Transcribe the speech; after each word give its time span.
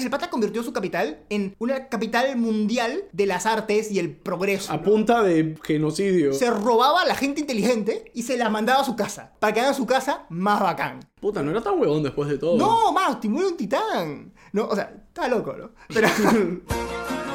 Entonces 0.00 0.14
el 0.14 0.18
pata 0.18 0.30
convirtió 0.30 0.62
su 0.62 0.72
capital 0.72 1.18
en 1.28 1.54
una 1.58 1.88
capital 1.88 2.34
mundial 2.38 3.04
de 3.12 3.26
las 3.26 3.44
artes 3.44 3.90
y 3.90 3.98
el 3.98 4.16
progreso. 4.16 4.72
A 4.72 4.80
punta 4.80 5.22
de 5.22 5.58
genocidio. 5.62 6.32
Se 6.32 6.50
robaba 6.50 7.02
a 7.02 7.04
la 7.04 7.14
gente 7.14 7.42
inteligente 7.42 8.10
y 8.14 8.22
se 8.22 8.38
la 8.38 8.48
mandaba 8.48 8.80
a 8.80 8.84
su 8.84 8.96
casa. 8.96 9.34
Para 9.40 9.52
que 9.52 9.60
hagan 9.60 9.74
su 9.74 9.84
casa 9.84 10.24
más 10.30 10.58
bacán. 10.58 11.00
Puta, 11.20 11.42
no 11.42 11.50
era 11.50 11.60
tan 11.60 11.78
huevón 11.78 12.02
después 12.02 12.30
de 12.30 12.38
todo. 12.38 12.56
No, 12.56 12.92
más, 12.92 13.20
Timur 13.20 13.40
era 13.42 13.50
un 13.50 13.56
titán. 13.58 14.32
No, 14.54 14.68
o 14.68 14.74
sea, 14.74 14.90
está 15.08 15.28
loco, 15.28 15.52
¿no? 15.52 15.72
Pero. 15.88 16.08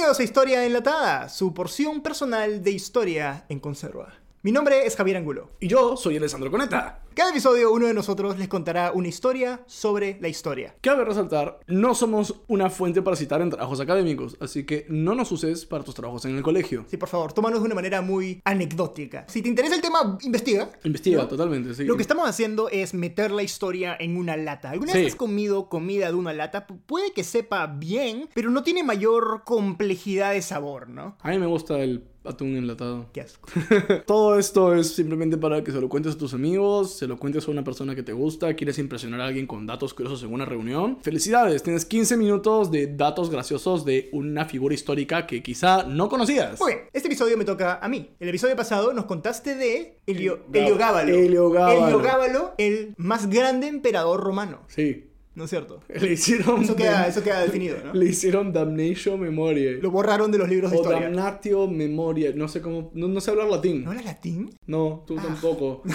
Bienvenidos 0.00 0.20
a 0.20 0.22
Historia 0.22 0.64
Enlatada, 0.64 1.28
su 1.28 1.52
porción 1.52 2.00
personal 2.00 2.64
de 2.64 2.70
historia 2.70 3.44
en 3.50 3.60
conserva. 3.60 4.14
Mi 4.40 4.50
nombre 4.50 4.86
es 4.86 4.96
Javier 4.96 5.18
Angulo. 5.18 5.50
Y 5.60 5.68
yo 5.68 5.94
soy 5.94 6.16
Alessandro 6.16 6.50
Coneta. 6.50 7.00
Cada 7.20 7.32
episodio 7.32 7.70
uno 7.70 7.86
de 7.86 7.92
nosotros 7.92 8.38
les 8.38 8.48
contará 8.48 8.92
una 8.94 9.06
historia 9.08 9.60
sobre 9.66 10.16
la 10.22 10.28
historia. 10.28 10.74
Cabe 10.80 11.04
resaltar, 11.04 11.60
no 11.66 11.94
somos 11.94 12.34
una 12.48 12.70
fuente 12.70 13.02
para 13.02 13.14
citar 13.14 13.42
en 13.42 13.50
trabajos 13.50 13.78
académicos, 13.78 14.38
así 14.40 14.64
que 14.64 14.86
no 14.88 15.14
nos 15.14 15.30
uses 15.30 15.66
para 15.66 15.84
tus 15.84 15.94
trabajos 15.94 16.24
en 16.24 16.34
el 16.38 16.42
colegio. 16.42 16.86
Sí, 16.88 16.96
por 16.96 17.10
favor, 17.10 17.34
tómanos 17.34 17.60
de 17.60 17.66
una 17.66 17.74
manera 17.74 18.00
muy 18.00 18.40
anecdótica. 18.46 19.26
Si 19.28 19.42
te 19.42 19.50
interesa 19.50 19.74
el 19.74 19.82
tema, 19.82 20.16
investiga. 20.22 20.70
Investiga, 20.82 21.20
¿no? 21.20 21.28
totalmente, 21.28 21.74
sí. 21.74 21.84
Lo 21.84 21.96
que 21.96 22.00
estamos 22.02 22.26
haciendo 22.26 22.70
es 22.70 22.94
meter 22.94 23.32
la 23.32 23.42
historia 23.42 23.94
en 24.00 24.16
una 24.16 24.38
lata. 24.38 24.70
¿Alguna 24.70 24.92
Sí. 24.92 25.00
vez 25.02 25.08
has 25.12 25.16
comido 25.18 25.68
comida 25.68 26.06
de 26.06 26.14
una 26.14 26.32
lata? 26.32 26.66
Pu- 26.66 26.80
puede 26.86 27.12
que 27.12 27.22
sepa 27.22 27.66
bien, 27.66 28.30
pero 28.32 28.48
no 28.48 28.62
tiene 28.62 28.82
mayor 28.82 29.42
complejidad 29.44 30.32
de 30.32 30.40
sabor, 30.40 30.88
¿no? 30.88 31.18
A 31.20 31.28
mí 31.28 31.38
me 31.38 31.44
gusta 31.44 31.80
el 31.80 32.02
atún 32.24 32.56
enlatado. 32.56 33.06
Qué 33.12 33.22
asco. 33.22 33.48
Todo 34.06 34.38
esto 34.38 34.74
es 34.74 34.94
simplemente 34.94 35.36
para 35.36 35.64
que 35.64 35.72
se 35.72 35.80
lo 35.80 35.88
cuentes 35.88 36.14
a 36.14 36.18
tus 36.18 36.34
amigos, 36.34 36.94
se 36.94 37.06
lo 37.06 37.18
cuentes 37.18 37.46
a 37.48 37.50
una 37.50 37.64
persona 37.64 37.94
que 37.94 38.02
te 38.02 38.12
gusta, 38.12 38.54
quieres 38.54 38.78
impresionar 38.78 39.20
a 39.20 39.26
alguien 39.26 39.46
con 39.46 39.66
datos 39.66 39.94
curiosos 39.94 40.22
en 40.22 40.32
una 40.32 40.44
reunión. 40.44 40.98
Felicidades, 41.02 41.62
tienes 41.62 41.84
15 41.84 42.16
minutos 42.16 42.70
de 42.70 42.86
datos 42.88 43.30
graciosos 43.30 43.84
de 43.84 44.08
una 44.12 44.44
figura 44.44 44.74
histórica 44.74 45.26
que 45.26 45.42
quizá 45.42 45.84
no 45.84 46.08
conocías. 46.08 46.60
Muy 46.60 46.74
bien, 46.74 46.84
este 46.92 47.08
episodio 47.08 47.36
me 47.36 47.44
toca 47.44 47.78
a 47.82 47.88
mí. 47.88 48.10
El 48.20 48.28
episodio 48.28 48.56
pasado 48.56 48.92
nos 48.92 49.06
contaste 49.06 49.54
de 49.54 49.98
Helio, 50.06 50.40
Heliogábalo. 50.52 51.14
Heliogábalo. 51.14 51.86
Heliogábalo, 51.86 52.54
el 52.58 52.94
más 52.96 53.28
grande 53.28 53.68
emperador 53.68 54.20
romano. 54.20 54.60
Sí. 54.68 55.09
¿No 55.34 55.44
es 55.44 55.50
cierto? 55.50 55.80
Le 55.88 56.12
hicieron... 56.12 56.62
Eso 56.62 56.76
queda, 56.76 57.06
eso 57.06 57.22
queda 57.22 57.40
definido, 57.40 57.78
¿no? 57.84 57.94
Le 57.94 58.06
hicieron 58.06 58.52
Damnation 58.52 59.20
Memoriae. 59.20 59.80
Lo 59.80 59.90
borraron 59.90 60.30
de 60.32 60.38
los 60.38 60.48
libros 60.48 60.70
de 60.70 60.76
O 60.76 60.80
historia. 60.80 61.02
Damnatio 61.02 61.68
Memoria. 61.68 62.32
No 62.34 62.48
sé 62.48 62.60
cómo... 62.60 62.90
No, 62.94 63.08
no 63.08 63.20
sé 63.20 63.30
hablar 63.30 63.48
latín. 63.48 63.84
¿No 63.84 63.92
era 63.92 64.02
latín? 64.02 64.50
No, 64.66 65.04
tú 65.06 65.16
tampoco. 65.16 65.82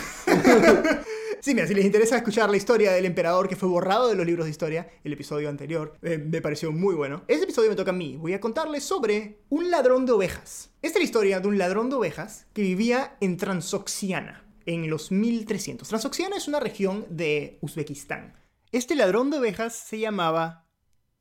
Sí, 1.46 1.54
mira, 1.54 1.68
si 1.68 1.76
les 1.76 1.86
interesa 1.86 2.18
escuchar 2.18 2.50
la 2.50 2.58
historia 2.58 2.92
del 2.92 3.06
emperador 3.06 3.48
que 3.48 3.56
fue 3.56 3.70
borrado 3.70 4.08
de 4.08 4.16
los 4.16 4.26
libros 4.26 4.46
de 4.46 4.50
historia, 4.50 4.90
el 5.04 5.14
episodio 5.14 5.48
anterior 5.48 5.96
eh, 6.02 6.18
me 6.18 6.42
pareció 6.42 6.72
muy 6.72 6.96
bueno. 6.96 7.24
Este 7.28 7.44
episodio 7.44 7.70
me 7.70 7.76
toca 7.76 7.92
a 7.92 7.94
mí. 7.94 8.18
Voy 8.18 8.34
a 8.34 8.40
contarles 8.40 8.84
sobre 8.84 9.42
un 9.50 9.70
ladrón 9.70 10.08
de 10.08 10.14
ovejas. 10.14 10.72
Esta 10.82 10.98
es 10.98 11.04
la 11.04 11.06
historia 11.06 11.40
de 11.42 11.48
un 11.48 11.60
ladrón 11.60 11.92
de 11.92 11.98
ovejas 11.98 12.48
que 12.54 12.64
vivía 12.64 13.16
en 13.22 13.38
Transoxiana 13.38 14.44
en 14.66 14.90
los 14.90 15.12
1300. 15.12 15.88
Transoxiana 15.88 16.36
es 16.36 16.48
una 16.48 16.60
región 16.60 17.06
de 17.12 17.60
Uzbekistán. 17.62 18.34
Este 18.76 18.94
ladrón 18.94 19.30
de 19.32 19.38
ovejas 19.38 19.74
se 19.74 20.00
llamaba 20.00 20.66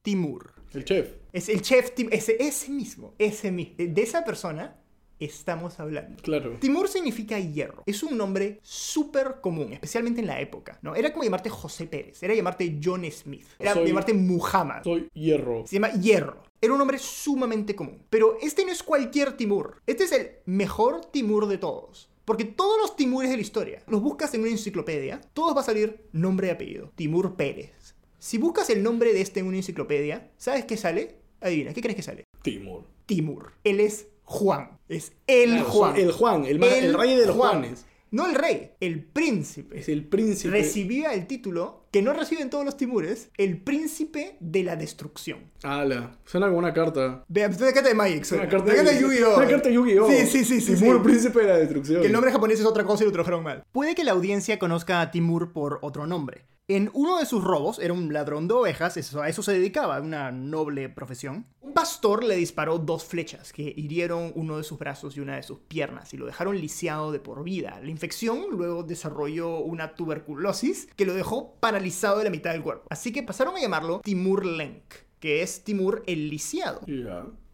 Timur. 0.02 0.55
El 0.72 0.84
chef. 0.84 1.12
Es 1.33 1.48
el 1.48 1.62
chef 1.62 1.92
ese, 2.10 2.36
ese 2.41 2.69
mismo, 2.72 3.14
ese 3.16 3.52
mismo. 3.52 3.77
De 3.78 4.02
esa 4.02 4.24
persona 4.24 4.77
estamos 5.20 5.78
hablando. 5.78 6.20
Claro. 6.20 6.56
Timur 6.58 6.88
significa 6.88 7.38
hierro. 7.38 7.84
Es 7.86 8.02
un 8.02 8.16
nombre 8.19 8.58
súper 8.64 9.41
común, 9.41 9.72
especialmente 9.72 10.20
en 10.20 10.27
la 10.27 10.41
época, 10.41 10.80
¿no? 10.82 10.97
Era 10.97 11.12
como 11.12 11.22
llamarte 11.22 11.48
José 11.48 11.86
Pérez, 11.86 12.20
era 12.25 12.34
llamarte 12.34 12.80
John 12.82 13.08
Smith, 13.12 13.47
era 13.56 13.75
Soy- 13.75 13.86
llamarte 13.86 14.15
Muhammad. 14.15 14.82
Soy 14.82 15.09
hierro. 15.15 15.65
Se 15.65 15.76
llama 15.76 15.92
hierro. 15.92 16.42
Era 16.60 16.72
un 16.72 16.78
nombre 16.81 16.98
sumamente 16.98 17.76
común. 17.76 18.03
Pero 18.10 18.36
este 18.42 18.65
no 18.65 18.72
es 18.72 18.82
cualquier 18.82 19.36
Timur. 19.36 19.81
Este 19.86 20.03
es 20.03 20.10
el 20.10 20.28
mejor 20.47 21.04
Timur 21.04 21.47
de 21.47 21.59
todos. 21.59 22.10
Porque 22.24 22.44
todos 22.44 22.78
los 22.80 22.96
Timures 22.96 23.30
de 23.30 23.36
la 23.36 23.42
historia, 23.42 23.82
los 23.86 24.00
buscas 24.00 24.32
en 24.34 24.42
una 24.42 24.50
enciclopedia, 24.50 25.20
todos 25.34 25.56
va 25.56 25.60
a 25.60 25.64
salir 25.64 26.06
nombre 26.12 26.48
y 26.48 26.50
apellido. 26.50 26.90
Timur 26.94 27.36
Pérez. 27.36 27.94
Si 28.18 28.38
buscas 28.38 28.70
el 28.70 28.82
nombre 28.82 29.12
de 29.12 29.20
este 29.20 29.40
en 29.40 29.46
una 29.46 29.58
enciclopedia, 29.58 30.30
¿sabes 30.38 30.64
qué 30.64 30.76
sale? 30.76 31.18
Adivina, 31.40 31.74
¿qué 31.74 31.82
crees 31.82 31.96
que 31.96 32.02
sale? 32.02 32.24
Timur. 32.42 32.84
Timur. 33.04 33.52
Él 33.64 33.80
es 33.80 34.06
Juan. 34.24 34.78
Es 34.88 35.12
el 35.26 35.50
Claro, 35.50 35.64
Juan. 35.66 35.96
El 35.96 36.12
Juan. 36.12 36.44
El, 36.46 36.58
rey 36.58 37.16
de 37.16 37.26
los 37.26 37.36
Juan. 37.36 37.60
Juanes. 37.60 37.84
No 38.14 38.28
el 38.28 38.36
rey, 38.36 38.70
el 38.78 39.02
príncipe. 39.02 39.80
Es 39.80 39.88
el 39.88 40.04
príncipe. 40.04 40.52
Recibía 40.52 41.14
el 41.14 41.26
título 41.26 41.88
que 41.91 42.00
no 42.00 42.12
reciben 42.12 42.48
todos 42.48 42.64
los 42.64 42.76
Timures, 42.76 43.28
el 43.36 43.60
príncipe 43.60 44.36
de 44.38 44.62
la 44.62 44.76
destrucción. 44.76 45.50
Ala. 45.64 46.16
Suena 46.24 46.47
como 46.47 46.60
una 46.60 46.72
carta. 46.72 47.24
Es 47.34 47.60
una 47.60 47.72
carta 47.72 47.88
de 47.88 47.94
Magic. 47.97 48.22
suena. 48.22 48.44
Una 48.44 48.53
carta 48.53 48.72
carta 48.72 48.92
de 48.92 49.00
Yu-Gi-Oh! 49.00 49.36
Una 49.36 49.48
carta 49.48 49.69
de 49.69 49.74
Yu-Gi-Oh! 49.74 50.08
Sí, 50.08 50.26
sí, 50.28 50.44
sí. 50.44 50.60
sí, 50.60 50.76
Timur, 50.76 50.98
sí. 50.98 51.03
príncipe 51.03 51.41
de 51.41 51.47
la 51.48 51.56
destrucción. 51.56 52.03
Que 52.03 52.06
el 52.06 52.12
nombre 52.12 52.30
japonés 52.30 52.60
es 52.60 52.66
otra 52.66 52.84
cosa 52.84 53.03
y 53.03 53.06
lo 53.08 53.12
trajeron 53.12 53.42
mal. 53.42 53.64
Puede 53.72 53.97
que 53.97 54.04
la 54.04 54.12
audiencia 54.12 54.60
conozca 54.60 55.00
a 55.00 55.10
Timur 55.10 55.53
por 55.53 55.80
otro 55.82 56.06
nombre. 56.06 56.44
En 56.66 56.91
uno 56.94 57.19
de 57.19 57.26
sus 57.26 57.44
robos, 57.44 57.78
era 57.78 57.92
un 57.92 58.10
ladrón 58.14 58.48
de 58.48 58.54
ovejas, 58.54 58.97
eso- 58.97 59.20
a 59.20 59.28
eso 59.28 59.42
se 59.42 59.52
dedicaba, 59.52 60.00
una 60.00 60.32
noble 60.32 60.88
profesión. 60.88 61.44
Un 61.60 61.75
pastor 61.75 62.25
le 62.25 62.36
disparó 62.36 62.78
dos 62.78 63.04
flechas 63.04 63.52
que 63.52 63.75
hirieron 63.76 64.32
uno 64.34 64.56
de 64.56 64.64
sus 64.64 64.78
brazos 64.78 65.14
y 65.14 65.20
una 65.20 65.36
de 65.36 65.42
sus 65.42 65.58
piernas 65.58 66.14
y 66.14 66.16
lo 66.16 66.24
dejaron 66.24 66.58
lisiado 66.58 67.12
de 67.12 67.19
por 67.20 67.44
vida. 67.44 67.78
La 67.82 67.91
infección 67.91 68.47
luego 68.50 68.82
desarrolló 68.82 69.58
una 69.58 69.94
tuberculosis 69.94 70.88
que 70.97 71.04
lo 71.04 71.12
dejó 71.12 71.54
paralizado 71.60 72.16
de 72.19 72.24
la 72.24 72.30
mitad 72.30 72.53
del 72.53 72.62
cuerpo. 72.62 72.86
Así 72.88 73.12
que 73.12 73.22
pasaron 73.22 73.56
a 73.56 73.60
llamarlo 73.60 74.00
Timur 74.03 74.47
Lenk, 74.47 74.84
que 75.20 75.42
es 75.42 75.64
Timur 75.64 76.03
el 76.06 76.30
lisiado. 76.30 76.80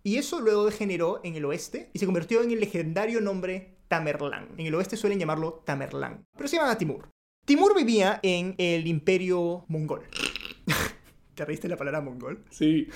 Y 0.04 0.18
eso 0.18 0.40
luego 0.40 0.66
degeneró 0.66 1.20
en 1.24 1.34
el 1.34 1.44
oeste 1.46 1.90
y 1.92 1.98
se 1.98 2.06
convirtió 2.06 2.42
en 2.42 2.52
el 2.52 2.60
legendario 2.60 3.20
nombre 3.20 3.78
Tamerlán. 3.88 4.50
En 4.56 4.66
el 4.66 4.74
oeste 4.76 4.96
suelen 4.96 5.18
llamarlo 5.18 5.62
Tamerlán, 5.66 6.22
pero 6.36 6.48
se 6.48 6.56
llama 6.58 6.78
Timur. 6.78 7.08
Timur 7.44 7.76
vivía 7.76 8.20
en 8.22 8.54
el 8.58 8.86
imperio 8.86 9.64
mongol. 9.68 10.02
¿Te 11.34 11.44
reíste 11.44 11.68
la 11.68 11.76
palabra 11.76 12.00
mongol? 12.00 12.44
Sí. 12.50 12.86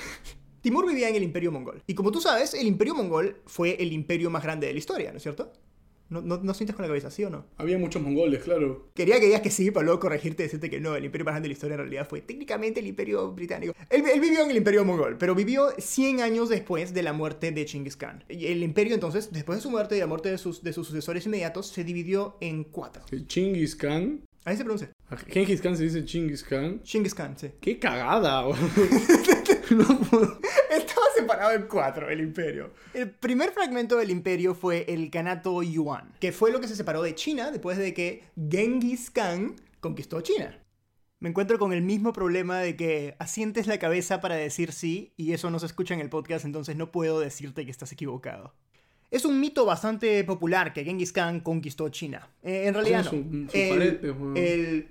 Timur 0.60 0.86
vivía 0.86 1.08
en 1.08 1.16
el 1.16 1.22
imperio 1.22 1.50
mongol. 1.50 1.82
Y 1.86 1.94
como 1.94 2.12
tú 2.12 2.20
sabes, 2.20 2.54
el 2.54 2.66
imperio 2.66 2.94
mongol 2.94 3.42
fue 3.46 3.76
el 3.82 3.92
imperio 3.92 4.30
más 4.30 4.42
grande 4.42 4.66
de 4.66 4.72
la 4.72 4.78
historia, 4.78 5.10
¿no 5.10 5.16
es 5.16 5.22
cierto? 5.22 5.52
¿No, 6.10 6.20
no, 6.20 6.36
no 6.36 6.54
sientes 6.54 6.76
con 6.76 6.82
la 6.82 6.88
cabeza, 6.88 7.10
sí 7.10 7.24
o 7.24 7.30
no? 7.30 7.46
Había 7.56 7.78
muchos 7.78 8.00
mongoles, 8.00 8.44
claro. 8.44 8.90
Quería 8.94 9.18
que 9.18 9.26
digas 9.26 9.40
que 9.40 9.50
sí, 9.50 9.70
para 9.70 9.86
luego 9.86 10.00
corregirte 10.00 10.42
y 10.42 10.46
decirte 10.46 10.70
que 10.70 10.78
no, 10.78 10.94
el 10.94 11.04
imperio 11.04 11.24
más 11.24 11.32
grande 11.32 11.46
de 11.46 11.48
la 11.48 11.54
historia 11.54 11.74
en 11.74 11.80
realidad 11.80 12.06
fue 12.08 12.20
técnicamente 12.20 12.80
el 12.80 12.86
imperio 12.86 13.32
británico. 13.32 13.74
Él, 13.90 14.04
él 14.06 14.20
vivió 14.20 14.44
en 14.44 14.50
el 14.50 14.56
imperio 14.58 14.84
mongol, 14.84 15.16
pero 15.18 15.34
vivió 15.34 15.70
100 15.76 16.20
años 16.20 16.50
después 16.50 16.94
de 16.94 17.02
la 17.02 17.14
muerte 17.14 17.50
de 17.50 17.66
Genghis 17.66 17.96
Khan. 17.96 18.22
Y 18.28 18.46
El 18.46 18.62
imperio 18.62 18.94
entonces, 18.94 19.32
después 19.32 19.58
de 19.58 19.62
su 19.62 19.70
muerte 19.70 19.96
y 19.96 20.00
la 20.00 20.06
muerte 20.06 20.30
de 20.30 20.38
sus, 20.38 20.62
de 20.62 20.72
sus 20.74 20.86
sucesores 20.86 21.26
inmediatos, 21.26 21.68
se 21.68 21.82
dividió 21.82 22.36
en 22.40 22.64
cuatro. 22.64 23.02
Chingis 23.26 23.74
Khan. 23.74 24.20
Ahí 24.44 24.56
se 24.56 24.64
pronuncia. 24.64 24.90
Genghis 25.28 25.62
Khan 25.62 25.76
se 25.76 25.84
dice 25.84 26.04
Chingis 26.04 26.44
Khan. 26.44 26.82
Genghis 26.84 27.14
Khan, 27.14 27.36
sí. 27.38 27.50
¡Qué 27.60 27.78
cagada! 27.78 28.42
no 29.70 30.00
puedo. 30.00 30.38
Estaba 30.70 31.06
separado 31.14 31.52
en 31.52 31.62
cuatro 31.66 32.10
el 32.10 32.20
imperio. 32.20 32.72
El 32.92 33.10
primer 33.10 33.52
fragmento 33.52 33.96
del 33.96 34.10
imperio 34.10 34.54
fue 34.54 34.84
el 34.88 35.10
Kanato 35.10 35.62
Yuan, 35.62 36.12
que 36.20 36.32
fue 36.32 36.52
lo 36.52 36.60
que 36.60 36.68
se 36.68 36.76
separó 36.76 37.02
de 37.02 37.14
China 37.14 37.50
después 37.50 37.78
de 37.78 37.94
que 37.94 38.24
Genghis 38.50 39.10
Khan 39.10 39.56
conquistó 39.80 40.20
China. 40.20 40.60
Me 41.20 41.30
encuentro 41.30 41.58
con 41.58 41.72
el 41.72 41.80
mismo 41.80 42.12
problema 42.12 42.58
de 42.58 42.76
que 42.76 43.16
asientes 43.18 43.66
la 43.66 43.78
cabeza 43.78 44.20
para 44.20 44.34
decir 44.34 44.72
sí 44.72 45.14
y 45.16 45.32
eso 45.32 45.50
no 45.50 45.58
se 45.58 45.66
escucha 45.66 45.94
en 45.94 46.00
el 46.00 46.10
podcast, 46.10 46.44
entonces 46.44 46.76
no 46.76 46.92
puedo 46.92 47.18
decirte 47.18 47.64
que 47.64 47.70
estás 47.70 47.92
equivocado. 47.92 48.54
Es 49.14 49.24
un 49.24 49.38
mito 49.38 49.64
bastante 49.64 50.24
popular 50.24 50.72
que 50.72 50.82
Genghis 50.84 51.12
Khan 51.12 51.38
conquistó 51.40 51.88
China. 51.88 52.28
Eh, 52.42 52.64
en 52.66 52.74
realidad 52.74 53.06
Con 53.08 53.44
no. 53.44 53.50
su- 53.50 53.56
su 53.58 53.68
pared, 53.70 54.00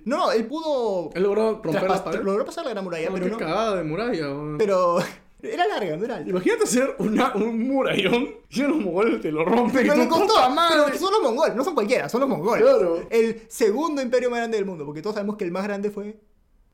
no, 0.06 0.16
no, 0.16 0.32
él 0.32 0.46
pudo... 0.46 1.10
Él 1.14 1.22
logró 1.22 1.60
romper 1.62 1.82
la 1.90 2.02
pared. 2.02 2.22
Logró 2.22 2.44
pasar 2.44 2.64
la 2.64 2.70
gran 2.70 2.84
muralla, 2.84 3.08
No, 3.08 3.12
pero 3.14 3.26
qué 3.26 3.32
no. 3.32 3.38
cagada 3.38 3.76
de 3.76 3.84
muralla. 3.84 4.28
weón. 4.28 4.56
Pero 4.58 4.96
era 5.42 5.66
larga, 5.68 5.96
no 5.98 6.04
era 6.06 6.16
alta. 6.16 6.30
Imagínate 6.30 6.64
hacer 6.64 6.96
una, 7.00 7.34
un 7.34 7.68
murallón 7.68 8.30
y 8.48 8.60
los 8.62 8.76
mongoles 8.78 9.20
te 9.20 9.30
lo 9.30 9.44
rompen. 9.44 9.82
Pero 9.86 9.94
le 9.94 10.08
costó, 10.08 10.34
pero 10.36 10.54
madre. 10.54 10.98
son 10.98 11.12
los 11.12 11.22
mongoles, 11.22 11.54
no 11.54 11.62
son 11.62 11.74
cualquiera, 11.74 12.08
son 12.08 12.20
los 12.20 12.28
mongoles. 12.30 12.62
Claro. 12.64 13.06
El 13.10 13.42
segundo 13.48 14.00
imperio 14.00 14.30
más 14.30 14.38
grande 14.38 14.56
del 14.56 14.64
mundo, 14.64 14.86
porque 14.86 15.02
todos 15.02 15.16
sabemos 15.16 15.36
que 15.36 15.44
el 15.44 15.50
más 15.52 15.64
grande 15.64 15.90
fue. 15.90 16.16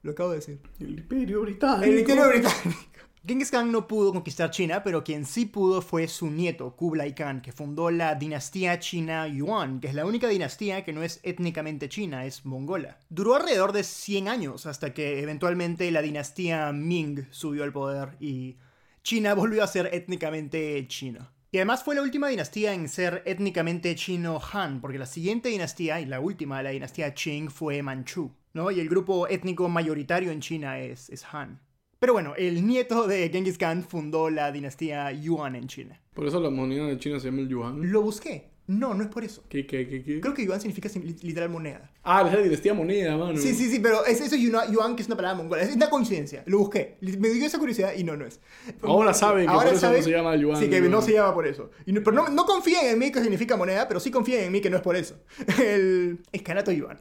Lo 0.03 0.13
acabo 0.13 0.31
de 0.31 0.37
decir. 0.37 0.61
El 0.79 0.91
imperio 1.01 1.43
británico. 1.43 1.85
El 1.85 1.99
imperio 1.99 2.29
británico. 2.29 2.81
Genghis 3.23 3.51
Khan 3.51 3.71
no 3.71 3.87
pudo 3.87 4.15
conquistar 4.15 4.51
China, 4.51 4.83
pero 4.83 5.05
quien 5.05 5.27
sí 5.27 5.45
pudo 5.45 5.83
fue 5.83 6.09
su 6.09 6.31
nieto, 6.31 6.75
Kublai 6.75 7.15
Khan, 7.15 7.43
que 7.43 7.53
fundó 7.53 7.91
la 7.91 8.15
dinastía 8.15 8.79
china 8.79 9.29
Yuan, 9.29 9.79
que 9.79 9.89
es 9.89 9.95
la 9.95 10.07
única 10.07 10.27
dinastía 10.27 10.85
que 10.85 10.95
no 10.95 11.03
es 11.03 11.21
étnicamente 11.23 11.91
china, 11.91 12.25
es 12.25 12.47
mongola. 12.47 12.99
Duró 13.11 13.35
alrededor 13.35 13.73
de 13.73 13.85
100 13.85 14.29
años 14.29 14.65
hasta 14.65 14.95
que 14.95 15.21
eventualmente 15.21 15.91
la 15.91 16.01
dinastía 16.01 16.73
Ming 16.73 17.27
subió 17.31 17.63
al 17.65 17.73
poder 17.73 18.17
y 18.21 18.57
China 19.03 19.35
volvió 19.35 19.63
a 19.65 19.67
ser 19.67 19.91
étnicamente 19.93 20.89
china. 20.89 21.31
Y 21.53 21.59
además 21.59 21.85
fue 21.85 21.97
la 21.97 22.03
última 22.03 22.29
dinastía 22.29 22.73
en 22.73 22.89
ser 22.89 23.23
étnicamente 23.27 23.95
chino-Han, 23.97 24.81
porque 24.81 24.99
la 24.99 25.05
siguiente 25.05 25.51
dinastía 25.51 26.01
y 26.01 26.07
la 26.07 26.21
última, 26.21 26.63
la 26.63 26.71
dinastía 26.71 27.13
Qing, 27.13 27.51
fue 27.51 27.83
Manchu, 27.83 28.33
¿no? 28.55 28.71
Y 28.71 28.81
el 28.81 28.89
grupo 28.89 29.29
étnico 29.29 29.69
mayoritario 29.69 30.31
en 30.31 30.41
China 30.41 30.79
es, 30.79 31.11
es 31.11 31.23
Han. 31.31 31.61
Pero 32.01 32.15
bueno, 32.15 32.33
el 32.39 32.67
nieto 32.67 33.07
de 33.07 33.29
Genghis 33.29 33.59
Khan 33.59 33.85
fundó 33.85 34.31
la 34.31 34.51
dinastía 34.53 35.13
Yuan 35.13 35.55
en 35.55 35.69
China. 35.69 36.01
Por 36.15 36.27
eso 36.27 36.41
la 36.41 36.49
moneda 36.49 36.87
de 36.87 36.99
China 36.99 37.21
se 37.21 37.27
llama 37.27 37.43
el 37.43 37.49
yuan. 37.49 37.93
Lo 37.93 38.01
busqué. 38.01 38.49
No, 38.67 38.95
no 38.95 39.03
es 39.03 39.11
por 39.11 39.23
eso. 39.25 39.43
¿Qué, 39.49 39.67
qué, 39.67 39.87
qué, 39.89 40.03
qué? 40.03 40.21
Creo 40.21 40.33
que 40.33 40.47
yuan 40.47 40.61
significa 40.61 40.89
literal 41.23 41.51
moneda. 41.51 41.91
Ah, 42.05 42.23
es 42.27 42.33
la 42.33 42.41
dinastía 42.41 42.73
moneda, 42.73 43.17
mano. 43.19 43.37
Sí, 43.37 43.53
sí, 43.53 43.69
sí, 43.69 43.81
pero 43.81 44.07
es, 44.07 44.21
eso 44.21 44.37
es 44.37 44.41
yuan, 44.41 44.95
que 44.97 45.03
es 45.03 45.09
una 45.09 45.17
palabra 45.17 45.37
mongola. 45.37 45.61
Es 45.63 45.75
una 45.75 45.91
coincidencia. 45.91 46.43
Lo 46.47 46.59
busqué. 46.59 46.97
Me 47.01 47.29
dio 47.31 47.45
esa 47.45 47.59
curiosidad 47.59 47.93
y 47.97 48.05
no, 48.05 48.17
no 48.17 48.25
es. 48.25 48.41
Ahora 48.83 49.13
saben 49.13 49.47
que 49.49 49.53
por 49.53 49.67
eso 49.67 49.93
no 49.93 50.01
se 50.03 50.11
llama 50.11 50.37
yuan, 50.37 50.57
Sí, 50.59 50.71
que 50.71 50.79
yuan. 50.79 50.91
no 50.91 51.03
se 51.03 51.13
llama 51.15 51.35
por 51.35 51.47
eso. 51.49 51.71
Y 51.85 51.93
no- 51.93 52.03
pero 52.03 52.15
no, 52.17 52.29
no 52.29 52.47
confíen 52.47 52.87
en 52.87 52.99
mí 52.99 53.11
que 53.13 53.21
significa 53.21 53.57
moneda, 53.57 53.89
pero 53.89 53.99
sí 54.01 54.11
confíen 54.11 54.45
en 54.45 54.53
mí 54.53 54.61
que 54.63 54.71
no 54.71 54.77
es 54.77 54.83
por 54.83 54.95
eso. 54.97 55.17
El 55.63 56.21
escanato 56.33 56.71
yuan. 56.71 56.99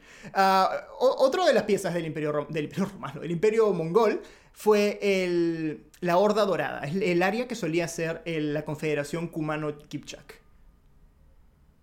O- 0.99 1.15
otro 1.19 1.45
de 1.45 1.53
las 1.53 1.63
piezas 1.63 1.93
del 1.93 2.05
imperio, 2.05 2.33
rom- 2.33 2.49
del 2.49 2.65
imperio 2.65 2.85
romano, 2.85 3.21
del 3.21 3.31
imperio 3.31 3.71
mongol, 3.73 4.21
fue 4.59 4.99
el, 5.01 5.85
la 6.01 6.17
Horda 6.17 6.43
Dorada. 6.43 6.81
El, 6.81 7.01
el 7.01 7.23
área 7.23 7.47
que 7.47 7.55
solía 7.55 7.87
ser 7.87 8.21
la 8.25 8.65
Confederación 8.65 9.29
Kumano-Kipchak. 9.29 10.41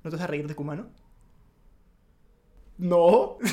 ¿No 0.05 0.11
te 0.11 0.17
vas 0.17 0.25
a 0.25 0.27
reír 0.27 0.47
de 0.47 0.55
Kumano? 0.55 0.91
No. 2.79 3.39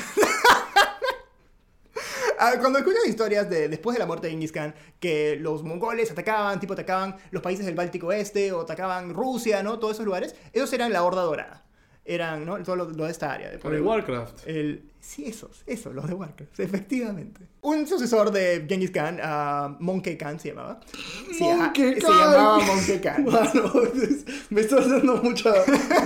Ah, 2.36 2.54
Cuando 2.58 2.80
escuchas 2.80 3.06
historias 3.06 3.48
de 3.48 3.68
después 3.68 3.94
de 3.94 4.00
la 4.00 4.06
muerte 4.06 4.26
de 4.26 4.32
Genghis 4.32 4.50
Khan, 4.50 4.74
que 4.98 5.36
los 5.36 5.62
mongoles 5.62 6.10
atacaban, 6.10 6.58
tipo 6.58 6.72
atacaban 6.72 7.16
los 7.30 7.42
países 7.42 7.64
del 7.64 7.76
Báltico 7.76 8.10
Este 8.12 8.50
o 8.52 8.62
atacaban 8.62 9.14
Rusia, 9.14 9.62
¿no? 9.62 9.78
Todos 9.78 9.94
esos 9.94 10.04
lugares, 10.04 10.34
esos 10.52 10.72
eran 10.72 10.92
la 10.92 11.04
Horda 11.04 11.22
Dorada. 11.22 11.64
Eran, 12.06 12.44
¿no? 12.44 12.62
Todo 12.62 12.76
lo, 12.76 12.90
lo 12.90 13.04
de 13.06 13.10
esta 13.10 13.32
área. 13.32 13.50
de- 13.50 13.58
Por 13.58 13.74
el 13.74 13.80
Warcraft. 13.82 14.46
el- 14.46 14.82
sí, 15.00 15.24
esos, 15.26 15.62
esos, 15.66 15.94
los 15.94 16.06
de 16.06 16.12
Warcraft, 16.14 16.60
efectivamente. 16.60 17.40
Un 17.62 17.86
sucesor 17.86 18.30
de 18.30 18.66
Genghis 18.68 18.90
Khan, 18.90 19.18
ah, 19.22 19.74
Monkey 19.80 20.16
Khan 20.18 20.38
se 20.38 20.48
llamaba. 20.50 20.80
Ajá, 20.80 21.56
Monkey 21.66 21.94
Se 21.94 22.00
Khan. 22.00 22.10
llamaba 22.10 22.58
Monkey 22.60 22.98
Khan. 23.00 23.24
Mano, 23.30 23.72
es- 23.94 24.24
me 24.50 24.60
estás 24.60 24.90
dando 24.90 25.16
mucha, 25.22 25.52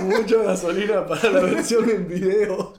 mucha 0.03 0.37
gasolina 0.43 1.05
para 1.05 1.29
la 1.31 1.41
versión 1.41 1.89
en 1.89 2.07
video. 2.07 2.73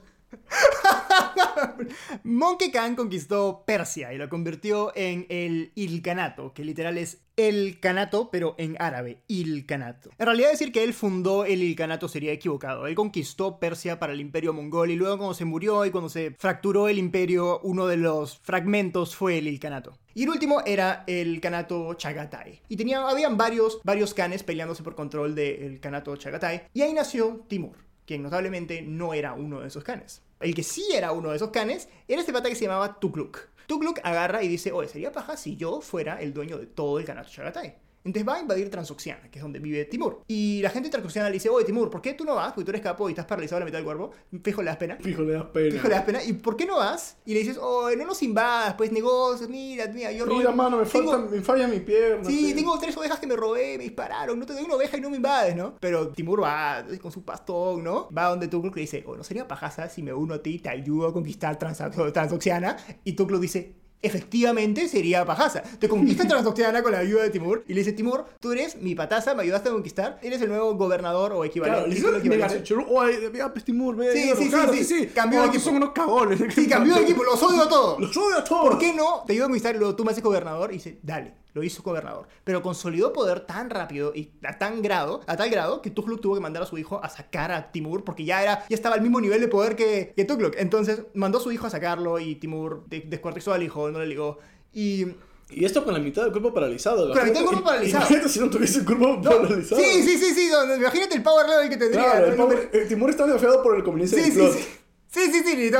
Monkey 2.23 2.71
Khan 2.71 2.95
conquistó 2.95 3.63
Persia 3.65 4.13
y 4.13 4.17
lo 4.17 4.29
convirtió 4.29 4.91
en 4.95 5.25
el 5.29 5.71
Ilkanato, 5.75 6.53
que 6.53 6.63
literal 6.63 6.97
es 6.97 7.21
el 7.37 7.79
Kanato, 7.79 8.29
pero 8.29 8.55
en 8.57 8.75
árabe, 8.79 9.23
Ilkanato. 9.27 10.11
En 10.17 10.25
realidad 10.25 10.51
decir 10.51 10.71
que 10.71 10.83
él 10.83 10.93
fundó 10.93 11.45
el 11.45 11.63
Ilkanato 11.63 12.07
sería 12.07 12.33
equivocado. 12.33 12.87
Él 12.87 12.95
conquistó 12.95 13.59
Persia 13.59 13.99
para 13.99 14.13
el 14.13 14.19
imperio 14.19 14.53
mongol 14.53 14.91
y 14.91 14.95
luego 14.95 15.17
cuando 15.17 15.33
se 15.33 15.45
murió 15.45 15.85
y 15.85 15.91
cuando 15.91 16.09
se 16.09 16.35
fracturó 16.37 16.87
el 16.87 16.97
imperio, 16.97 17.59
uno 17.63 17.87
de 17.87 17.97
los 17.97 18.37
fragmentos 18.39 19.15
fue 19.15 19.37
el 19.37 19.47
Ilkanato. 19.47 19.97
Y 20.13 20.23
el 20.23 20.29
último 20.29 20.61
era 20.65 21.03
el 21.07 21.39
Kanato 21.39 21.93
Chagatai. 21.93 22.61
Y 22.67 22.75
tenía, 22.75 23.07
habían 23.07 23.37
varios, 23.37 23.79
varios 23.83 24.13
Khanes 24.13 24.43
peleándose 24.43 24.83
por 24.83 24.95
control 24.95 25.33
del 25.33 25.79
Kanato 25.79 26.15
Chagatai. 26.17 26.63
Y 26.73 26.81
ahí 26.81 26.93
nació 26.93 27.45
Timur, 27.47 27.77
quien 28.05 28.21
notablemente 28.21 28.81
no 28.81 29.13
era 29.13 29.33
uno 29.33 29.61
de 29.61 29.69
esos 29.69 29.83
Khanes. 29.83 30.21
El 30.41 30.55
que 30.55 30.63
sí 30.63 30.85
era 30.93 31.11
uno 31.11 31.29
de 31.29 31.35
esos 31.35 31.49
Khanes 31.49 31.87
era 32.07 32.21
este 32.21 32.33
pata 32.33 32.49
que 32.49 32.55
se 32.55 32.65
llamaba 32.65 32.99
Tukluk. 32.99 33.49
Tukluk 33.67 33.99
agarra 34.03 34.43
y 34.43 34.47
dice, 34.47 34.71
oye, 34.71 34.89
sería 34.89 35.11
paja 35.11 35.37
si 35.37 35.55
yo 35.55 35.81
fuera 35.81 36.21
el 36.21 36.33
dueño 36.33 36.57
de 36.57 36.65
todo 36.65 36.99
el 36.99 37.05
Kanato 37.05 37.29
Chagatai. 37.29 37.75
Entonces 38.03 38.27
va 38.27 38.35
a 38.37 38.41
invadir 38.41 38.69
Transoxiana, 38.69 39.29
que 39.29 39.37
es 39.39 39.43
donde 39.43 39.59
vive 39.59 39.85
Timur. 39.85 40.21
Y 40.27 40.61
la 40.63 40.69
gente 40.71 40.87
de 40.87 40.91
Transoxiana 40.91 41.29
le 41.29 41.33
dice, 41.33 41.49
oye, 41.49 41.65
Timur, 41.65 41.89
¿por 41.89 42.01
qué 42.01 42.13
tú 42.13 42.23
no 42.25 42.35
vas? 42.35 42.53
Porque 42.53 42.65
tú 42.65 42.71
eres 42.71 42.81
capo 42.81 43.07
y 43.09 43.11
estás 43.11 43.25
paralizado 43.25 43.59
la 43.59 43.65
mitad 43.65 43.77
del 43.77 43.85
cuerpo. 43.85 44.11
Fijo, 44.43 44.61
le 44.63 44.67
das 44.69 44.77
pena. 44.77 44.97
Fijo, 44.99 45.21
le 45.21 45.33
das 45.33 45.45
pena. 45.45 45.71
Fijo, 45.71 45.87
le 45.87 45.93
das 45.93 46.03
pena. 46.03 46.23
¿Y 46.23 46.33
por 46.33 46.57
qué 46.57 46.65
no 46.65 46.77
vas? 46.77 47.17
Y 47.25 47.33
le 47.33 47.39
dices, 47.41 47.57
oye, 47.59 47.95
no 47.97 48.05
nos 48.05 48.21
invadas, 48.23 48.73
pues 48.73 48.91
negocios, 48.91 49.49
mira, 49.49 49.87
mira, 49.93 50.11
yo 50.11 50.25
Mira, 50.25 50.49
robo- 50.49 50.55
mano, 50.55 50.77
me, 50.77 50.85
tengo- 50.85 51.11
falta, 51.11 51.35
me 51.35 51.41
falla 51.41 51.67
mi 51.67 51.79
pierna. 51.79 52.27
Sí, 52.27 52.47
pe. 52.49 52.53
tengo 52.55 52.77
tres 52.79 52.97
ovejas 52.97 53.19
que 53.19 53.27
me 53.27 53.35
robé, 53.35 53.77
me 53.77 53.83
dispararon, 53.83 54.39
no 54.39 54.45
te 54.45 54.53
doy 54.53 54.63
una 54.63 54.75
oveja 54.75 54.97
y 54.97 55.01
no 55.01 55.09
me 55.09 55.17
invades, 55.17 55.55
¿no? 55.55 55.75
Pero 55.79 56.09
Timur 56.09 56.41
va 56.43 56.83
con 57.01 57.11
su 57.11 57.23
pastón, 57.23 57.83
¿no? 57.83 58.09
Va 58.11 58.29
donde 58.29 58.47
Tukluk 58.47 58.75
le 58.75 58.81
dice, 58.81 59.03
oh, 59.05 59.15
¿no 59.15 59.23
sería 59.23 59.47
pajaza 59.47 59.89
si 59.89 60.01
me 60.01 60.11
uno 60.13 60.33
a 60.33 60.41
ti 60.41 60.55
y 60.55 60.59
te 60.59 60.69
ayudo 60.69 61.07
a 61.07 61.13
conquistar 61.13 61.57
Transoxiana? 61.59 62.77
Y 63.03 63.13
Tukluk 63.13 63.41
dice, 63.41 63.75
efectivamente 64.01 64.87
sería 64.87 65.25
pajaza. 65.25 65.61
Te 65.61 65.87
conquista 65.87 66.27
Transoxiana 66.27 66.81
con 66.83 66.91
la 66.91 66.99
ayuda 66.99 67.23
de 67.23 67.29
Timur 67.29 67.63
y 67.67 67.73
le 67.73 67.79
dice, 67.81 67.93
Timur, 67.93 68.25
tú 68.39 68.51
eres 68.51 68.77
mi 68.77 68.95
pataza, 68.95 69.35
me 69.35 69.43
ayudaste 69.43 69.69
a 69.69 69.71
conquistar, 69.73 70.19
eres 70.21 70.41
el 70.41 70.49
nuevo 70.49 70.73
gobernador 70.75 71.33
o 71.33 71.43
equivalente. 71.45 71.77
Claro, 71.77 71.87
le 71.87 71.95
dice, 71.95 72.07
mega 72.07 72.45
equivalente". 72.45 72.63
churu, 72.63 72.85
oye, 72.89 73.29
vea, 73.29 73.53
Pestimur, 73.53 73.95
ve. 73.95 74.13
Sí, 74.13 74.49
claro, 74.49 74.71
sí, 74.73 74.79
sí, 74.79 74.83
sí. 74.85 74.99
sí. 75.01 75.07
Cambió 75.07 75.41
de 75.41 75.47
equipo. 75.47 75.63
son 75.63 75.75
unos 75.75 75.91
cagones. 75.91 76.39
Sí, 76.53 76.67
cambió 76.67 76.95
de 76.95 77.01
equipo, 77.03 77.23
los 77.23 77.41
odio 77.43 77.63
a 77.63 77.69
todos. 77.69 77.99
Los 77.99 78.15
odio 78.15 78.37
a 78.37 78.43
todos. 78.43 78.69
¿Por 78.69 78.79
qué 78.79 78.93
no? 78.93 79.23
Te 79.25 79.33
ayudo 79.33 79.45
a 79.45 79.47
conquistar 79.49 79.75
y 79.75 79.79
luego 79.79 79.95
tú 79.95 80.03
me 80.05 80.11
haces 80.11 80.23
gobernador 80.23 80.71
y 80.71 80.75
dice, 80.75 80.99
dale, 81.01 81.33
lo 81.53 81.63
hizo 81.63 81.83
gobernador. 81.83 82.27
Pero 82.43 82.61
consolidó 82.61 83.11
poder 83.13 83.41
tan 83.41 83.69
rápido 83.69 84.13
y 84.15 84.31
a 84.43 84.57
tan 84.57 84.81
grado, 84.81 85.21
a 85.27 85.35
tal 85.37 85.49
grado 85.49 85.81
que 85.81 85.89
Tukluk 85.89 86.21
tuvo 86.21 86.35
que 86.35 86.41
mandar 86.41 86.63
a 86.63 86.65
su 86.65 86.77
hijo 86.77 86.99
a 87.03 87.09
sacar 87.09 87.51
a 87.51 87.71
Timur 87.71 88.03
porque 88.03 88.23
ya 88.25 88.41
era, 88.41 88.65
ya 88.69 88.75
estaba 88.75 88.95
al 88.95 89.01
mismo 89.01 89.19
nivel 89.21 89.41
de 89.41 89.47
poder 89.47 89.75
que, 89.75 90.13
que. 90.15 90.27
Entonces 90.57 91.03
mandó 91.13 91.39
a 91.39 91.41
su 91.41 91.51
hijo 91.51 91.67
a 91.67 91.69
sacarlo 91.69 92.19
y 92.19 92.35
Timur 92.35 92.85
de- 92.87 93.01
descuartizó 93.01 93.53
al 93.53 93.63
hijo, 93.63 93.91
no 93.91 93.99
le 93.99 94.07
ligó. 94.07 94.39
Y 94.73 95.05
Y 95.49 95.65
esto 95.65 95.83
con 95.83 95.93
la 95.93 95.99
mitad 95.99 96.23
del 96.23 96.31
cuerpo 96.31 96.53
paralizado. 96.53 97.09
Con 97.09 97.17
la 97.17 97.23
mitad 97.25 97.39
del 97.39 97.45
cuerpo 97.45 97.63
paralizado. 97.65 98.01
Imagínate 98.03 98.29
si 98.29 98.39
no 98.39 98.49
tuviese 98.49 98.79
el 98.79 98.85
cuerpo 98.85 99.21
paralizado. 99.21 99.81
Sí, 99.81 100.03
sí, 100.03 100.17
sí, 100.17 100.33
sí. 100.33 100.49
Imagínate 100.77 101.15
el 101.15 101.23
power 101.23 101.49
level 101.49 101.69
que 101.69 101.75
tendría. 101.77 102.03
Claro, 102.03 102.27
¿no? 102.27 102.31
el, 102.31 102.37
pobre- 102.37 102.69
el 102.71 102.87
Timur 102.87 103.09
está 103.09 103.27
nerfeado 103.27 103.61
por 103.61 103.75
el 103.75 103.83
conveniencia 103.83 104.17
Sí, 104.23 104.31
sí, 104.31 104.47
sí. 104.53 104.67
Sí, 105.13 105.19
sí, 105.29 105.43
sí, 105.45 105.71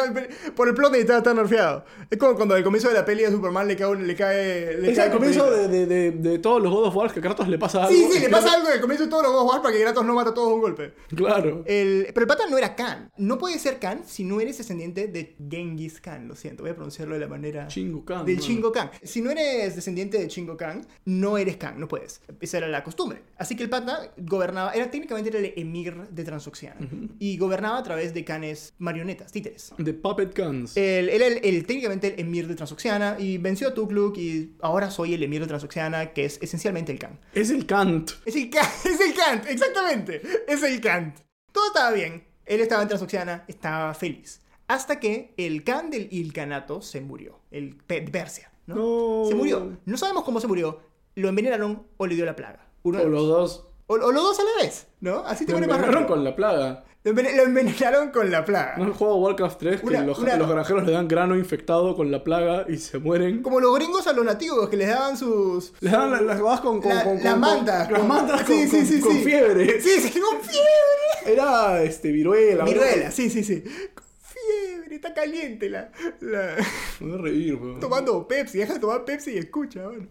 por 0.55 0.67
el 0.67 0.73
plot 0.73 0.91
necesitaba 0.91 1.19
estar 1.19 1.33
nerfeado. 1.33 1.85
Es 2.09 2.17
como 2.17 2.35
cuando 2.35 2.53
al 2.53 2.63
comienzo 2.65 2.89
de 2.89 2.95
la 2.95 3.05
peli 3.05 3.23
de 3.23 3.31
Superman 3.31 3.65
le 3.65 3.77
cae, 3.77 3.95
le 3.95 4.13
cae, 4.15 4.77
le 4.77 4.91
Es 4.91 4.97
cae 4.97 5.05
al 5.07 5.13
comienzo 5.13 5.49
de, 5.49 5.69
de, 5.69 5.85
de, 5.85 6.11
de 6.11 6.39
todos 6.39 6.61
los 6.61 6.69
God 6.71 6.87
of 6.87 6.95
War 6.97 7.13
que 7.13 7.19
a 7.19 7.21
Kratos 7.21 7.47
le 7.47 7.57
pasa 7.57 7.85
algo. 7.85 7.91
Sí, 7.95 8.07
sí, 8.11 8.19
le 8.19 8.27
pasa 8.29 8.47
Kratos- 8.49 8.55
algo 8.57 8.69
el 8.69 8.81
comienzo 8.81 9.05
de 9.05 9.09
todos 9.09 9.23
los 9.23 9.31
God 9.31 9.41
of 9.43 9.49
War 9.53 9.61
para 9.61 9.73
que 9.73 9.81
Kratos 9.81 10.05
no 10.05 10.13
mata 10.13 10.31
a 10.31 10.33
todos 10.33 10.49
de 10.49 10.55
un 10.55 10.59
golpe. 10.61 10.93
Claro. 11.15 11.63
El, 11.65 12.07
pero 12.13 12.21
el 12.23 12.27
pata 12.27 12.43
no 12.49 12.57
era 12.57 12.75
Khan. 12.75 13.09
No 13.17 13.37
puede 13.37 13.57
ser 13.57 13.79
Khan 13.79 14.01
si 14.05 14.25
no 14.25 14.41
eres 14.41 14.57
descendiente 14.57 15.07
de 15.07 15.37
Genghis 15.49 16.01
Khan. 16.01 16.27
Lo 16.27 16.35
siento, 16.35 16.63
voy 16.63 16.71
a 16.71 16.75
pronunciarlo 16.75 17.13
de 17.13 17.21
la 17.21 17.27
manera... 17.27 17.67
Chingo 17.67 18.03
Khan. 18.03 18.25
Del. 18.25 18.37
Chingo 18.39 18.73
Khan. 18.73 18.91
Si 19.01 19.21
no 19.21 19.31
eres 19.31 19.75
descendiente 19.77 20.17
de 20.19 20.27
Chingo 20.27 20.57
Khan, 20.57 20.85
no 21.05 21.37
eres 21.37 21.55
Khan, 21.55 21.79
no 21.79 21.87
puedes. 21.87 22.19
Esa 22.41 22.57
era 22.57 22.67
la 22.67 22.83
costumbre. 22.83 23.21
Así 23.37 23.55
que 23.55 23.63
el 23.63 23.69
pata 23.69 24.11
gobernaba, 24.17 24.73
era 24.73 24.91
técnicamente 24.91 25.29
era 25.29 25.39
el 25.39 25.53
emir 25.55 25.95
de 26.09 26.23
Transoxiana. 26.25 26.81
Y 27.17 27.37
gobernaba 27.37 27.77
a 27.77 27.83
través 27.83 28.13
de 28.13 28.25
Khanes 28.25 28.73
marionetas, 28.77 29.20
títeres. 29.29 29.73
The 29.83 29.93
Puppet 29.93 30.33
Khans. 30.33 30.77
Él 30.77 31.09
era 31.09 31.27
el, 31.27 31.39
el- 31.43 31.65
técnicamente 31.65 32.13
el 32.13 32.19
emir 32.21 32.47
de 32.47 32.55
Transoxiana 32.55 33.17
y 33.19 33.37
venció 33.37 33.67
a 33.67 33.73
Tukluk 33.73 34.17
y 34.17 34.53
ahora 34.61 34.89
soy 34.89 35.13
el 35.13 35.23
emir 35.23 35.41
de 35.41 35.47
Transoxiana, 35.47 36.13
que 36.13 36.23
es 36.25 36.39
esencialmente 36.41 36.91
el 36.93 36.99
Khan. 36.99 37.19
Es 37.33 37.49
el 37.49 37.65
Kant. 37.65 38.11
Es 38.25 38.35
el 38.35 38.49
Kant, 38.49 38.69
es 38.85 39.01
el 39.01 39.13
Kant, 39.13 39.45
exactamente. 39.47 40.21
Es 40.47 40.63
el 40.63 40.79
Kant. 40.79 41.17
Todo 41.51 41.67
estaba 41.67 41.91
bien. 41.91 42.23
Él 42.45 42.61
estaba 42.61 42.81
en 42.81 42.87
Transoxiana, 42.87 43.43
estaba 43.47 43.93
feliz. 43.93 44.41
Hasta 44.67 44.99
que 45.01 45.33
el 45.35 45.63
Khan 45.65 45.89
del 45.89 46.07
Ilkanato 46.11 46.81
se 46.81 47.01
murió. 47.01 47.39
El 47.51 47.75
pe- 47.75 48.01
de 48.01 48.09
Persia. 48.11 48.51
¿no? 48.67 48.75
No. 48.75 49.25
Se 49.27 49.35
murió. 49.35 49.77
No 49.85 49.97
sabemos 49.97 50.23
cómo 50.23 50.39
se 50.39 50.47
murió. 50.47 50.79
Lo 51.15 51.27
envenenaron 51.27 51.83
o 51.97 52.07
le 52.07 52.15
dio 52.15 52.25
la 52.25 52.35
plaga. 52.37 52.67
Uno 52.83 52.99
de 52.99 53.05
O 53.05 53.09
los- 53.09 53.21
los 53.21 53.27
dos. 53.29 53.67
O- 53.91 54.05
o 54.07 54.11
los 54.11 54.23
dos 54.23 54.39
a 54.39 54.43
la 54.43 54.63
vez, 54.63 54.87
¿no? 55.01 55.19
Así 55.25 55.45
te 55.45 55.51
Lo 55.51 55.57
pone 55.59 55.67
más 55.67 55.81
rápido. 55.81 56.07
con 56.07 56.23
la 56.23 56.35
plaga. 56.35 56.83
Lo 57.03 57.11
envene- 57.11 57.35
lo 57.35 57.43
envenenaron 57.43 58.11
con 58.11 58.29
la 58.29 58.45
plaga. 58.45 58.75
¿No 58.77 58.91
has 58.91 58.95
jugado 58.95 59.15
Warcraft 59.17 59.57
3? 59.59 59.79
Que 59.81 59.87
Una- 59.87 60.01
los, 60.05 60.19
una- 60.19 60.35
los 60.37 60.47
granjeros 60.47 60.83
le 60.85 60.91
dan 60.91 61.07
grano 61.07 61.35
infectado 61.35 61.95
con 61.95 62.11
la 62.11 62.23
plaga 62.23 62.65
y 62.69 62.77
se 62.77 62.99
mueren. 62.99 63.41
Como 63.41 63.59
los 63.59 63.73
gringos 63.75 64.05
a 64.05 64.13
los 64.13 64.23
nativos 64.23 64.69
que 64.69 64.77
les 64.77 64.87
daban 64.87 65.17
sus... 65.17 65.73
Les 65.79 65.91
la- 65.91 66.21
las 66.21 66.39
babas 66.39 66.61
con, 66.61 66.79
con, 66.79 66.93
La- 66.93 67.03
con, 67.03 67.23
las 67.23 67.37
mantas, 67.39 67.85
con- 67.87 67.93
Las 67.97 68.05
mantas 68.07 68.41
sí, 68.45 68.45
con, 68.45 68.69
sí, 68.69 68.85
sí, 68.85 68.99
con 69.01 69.11
sí. 69.13 69.23
fiebre. 69.23 69.81
Sí, 69.81 69.89
sí, 69.99 70.19
con 70.19 70.41
fiebre. 70.41 71.33
Era 71.33 71.81
este, 71.81 72.11
viruela. 72.11 72.65
Viruela, 72.65 73.09
sí, 73.09 73.31
sí, 73.31 73.43
sí. 73.43 73.63
Con 73.95 74.05
fiebre, 74.21 74.95
está 74.95 75.11
caliente 75.15 75.69
la... 75.71 75.91
la... 76.19 76.55
No 76.99 77.17
reír, 77.17 77.55
weón. 77.55 77.79
Tomando 77.79 78.27
Pepsi, 78.27 78.59
deja 78.59 78.73
de 78.75 78.79
tomar 78.79 79.05
Pepsi 79.05 79.31
y 79.31 79.37
escucha, 79.39 79.81
bueno. 79.87 80.07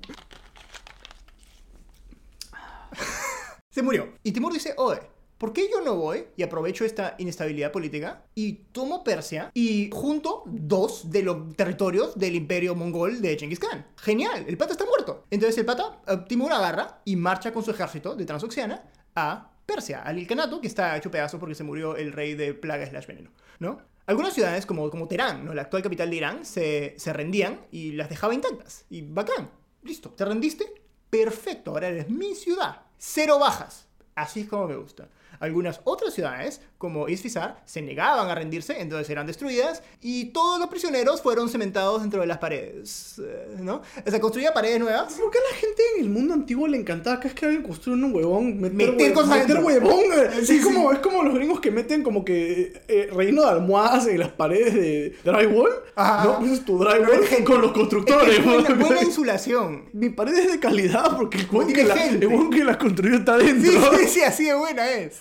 Se 3.70 3.82
murió. 3.82 4.14
Y 4.24 4.32
Timur 4.32 4.52
dice, 4.52 4.74
oye, 4.78 4.98
¿por 5.38 5.52
qué 5.52 5.70
yo 5.70 5.80
no 5.80 5.94
voy 5.94 6.24
y 6.36 6.42
aprovecho 6.42 6.84
esta 6.84 7.14
inestabilidad 7.18 7.70
política 7.70 8.24
y 8.34 8.64
tomo 8.72 9.04
Persia 9.04 9.52
y 9.54 9.90
junto 9.92 10.42
dos 10.46 11.08
de 11.08 11.22
los 11.22 11.54
territorios 11.54 12.18
del 12.18 12.34
imperio 12.34 12.74
mongol 12.74 13.22
de 13.22 13.38
Genghis 13.38 13.60
Khan? 13.60 13.86
Genial, 13.96 14.44
el 14.48 14.56
pata 14.56 14.72
está 14.72 14.84
muerto. 14.84 15.24
Entonces 15.30 15.56
el 15.56 15.66
pata, 15.66 16.02
eh, 16.08 16.16
Timur 16.26 16.52
agarra 16.52 17.00
y 17.04 17.14
marcha 17.14 17.52
con 17.52 17.62
su 17.62 17.70
ejército 17.70 18.16
de 18.16 18.26
Transoxiana 18.26 18.90
a 19.14 19.52
Persia, 19.64 20.02
al 20.02 20.18
Ilkanato, 20.18 20.60
que 20.60 20.66
está 20.66 20.96
hecho 20.96 21.12
pedazo 21.12 21.38
porque 21.38 21.54
se 21.54 21.62
murió 21.62 21.96
el 21.96 22.12
rey 22.12 22.34
de 22.34 22.54
plaga 22.54 22.84
slash 22.86 23.06
veneno, 23.06 23.30
¿no? 23.60 23.78
Algunas 24.06 24.34
ciudades, 24.34 24.66
como, 24.66 24.90
como 24.90 25.06
Teherán, 25.06 25.44
¿no? 25.44 25.54
la 25.54 25.62
actual 25.62 25.84
capital 25.84 26.10
de 26.10 26.16
Irán, 26.16 26.44
se, 26.44 26.96
se 26.98 27.12
rendían 27.12 27.60
y 27.70 27.92
las 27.92 28.08
dejaba 28.08 28.34
intactas. 28.34 28.84
Y 28.90 29.02
bacán, 29.02 29.48
listo, 29.84 30.10
¿te 30.10 30.24
rendiste? 30.24 30.66
Perfecto, 31.08 31.70
ahora 31.70 31.86
eres 31.86 32.10
mi 32.10 32.34
ciudad. 32.34 32.89
Cero 33.02 33.38
bajas. 33.38 33.86
Así 34.14 34.40
es 34.40 34.48
como 34.48 34.68
me 34.68 34.76
gusta. 34.76 35.08
Algunas 35.40 35.80
otras 35.84 36.14
ciudades, 36.14 36.60
como 36.78 37.08
Isfizar, 37.08 37.62
se 37.64 37.82
negaban 37.82 38.28
a 38.30 38.34
rendirse, 38.34 38.80
entonces 38.80 39.08
eran 39.10 39.26
destruidas, 39.26 39.82
y 40.02 40.26
todos 40.26 40.60
los 40.60 40.68
prisioneros 40.68 41.22
fueron 41.22 41.48
cementados 41.48 42.02
dentro 42.02 42.20
de 42.20 42.26
las 42.26 42.38
paredes, 42.38 43.16
eh, 43.24 43.56
¿no? 43.60 43.80
O 44.06 44.10
sea, 44.10 44.20
construía 44.20 44.52
paredes 44.52 44.78
nuevas. 44.80 45.14
¿Por 45.14 45.30
qué 45.30 45.38
a 45.38 45.50
la 45.52 45.56
gente 45.58 45.82
en 45.96 46.04
el 46.04 46.10
mundo 46.10 46.34
antiguo 46.34 46.68
le 46.68 46.76
encantaba 46.76 47.18
que 47.20 47.28
es 47.28 47.34
que 47.34 47.46
alguien 47.46 47.62
construya 47.62 48.04
un 48.04 48.14
huevón? 48.14 48.60
Meter, 48.60 48.74
Meter 48.76 49.10
hue- 49.10 49.14
cosas 49.14 49.38
meter 49.48 49.64
huevón. 49.64 50.00
eh. 50.12 50.44
Sí, 50.44 50.58
es, 50.58 50.64
como, 50.64 50.92
es 50.92 50.98
como 51.00 51.22
los 51.22 51.34
gringos 51.34 51.60
que 51.60 51.70
meten 51.70 52.02
como 52.02 52.24
que 52.24 52.82
eh, 52.86 53.08
relleno 53.12 53.42
de 53.42 53.48
almohadas 53.48 54.06
en 54.06 54.18
las 54.20 54.28
paredes 54.32 54.74
de 54.74 55.16
drywall. 55.24 55.70
Ajá. 55.96 56.24
No, 56.24 56.38
pues 56.38 56.52
es 56.52 56.64
tu 56.66 56.78
drywall 56.78 57.24
gente. 57.26 57.44
con 57.44 57.60
los 57.62 57.72
constructores. 57.72 58.38
Es 58.38 58.44
buena, 58.44 58.74
buena 58.74 59.02
insulación. 59.02 59.88
Mi 59.94 60.10
pared 60.10 60.34
es 60.34 60.52
de 60.52 60.60
calidad 60.60 61.16
porque 61.16 61.38
el 61.38 61.46
huevón 61.50 61.72
que, 61.72 61.84
la, 61.84 61.94
el 62.06 62.26
huevón 62.26 62.50
que 62.50 62.62
la 62.64 62.78
construyó 62.78 63.16
está 63.16 63.38
dentro. 63.38 63.70
Sí, 63.72 63.78
sí, 64.00 64.08
sí, 64.08 64.20
así 64.22 64.44
de 64.44 64.54
buena 64.54 64.90
es. 64.90 65.20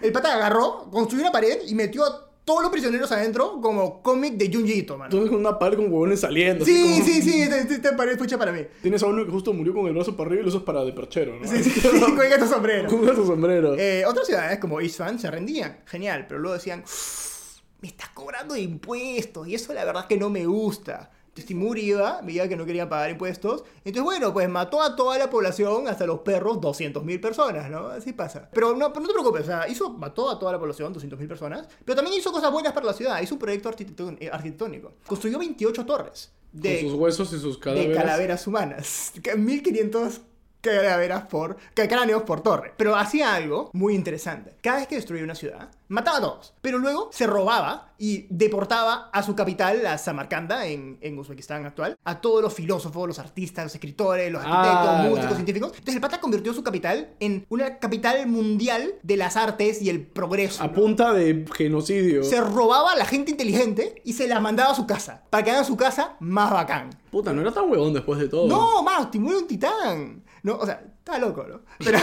El 0.00 0.12
pata 0.12 0.34
agarró, 0.34 0.88
construyó 0.90 1.22
una 1.24 1.32
pared 1.32 1.58
y 1.66 1.74
metió 1.74 2.04
a 2.04 2.28
todos 2.44 2.60
los 2.62 2.72
prisioneros 2.72 3.12
adentro 3.12 3.60
como 3.62 4.02
cómic 4.02 4.34
de 4.34 4.52
Junji 4.52 4.72
Ito, 4.80 4.98
man. 4.98 5.06
Entonces 5.06 5.30
con 5.30 5.38
una 5.38 5.58
pared 5.60 5.76
con 5.76 5.84
huevones 5.86 6.20
saliendo. 6.20 6.64
Sí, 6.64 6.82
como- 6.82 7.04
sí, 7.04 7.22
sí, 7.22 7.42
esta, 7.42 7.58
esta- 7.58 7.96
pared 7.96 8.20
hecha 8.20 8.36
para 8.36 8.50
mí. 8.50 8.62
Tienes 8.82 9.00
a 9.02 9.06
uno 9.06 9.24
que 9.24 9.30
justo 9.30 9.52
murió 9.52 9.72
con 9.72 9.86
el 9.86 9.92
brazo 9.94 10.16
para 10.16 10.26
arriba 10.28 10.40
y 10.40 10.44
lo 10.44 10.48
usas 10.50 10.62
para 10.62 10.82
de 10.84 10.92
perchero, 10.92 11.38
¿no? 11.38 11.46
Sí, 11.46 11.62
sí, 11.62 11.70
sí, 11.70 11.80
con 12.00 12.20
el 12.20 12.28
gato 12.30 12.46
sombrero. 12.48 12.88
Con 12.88 13.06
gato 13.06 13.24
sombrero. 13.24 13.74
Eh, 13.78 14.04
otras 14.06 14.26
ciudades 14.26 14.58
como 14.58 14.80
Isfahan 14.80 15.20
se 15.20 15.30
rendían, 15.30 15.78
genial, 15.86 16.26
pero 16.28 16.40
luego 16.40 16.54
decían, 16.54 16.82
"Uf, 16.84 17.60
me 17.80 17.86
estás 17.88 18.08
cobrando 18.08 18.56
impuestos 18.56 19.46
y 19.46 19.54
eso 19.54 19.72
la 19.72 19.84
verdad 19.84 20.08
que 20.08 20.16
no 20.16 20.28
me 20.28 20.44
gusta. 20.46 21.10
Timur 21.34 21.78
iba, 21.78 22.20
veía 22.22 22.46
que 22.48 22.56
no 22.56 22.66
quería 22.66 22.88
pagar 22.88 23.10
impuestos, 23.10 23.64
entonces 23.78 24.02
bueno, 24.02 24.32
pues 24.32 24.48
mató 24.48 24.82
a 24.82 24.94
toda 24.94 25.16
la 25.18 25.30
población, 25.30 25.88
hasta 25.88 26.06
los 26.06 26.20
perros, 26.20 26.58
200.000 26.58 27.20
personas, 27.20 27.70
¿no? 27.70 27.88
Así 27.88 28.12
pasa. 28.12 28.50
Pero 28.52 28.76
no, 28.76 28.92
pero 28.92 29.00
no 29.00 29.06
te 29.08 29.14
preocupes, 29.14 29.42
o 29.42 29.46
sea, 29.46 29.68
hizo, 29.68 29.90
mató 29.90 30.30
a 30.30 30.38
toda 30.38 30.52
la 30.52 30.58
población, 30.58 30.94
200.000 30.94 31.26
personas, 31.26 31.68
pero 31.84 31.96
también 31.96 32.18
hizo 32.18 32.30
cosas 32.30 32.52
buenas 32.52 32.72
para 32.72 32.86
la 32.86 32.92
ciudad, 32.92 33.20
hizo 33.22 33.34
un 33.34 33.38
proyecto 33.38 33.70
eh, 33.70 34.30
arquitectónico. 34.30 34.92
Construyó 35.06 35.38
28 35.38 35.86
torres 35.86 36.32
de, 36.52 36.80
con 36.80 36.90
sus 36.90 36.98
huesos 36.98 37.32
y 37.32 37.38
sus 37.38 37.54
de 37.54 37.60
cadáveres. 37.60 37.96
calaveras 37.96 38.46
humanas. 38.46 39.12
1500 39.36 40.20
calaveras 40.62 41.26
por. 41.26 41.58
cráneos 41.74 42.22
por 42.22 42.40
torre. 42.40 42.72
Pero 42.76 42.96
hacía 42.96 43.34
algo 43.34 43.70
muy 43.74 43.94
interesante. 43.94 44.54
Cada 44.62 44.78
vez 44.78 44.86
que 44.86 44.94
destruía 44.94 45.24
una 45.24 45.34
ciudad, 45.34 45.68
mataba 45.88 46.18
a 46.18 46.20
todos. 46.20 46.54
Pero 46.62 46.78
luego 46.78 47.10
se 47.12 47.26
robaba 47.26 47.92
y 47.98 48.26
deportaba 48.30 49.10
a 49.12 49.22
su 49.22 49.36
capital, 49.36 49.86
a 49.86 49.98
Samarcanda, 49.98 50.66
en, 50.66 50.98
en 51.02 51.18
Uzbekistán 51.18 51.66
actual, 51.66 51.96
a 52.04 52.20
todos 52.20 52.42
los 52.42 52.54
filósofos, 52.54 53.06
los 53.06 53.18
artistas, 53.18 53.64
los 53.64 53.74
escritores, 53.74 54.32
los 54.32 54.42
arquitectos, 54.42 54.88
¡Hala! 54.88 55.08
músicos, 55.08 55.34
científicos. 55.34 55.68
Entonces 55.72 55.94
el 55.94 56.00
pata 56.00 56.20
convirtió 56.20 56.54
su 56.54 56.62
capital 56.62 57.10
en 57.20 57.44
una 57.48 57.78
capital 57.78 58.26
mundial 58.26 58.94
de 59.02 59.16
las 59.16 59.36
artes 59.36 59.82
y 59.82 59.90
el 59.90 60.06
progreso. 60.06 60.62
A 60.62 60.68
¿no? 60.68 60.72
punta 60.72 61.12
de 61.12 61.44
genocidio. 61.54 62.24
Se 62.24 62.40
robaba 62.40 62.92
a 62.92 62.96
la 62.96 63.04
gente 63.04 63.30
inteligente 63.30 64.00
y 64.04 64.14
se 64.14 64.26
la 64.26 64.40
mandaba 64.40 64.72
a 64.72 64.74
su 64.74 64.86
casa. 64.86 65.22
Para 65.30 65.44
que 65.44 65.50
hagan 65.50 65.64
su 65.64 65.76
casa 65.76 66.16
más 66.20 66.50
bacán. 66.50 66.90
Puta, 67.10 67.32
no 67.32 67.42
era 67.42 67.52
tan 67.52 67.70
huevón 67.70 67.92
después 67.92 68.18
de 68.18 68.28
todo. 68.28 68.48
No, 68.48 68.82
más, 68.82 69.10
Timur 69.10 69.32
era 69.32 69.40
un 69.40 69.46
titán. 69.46 70.22
No, 70.42 70.56
o 70.56 70.66
sea, 70.66 70.82
está 70.98 71.18
loco, 71.18 71.44
¿no? 71.48 71.60
Pero, 71.78 71.98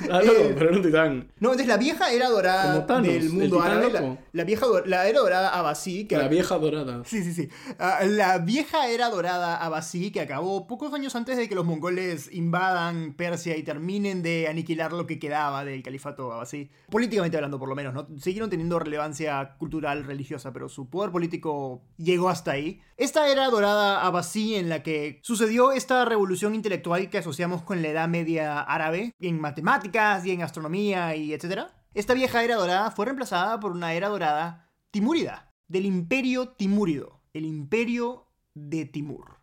Ah, 0.10 0.20
loco, 0.22 0.40
Eh, 0.40 0.54
pero 0.56 0.68
era 0.70 0.76
un 0.78 0.82
titán. 0.82 1.16
no, 1.40 1.48
entonces 1.50 1.66
la 1.66 1.76
vieja 1.76 2.12
era 2.12 2.28
dorada 2.28 2.86
Thanos, 2.86 3.06
del 3.08 3.22
el 3.24 3.30
mundo 3.30 3.60
árabe. 3.60 3.92
La, 3.92 4.16
la 4.32 4.44
vieja 4.44 4.66
la 4.86 5.08
era 5.08 5.18
dorada 5.20 5.48
Abbasí. 5.50 6.06
Que 6.06 6.16
La 6.16 6.28
vieja 6.28 6.56
dorada. 6.58 7.02
Sí, 7.04 7.22
sí, 7.24 7.32
sí. 7.32 7.48
Ah, 7.78 8.00
la 8.04 8.38
vieja 8.38 8.88
era 8.88 9.10
dorada 9.10 9.56
Abbasí 9.56 10.10
que 10.12 10.20
acabó 10.20 10.66
pocos 10.66 10.92
años 10.94 11.16
antes 11.16 11.36
de 11.36 11.48
que 11.48 11.54
los 11.54 11.64
mongoles 11.64 12.30
invadan 12.32 13.14
Persia 13.14 13.56
y 13.56 13.62
terminen 13.64 14.22
de 14.22 14.46
aniquilar 14.48 14.92
lo 14.92 15.06
que 15.06 15.18
quedaba 15.18 15.64
del 15.64 15.82
califato 15.82 16.32
Abbasí. 16.32 16.70
Políticamente 16.90 17.36
hablando, 17.36 17.58
por 17.58 17.68
lo 17.68 17.74
menos, 17.74 17.92
¿no? 17.94 18.06
Siguieron 18.18 18.50
teniendo 18.50 18.78
relevancia 18.78 19.56
cultural, 19.58 20.04
religiosa, 20.04 20.52
pero 20.52 20.68
su 20.68 20.88
poder 20.88 21.10
político 21.10 21.82
llegó 21.96 22.28
hasta 22.28 22.52
ahí. 22.52 22.80
Esta 22.96 23.28
era 23.28 23.48
dorada 23.48 24.04
Abbasí 24.06 24.54
en 24.54 24.68
la 24.68 24.82
que 24.82 25.18
sucedió 25.22 25.72
esta 25.72 26.04
revolución 26.04 26.54
intelectual 26.54 27.10
que 27.10 27.18
asociamos 27.18 27.62
con 27.62 27.82
la 27.82 27.88
Edad 27.88 28.08
Media 28.08 28.60
árabe, 28.60 29.12
en 29.20 29.40
matemáticas 29.40 29.87
y 30.24 30.30
en 30.30 30.42
astronomía 30.42 31.16
y 31.16 31.32
etcétera. 31.32 31.74
Esta 31.94 32.14
vieja 32.14 32.44
era 32.44 32.56
dorada 32.56 32.90
fue 32.90 33.06
reemplazada 33.06 33.58
por 33.58 33.72
una 33.72 33.94
era 33.94 34.08
dorada 34.08 34.70
timúrida, 34.90 35.52
del 35.66 35.86
imperio 35.86 36.50
timúrido, 36.50 37.20
el 37.32 37.44
imperio 37.44 38.26
de 38.54 38.84
Timur. 38.84 39.38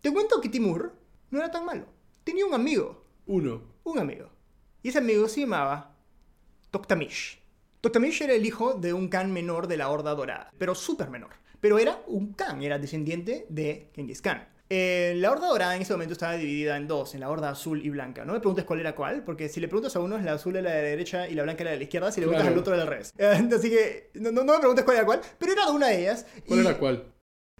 Te 0.00 0.12
cuento 0.12 0.40
que 0.40 0.48
Timur 0.48 0.98
no 1.30 1.38
era 1.38 1.50
tan 1.50 1.64
malo. 1.64 1.86
Tenía 2.24 2.46
un 2.46 2.54
amigo, 2.54 3.04
Uno. 3.26 3.62
un 3.84 3.98
amigo. 3.98 4.30
Y 4.82 4.88
ese 4.88 4.98
amigo 4.98 5.28
se 5.28 5.40
llamaba 5.40 5.96
Toktamish. 6.70 7.42
Toktamish 7.80 8.22
era 8.22 8.34
el 8.34 8.46
hijo 8.46 8.74
de 8.74 8.92
un 8.92 9.08
Khan 9.08 9.32
menor 9.32 9.66
de 9.66 9.76
la 9.76 9.88
Horda 9.88 10.14
Dorada, 10.14 10.52
pero 10.58 10.74
súper 10.74 11.10
menor. 11.10 11.30
Pero 11.60 11.78
era 11.78 12.02
un 12.06 12.32
Khan, 12.34 12.62
era 12.62 12.78
descendiente 12.78 13.46
de 13.48 13.90
Genghis 13.94 14.22
Khan. 14.22 14.48
Eh, 14.70 15.14
la 15.16 15.30
Horda 15.30 15.46
Dorada 15.48 15.76
en 15.76 15.82
ese 15.82 15.94
momento 15.94 16.12
estaba 16.12 16.34
dividida 16.34 16.76
en 16.76 16.86
dos, 16.86 17.14
en 17.14 17.20
la 17.20 17.30
Horda 17.30 17.50
Azul 17.50 17.84
y 17.84 17.88
Blanca. 17.88 18.24
No 18.26 18.34
me 18.34 18.40
preguntes 18.40 18.64
cuál 18.66 18.80
era 18.80 18.94
cuál, 18.94 19.24
porque 19.24 19.48
si 19.48 19.60
le 19.60 19.68
preguntas 19.68 19.96
a 19.96 20.00
uno 20.00 20.16
es 20.18 20.24
la 20.24 20.34
azul 20.34 20.56
era 20.56 20.70
de 20.72 20.82
la 20.82 20.88
derecha 20.88 21.26
y 21.26 21.34
la 21.34 21.42
blanca 21.42 21.62
era 21.62 21.70
de 21.70 21.78
la 21.78 21.82
izquierda, 21.84 22.12
si 22.12 22.20
le 22.20 22.26
preguntas 22.26 22.42
Claro. 22.44 22.54
al 22.54 22.60
otro 22.60 22.74
era 22.74 22.82
al 22.82 22.88
revés. 22.88 23.12
Eh, 23.16 23.48
Así 23.56 23.70
que 23.70 24.10
no, 24.14 24.30
me 24.44 24.58
preguntes 24.58 24.84
cuál 24.84 24.96
era 24.98 25.06
cuál, 25.06 25.20
pero 25.38 25.52
era 25.52 25.64
de 25.66 25.72
una 25.72 25.86
de 25.88 26.00
ellas. 26.02 26.26
¿Cuál 26.46 26.58
y- 26.60 26.66
era 26.66 26.78
cuál? 26.78 27.12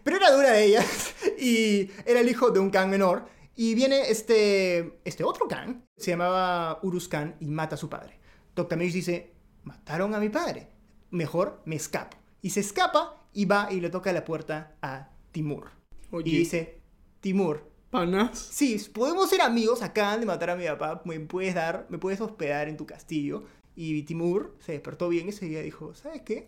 pero 0.05 0.17
era 0.17 0.31
de 0.31 0.39
una 0.39 0.51
de 0.53 0.65
ellas 0.65 1.15
y 1.39 1.91
era 2.07 2.21
el 2.21 2.29
hijo 2.29 2.51
de 2.51 2.61
un 2.61 2.71
Khan 2.71 2.89
menor. 2.91 3.25
Y 3.57 3.75
viene 3.75 4.09
este, 4.11 5.01
este 5.05 5.25
otro 5.25 5.49
Khan, 5.49 5.85
se 5.97 6.13
llamaba 6.13 6.79
Urus 6.83 7.09
Khan 7.09 7.35
y 7.41 7.47
mata 7.47 7.75
a 7.75 7.79
su 7.79 7.89
padre. 7.89 8.19
Toktamish 8.55 8.93
dice, 8.93 9.33
mataron 9.65 10.15
a 10.15 10.21
mi 10.21 10.29
padre, 10.29 10.69
mejor 11.11 11.61
me 11.65 11.75
escapo. 11.77 12.17
Y 12.41 12.51
se 12.51 12.61
escapa 12.61 13.27
y 13.33 13.47
va 13.47 13.69
y 13.71 13.81
le 13.81 13.91
toca 13.91 14.13
la 14.13 14.25
puerta 14.25 14.77
a 14.81 15.11
Timur. 15.33 15.71
Oye. 16.11 16.31
Y 16.31 16.39
dice, 16.39 16.78
Timur, 17.21 17.69
Panas. 17.91 18.39
sí, 18.39 18.79
podemos 18.93 19.29
ser 19.29 19.41
amigos, 19.41 19.83
acaban 19.83 20.21
de 20.21 20.27
matar 20.27 20.51
a 20.51 20.57
mi 20.57 20.67
papá, 20.67 21.03
me 21.05 21.19
puedes 21.21 21.55
dar, 21.55 21.87
me 21.89 21.99
puedes 21.99 22.21
hospedar 22.21 22.69
en 22.69 22.77
tu 22.77 22.87
castillo. 22.87 23.43
Y 23.75 24.03
Timur 24.03 24.57
se 24.59 24.73
despertó 24.73 25.09
bien 25.09 25.29
ese 25.29 25.47
día 25.47 25.61
y 25.61 25.65
dijo, 25.65 25.95
¿sabes 25.95 26.23
qué? 26.23 26.47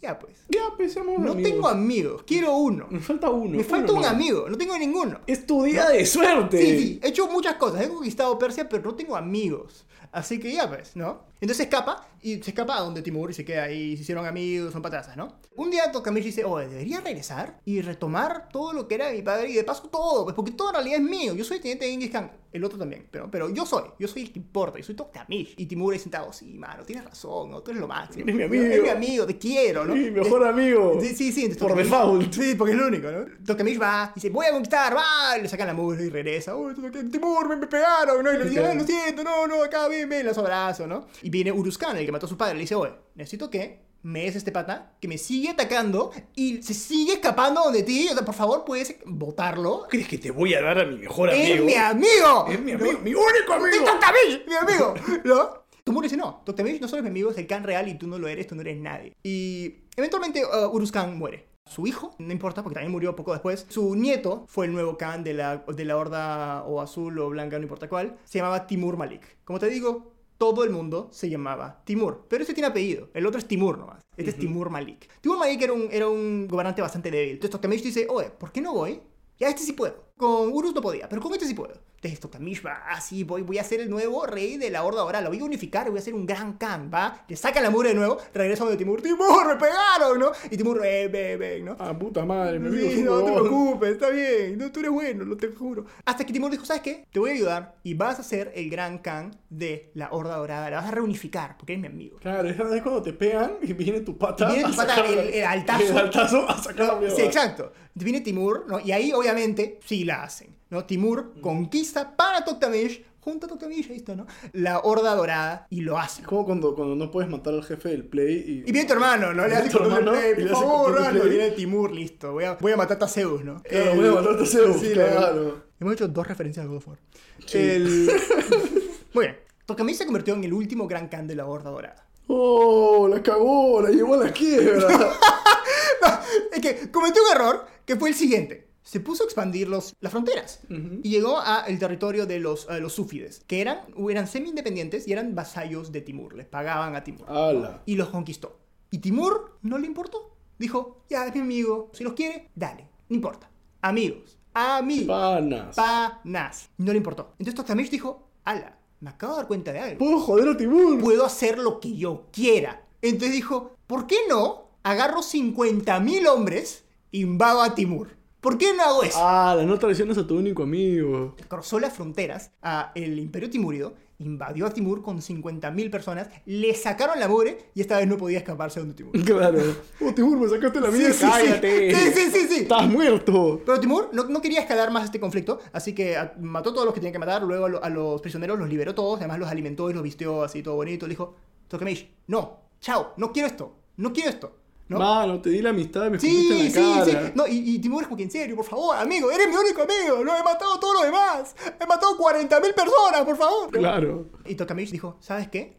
Ya 0.00 0.18
pues. 0.18 0.44
Ya, 0.48 0.76
pensamos 0.76 1.18
No 1.18 1.34
tengo 1.36 1.68
amigos, 1.68 2.22
quiero 2.24 2.56
uno. 2.56 2.86
Me 2.90 3.00
falta 3.00 3.30
uno. 3.30 3.56
Me 3.56 3.64
falta 3.64 3.92
uno 3.92 4.02
un 4.02 4.06
amigo, 4.06 4.48
no 4.48 4.56
tengo 4.56 4.78
ninguno. 4.78 5.20
Es 5.26 5.44
tu 5.46 5.64
día 5.64 5.88
de 5.88 6.06
suerte. 6.06 6.58
Sí, 6.58 6.78
sí, 6.78 7.00
he 7.02 7.08
hecho 7.08 7.28
muchas 7.28 7.56
cosas, 7.56 7.82
he 7.82 7.88
conquistado 7.88 8.38
Persia, 8.38 8.68
pero 8.68 8.84
no 8.84 8.94
tengo 8.94 9.16
amigos. 9.16 9.86
Así 10.12 10.38
que 10.40 10.52
ya 10.52 10.68
pues, 10.68 10.96
¿no? 10.96 11.26
Entonces 11.40 11.58
se 11.58 11.62
escapa 11.64 12.06
y 12.20 12.42
se 12.42 12.50
escapa 12.50 12.76
a 12.76 12.80
donde 12.80 13.00
Timur 13.00 13.30
y 13.30 13.34
se 13.34 13.44
queda 13.44 13.64
ahí, 13.64 13.96
se 13.96 14.02
hicieron 14.02 14.26
amigos, 14.26 14.72
son 14.72 14.82
patasas, 14.82 15.16
¿no? 15.16 15.36
Un 15.54 15.70
día 15.70 15.90
Tokamish 15.92 16.24
dice, 16.24 16.44
oh, 16.44 16.58
debería 16.58 17.00
regresar 17.00 17.60
y 17.64 17.80
retomar 17.80 18.48
todo 18.48 18.72
lo 18.72 18.88
que 18.88 18.96
era 18.96 19.06
de 19.08 19.14
mi 19.16 19.22
padre 19.22 19.50
y 19.50 19.54
de 19.54 19.62
paso 19.64 19.88
todo, 19.88 20.24
pues 20.24 20.34
porque 20.34 20.50
todo 20.52 20.70
en 20.70 20.74
realidad 20.74 20.98
es 20.98 21.04
mío. 21.04 21.34
Yo 21.34 21.44
soy 21.44 21.58
teniente 21.60 21.84
de 21.84 21.92
Genghis 21.92 22.10
Khan, 22.10 22.32
el 22.52 22.64
otro 22.64 22.76
también, 22.78 23.06
pero, 23.10 23.30
pero 23.30 23.50
yo 23.50 23.64
soy, 23.66 23.84
yo 24.00 24.08
soy 24.08 24.22
el 24.22 24.32
que 24.32 24.38
importa, 24.40 24.78
yo 24.78 24.84
soy 24.84 24.96
Tokamish. 24.96 25.54
Y 25.56 25.66
Timur 25.66 25.92
ahí 25.92 26.00
sentado, 26.00 26.32
sí, 26.32 26.58
mano, 26.58 26.82
tienes 26.82 27.04
razón, 27.04 27.50
¿no? 27.52 27.62
tú 27.62 27.70
eres 27.70 27.80
lo 27.80 27.86
máximo. 27.86 28.24
Eres 28.24 28.34
mi 28.34 28.42
amigo. 28.42 28.64
Eres 28.64 28.82
mi 28.82 28.88
amigo, 28.88 29.26
te 29.26 29.38
quiero, 29.38 29.84
¿no? 29.84 29.94
Mi 29.94 30.10
mejor 30.10 30.44
amigo. 30.44 30.98
Sí, 31.00 31.14
sí, 31.14 31.30
sí. 31.30 31.44
entonces 31.44 31.62
Por 31.62 31.76
default. 31.76 32.32
Sí, 32.32 32.54
porque 32.56 32.72
es 32.72 32.78
lo 32.80 32.88
único, 32.88 33.10
¿no? 33.10 33.26
Tokamish 33.46 33.80
va 33.80 34.10
dice, 34.14 34.30
voy 34.30 34.46
a 34.46 34.50
conquistar, 34.50 34.96
va, 34.96 35.38
y 35.38 35.42
le 35.42 35.48
sacan 35.48 35.68
la 35.68 35.74
mugre 35.74 36.04
y 36.04 36.10
regresa. 36.10 36.56
Uy, 36.56 36.74
Timur, 37.12 37.48
me, 37.48 37.56
me 37.56 37.66
pegaron, 37.68 38.24
¿no? 38.24 38.32
Y 38.32 38.38
le 38.38 38.44
dice, 38.46 38.64
"Ay, 38.64 38.76
lo 38.76 38.84
siento, 38.84 39.22
no, 39.22 39.46
no, 39.46 39.62
acá, 39.62 39.86
ven, 39.98 40.08
ven, 40.08 40.26
los 40.26 40.38
abrazo, 40.38 40.86
¿no? 40.86 41.06
Y 41.22 41.30
viene 41.30 41.52
Uruzkan, 41.52 41.96
el 41.96 42.06
que 42.06 42.12
mató 42.12 42.26
a 42.26 42.28
su 42.28 42.36
padre, 42.36 42.54
le 42.54 42.60
dice, 42.60 42.74
oye, 42.74 42.92
necesito 43.14 43.50
que 43.50 43.86
me 44.02 44.22
des 44.22 44.36
este 44.36 44.52
pata, 44.52 44.92
que 45.00 45.08
me 45.08 45.18
sigue 45.18 45.50
atacando 45.50 46.12
y 46.34 46.62
se 46.62 46.72
sigue 46.74 47.14
escapando 47.14 47.62
donde 47.62 47.82
ti, 47.82 48.08
o 48.10 48.14
sea, 48.14 48.24
por 48.24 48.34
favor, 48.34 48.64
puedes 48.64 48.96
botarlo. 49.04 49.86
¿Crees 49.88 50.08
que 50.08 50.18
te 50.18 50.30
voy 50.30 50.54
a 50.54 50.62
dar 50.62 50.78
a 50.78 50.84
mi 50.84 50.98
mejor 50.98 51.30
¡Es 51.30 51.50
amigo? 51.50 51.64
mi 51.64 51.74
amigo! 51.74 52.46
Es 52.48 52.60
mi 52.60 52.72
¿No? 52.72 52.78
amigo, 52.78 52.98
mi 53.00 53.14
único 53.14 53.54
¡Es 53.54 53.62
amigo. 53.62 53.84
Tokamish, 53.84 54.46
mi 54.46 54.54
amigo! 54.54 54.94
¿No? 55.24 55.68
Tumur 55.84 56.02
dice, 56.02 56.16
no, 56.16 56.42
Tokamish 56.44 56.80
no 56.80 56.86
solo 56.88 56.98
es 56.98 57.04
mi 57.04 57.10
amigo, 57.10 57.30
es 57.30 57.38
el 57.38 57.46
Khan 57.46 57.64
real 57.64 57.88
y 57.88 57.94
tú 57.94 58.06
no 58.06 58.18
lo 58.18 58.28
eres, 58.28 58.46
tú 58.46 58.54
no 58.54 58.60
eres 58.60 58.76
nadie. 58.76 59.14
Y 59.22 59.84
eventualmente 59.96 60.42
uh, 60.44 61.06
muere. 61.14 61.48
Su 61.68 61.86
hijo, 61.86 62.14
no 62.18 62.32
importa 62.32 62.62
porque 62.62 62.74
también 62.74 62.92
murió 62.92 63.14
poco 63.14 63.32
después, 63.32 63.66
su 63.68 63.94
nieto 63.94 64.44
fue 64.48 64.66
el 64.66 64.72
nuevo 64.72 64.96
Khan 64.96 65.22
de 65.22 65.34
la, 65.34 65.58
de 65.58 65.84
la 65.84 65.96
horda 65.96 66.64
o 66.64 66.80
azul 66.80 67.18
o 67.18 67.28
blanca, 67.28 67.58
no 67.58 67.62
importa 67.62 67.88
cuál, 67.88 68.16
se 68.24 68.38
llamaba 68.38 68.66
Timur 68.66 68.96
Malik. 68.96 69.38
Como 69.44 69.58
te 69.58 69.68
digo, 69.68 70.12
todo 70.38 70.64
el 70.64 70.70
mundo 70.70 71.08
se 71.12 71.28
llamaba 71.28 71.82
Timur, 71.84 72.24
pero 72.28 72.42
ese 72.42 72.54
tiene 72.54 72.68
apellido, 72.68 73.10
el 73.12 73.26
otro 73.26 73.38
es 73.38 73.46
Timur 73.46 73.78
nomás, 73.78 74.02
este 74.16 74.30
es 74.30 74.38
Timur 74.38 74.70
Malik. 74.70 75.08
Timur 75.20 75.38
Malik 75.38 75.60
era 75.60 75.72
un, 75.72 75.88
era 75.90 76.08
un 76.08 76.48
gobernante 76.48 76.80
bastante 76.80 77.10
débil, 77.10 77.32
entonces 77.34 77.50
Tokamish 77.50 77.82
dice, 77.82 78.06
oye, 78.08 78.30
¿por 78.30 78.50
qué 78.50 78.60
no 78.60 78.72
voy? 78.72 79.00
Ya 79.38 79.48
este 79.48 79.62
sí 79.62 79.72
puedo. 79.72 80.07
Con 80.18 80.52
Urus 80.52 80.74
no 80.74 80.82
podía, 80.82 81.08
pero 81.08 81.22
con 81.22 81.32
este 81.32 81.46
sí 81.46 81.54
puedo. 81.54 81.72
Entonces 81.96 82.20
Toktamish 82.20 82.64
va 82.64 82.82
así, 82.90 83.24
voy, 83.24 83.42
voy 83.42 83.58
a 83.58 83.64
ser 83.64 83.80
el 83.80 83.90
nuevo 83.90 84.24
rey 84.24 84.56
de 84.56 84.70
la 84.70 84.84
Horda 84.84 85.00
Dorada, 85.02 85.24
lo 85.24 85.30
voy 85.30 85.40
a 85.40 85.44
unificar, 85.44 85.90
voy 85.90 85.98
a 85.98 86.02
ser 86.02 86.14
un 86.14 86.26
gran 86.26 86.52
Khan, 86.52 86.90
va, 86.94 87.24
le 87.26 87.34
saca 87.34 87.60
la 87.60 87.70
mugre 87.70 87.88
de 87.88 87.96
nuevo, 87.96 88.18
regresa 88.32 88.62
donde 88.62 88.76
Timur, 88.76 89.02
Timur, 89.02 89.46
me 89.48 89.56
pegaron, 89.56 90.18
¿no? 90.20 90.30
Y 90.48 90.56
Timur, 90.56 90.80
ven, 90.80 91.10
ven, 91.10 91.38
ven, 91.40 91.64
¿no? 91.64 91.76
Ah, 91.80 91.98
puta 91.98 92.24
madre, 92.24 92.60
me 92.60 92.70
Sí, 92.70 93.02
no 93.02 93.24
te 93.24 93.32
preocupes, 93.32 93.90
está 93.92 94.10
bien, 94.10 94.58
no, 94.58 94.70
tú 94.70 94.78
eres 94.78 94.92
bueno, 94.92 95.24
lo 95.24 95.36
te 95.36 95.48
juro. 95.48 95.86
Hasta 96.04 96.24
que 96.24 96.32
Timur 96.32 96.50
dijo, 96.52 96.64
¿sabes 96.64 96.82
qué? 96.82 97.04
Te 97.10 97.18
voy 97.18 97.30
a 97.30 97.34
ayudar 97.34 97.74
y 97.82 97.94
vas 97.94 98.20
a 98.20 98.22
ser 98.22 98.52
el 98.54 98.70
gran 98.70 98.98
Khan 98.98 99.36
de 99.50 99.90
la 99.94 100.10
Horda 100.12 100.36
Dorada, 100.36 100.70
la 100.70 100.76
vas 100.76 100.86
a 100.86 100.92
reunificar, 100.92 101.56
porque 101.56 101.72
eres 101.72 101.80
mi 101.82 101.88
amigo. 101.88 102.18
Claro, 102.18 102.48
es 102.48 102.56
es 102.58 102.82
cuando 102.82 103.02
te 103.02 103.12
pegan 103.12 103.54
y 103.60 103.72
viene 103.72 104.02
tu 104.02 104.16
pata. 104.16 104.48
Y 104.50 104.54
viene 104.54 104.70
tu 104.70 104.76
pata, 104.76 104.94
sacar- 104.94 105.06
el- 105.10 105.18
el 105.34 105.44
altazo. 105.44 105.82
El 105.90 105.98
altazo 105.98 106.48
a 106.48 106.62
sacar 106.62 106.86
la 106.86 106.94
mierda. 106.96 107.16
Sí, 107.16 107.22
exacto. 107.22 107.72
Viene 107.94 108.20
Timur, 108.20 108.64
¿no? 108.68 108.78
Y 108.78 108.92
ahí 108.92 109.12
obviamente 109.12 109.80
sí 109.84 110.04
la 110.08 110.24
hacen, 110.24 110.56
¿no? 110.70 110.84
Timur 110.84 111.40
conquista 111.40 112.16
para 112.16 112.44
Toktamish, 112.44 113.04
junto 113.20 113.46
a 113.46 113.48
Toktamish, 113.48 113.90
ahí 113.90 113.96
está, 113.98 114.16
¿no? 114.16 114.26
La 114.52 114.80
Horda 114.80 115.14
Dorada 115.14 115.66
y 115.70 115.82
lo 115.82 115.98
hace. 115.98 116.22
Es 116.22 116.26
como 116.26 116.44
cuando, 116.44 116.74
cuando 116.74 116.96
no 116.96 117.10
puedes 117.10 117.30
matar 117.30 117.54
al 117.54 117.62
jefe 117.62 117.90
del 117.90 118.04
play 118.04 118.34
y. 118.64 118.68
Y 118.68 118.72
viene 118.72 118.86
tu 118.86 118.94
hermano, 118.94 119.32
¿no? 119.32 119.42
Le 119.42 119.48
Viene 119.48 119.62
hace 119.62 119.70
tu 119.70 119.84
hermano 119.84 120.12
play, 120.12 120.34
por 120.34 120.48
favor, 120.48 121.10
play. 121.10 121.28
Viene 121.28 121.50
Timur, 121.52 121.92
listo. 121.92 122.32
Voy 122.32 122.44
a, 122.44 122.54
voy 122.54 122.72
a 122.72 122.76
matar 122.76 122.98
a 123.00 123.06
Zeus, 123.06 123.44
¿no? 123.44 123.62
Claro, 123.62 123.94
voy 123.94 124.08
a 124.08 124.12
matar 124.12 124.42
a 124.42 124.46
Zeus, 124.46 124.80
Sí, 124.80 124.92
claro. 124.92 125.62
Hemos 125.78 125.92
hecho 125.94 126.08
dos 126.08 126.26
referencias 126.26 126.64
a 126.64 126.68
God 126.68 126.78
of 126.78 126.88
War. 126.88 126.98
Sí. 127.46 127.58
El... 127.58 128.10
Muy 129.14 129.26
bien. 129.26 129.38
Toktamish 129.66 129.96
se 129.96 130.06
convirtió 130.06 130.34
en 130.34 130.42
el 130.42 130.52
último 130.52 130.88
gran 130.88 131.08
Khan 131.08 131.26
de 131.26 131.36
la 131.36 131.46
Horda 131.46 131.70
Dorada. 131.70 132.08
Oh, 132.28 133.08
la 133.08 133.22
cagó, 133.22 133.82
la 133.82 133.90
llevó 133.90 134.14
a 134.14 134.24
la 134.24 134.32
quiebra. 134.32 134.88
es 136.52 136.60
que 136.60 136.90
cometió 136.90 137.22
un 137.22 137.36
error 137.36 137.66
que 137.84 137.96
fue 137.96 138.08
el 138.08 138.14
siguiente. 138.14 138.67
Se 138.88 139.00
puso 139.00 139.22
a 139.22 139.26
expandir 139.26 139.68
los, 139.68 139.94
las 140.00 140.12
fronteras 140.12 140.60
y 140.70 141.10
llegó 141.10 141.38
al 141.40 141.78
territorio 141.78 142.24
de 142.24 142.40
los, 142.40 142.70
a 142.70 142.78
los 142.78 142.94
súfides, 142.94 143.42
que 143.46 143.60
eran, 143.60 143.80
eran 144.08 144.26
semi-independientes 144.26 145.06
y 145.06 145.12
eran 145.12 145.34
vasallos 145.34 145.92
de 145.92 146.00
Timur, 146.00 146.32
les 146.34 146.46
pagaban 146.46 146.96
a 146.96 147.04
Timur. 147.04 147.28
Ala. 147.28 147.82
Y 147.84 147.96
los 147.96 148.08
conquistó. 148.08 148.58
Y 148.90 149.00
Timur 149.00 149.58
no 149.60 149.76
le 149.76 149.86
importó. 149.86 150.34
Dijo, 150.58 151.04
ya 151.10 151.26
es 151.26 151.34
mi 151.34 151.42
amigo, 151.42 151.90
si 151.92 152.02
los 152.02 152.14
quiere, 152.14 152.48
dale, 152.54 152.88
no 153.10 153.16
importa. 153.16 153.50
Amigos, 153.82 154.38
amigos, 154.54 155.06
Panas. 155.06 155.76
panas. 155.76 156.70
No 156.78 156.90
le 156.92 156.96
importó. 156.96 157.32
Entonces 157.32 157.56
Toktamish 157.56 157.90
dijo, 157.90 158.26
ala, 158.44 158.78
me 159.00 159.10
acabo 159.10 159.34
de 159.34 159.38
dar 159.40 159.48
cuenta 159.48 159.70
de 159.70 159.80
algo 159.80 159.98
Puedo 159.98 160.18
joder 160.18 160.48
a 160.48 160.56
Timur. 160.56 160.98
puedo 160.98 161.26
hacer 161.26 161.58
lo 161.58 161.78
que 161.78 161.94
yo 161.94 162.28
quiera. 162.32 162.86
Entonces 163.02 163.32
dijo, 163.32 163.76
¿por 163.86 164.06
qué 164.06 164.16
no 164.30 164.70
agarro 164.82 165.20
50.000 165.20 166.26
hombres 166.26 166.84
e 167.12 167.18
invado 167.18 167.60
a 167.60 167.74
Timur? 167.74 168.16
¿Por 168.40 168.56
qué 168.56 168.72
no 168.74 168.82
hago 168.84 169.02
eso? 169.02 169.18
Ah, 169.20 169.54
la 169.56 169.64
no 169.64 169.78
traiciones 169.78 170.16
a 170.16 170.26
tu 170.26 170.36
único 170.38 170.62
amigo. 170.62 171.34
Cruzó 171.48 171.80
las 171.80 171.92
fronteras 171.92 172.52
a 172.62 172.92
el 172.94 173.18
Imperio 173.18 173.50
Timúrido, 173.50 173.94
invadió 174.20 174.66
a 174.66 174.70
Timur 174.70 175.02
con 175.02 175.18
50.000 175.20 175.90
personas, 175.90 176.28
le 176.46 176.72
sacaron 176.74 177.18
la 177.18 177.26
mugre 177.26 177.70
y 177.74 177.80
esta 177.80 177.96
vez 177.98 178.06
no 178.06 178.16
podía 178.16 178.38
escaparse 178.38 178.78
donde 178.78 178.94
Timur. 178.94 179.12
Claro. 179.24 179.58
Oh, 180.00 180.12
Timur, 180.14 180.38
me 180.38 180.48
sacaste 180.48 180.80
la 180.80 180.88
vida. 180.90 181.08
Sí, 181.12 181.14
sí, 181.14 181.24
sí. 181.24 181.30
Cállate. 181.30 181.94
Sí, 181.94 182.12
sí, 182.14 182.30
sí, 182.30 182.46
sí. 182.48 182.60
Estás 182.62 182.88
muerto. 182.88 183.60
Pero 183.66 183.80
Timur 183.80 184.10
no, 184.12 184.24
no 184.24 184.40
quería 184.40 184.60
escalar 184.60 184.92
más 184.92 185.04
este 185.06 185.18
conflicto, 185.18 185.58
así 185.72 185.92
que 185.92 186.16
a- 186.16 186.34
mató 186.40 186.70
a 186.70 186.74
todos 186.74 186.84
los 186.84 186.94
que 186.94 187.00
tenía 187.00 187.12
que 187.12 187.18
matar, 187.18 187.42
luego 187.42 187.66
a, 187.66 187.68
lo- 187.68 187.82
a 187.82 187.88
los 187.88 188.20
prisioneros 188.20 188.56
los 188.58 188.68
liberó 188.68 188.94
todos, 188.94 189.18
además 189.18 189.40
los 189.40 189.48
alimentó 189.50 189.90
y 189.90 189.94
los 189.94 190.02
vistió 190.04 190.44
así 190.44 190.62
todo 190.62 190.76
bonito. 190.76 191.06
Le 191.06 191.10
dijo, 191.10 191.34
Tokamish, 191.66 192.08
no, 192.28 192.60
chao, 192.80 193.14
no 193.16 193.32
quiero 193.32 193.48
esto, 193.48 193.74
no 193.96 194.12
quiero 194.12 194.30
esto. 194.30 194.57
¿No? 194.88 194.98
Mano, 194.98 195.40
te 195.40 195.50
di 195.50 195.60
la 195.62 195.70
amistad 195.70 196.10
me 196.10 196.18
Sí, 196.18 196.48
en 196.66 196.70
sí, 196.72 196.80
la 196.96 197.04
sí. 197.04 197.12
cara. 197.12 197.32
No, 197.34 197.46
y, 197.46 197.74
y 197.74 197.78
Timur 197.78 198.02
es 198.02 198.08
como 198.08 198.16
que 198.16 198.22
en 198.24 198.30
serio, 198.30 198.56
por 198.56 198.64
favor, 198.64 198.96
amigo, 198.96 199.30
eres 199.30 199.48
mi 199.48 199.54
único 199.54 199.82
amigo. 199.82 200.24
No 200.24 200.36
he 200.36 200.42
matado 200.42 200.74
a 200.74 200.80
todos 200.80 200.94
los 200.94 201.04
demás. 201.04 201.54
He 201.80 201.86
matado 201.86 202.16
40.000 202.18 202.48
personas, 202.74 203.22
por 203.24 203.36
favor. 203.36 203.70
Claro. 203.70 204.26
Y 204.46 204.54
Tokamish 204.54 204.90
dijo, 204.90 205.16
¿sabes 205.20 205.48
qué? 205.48 205.76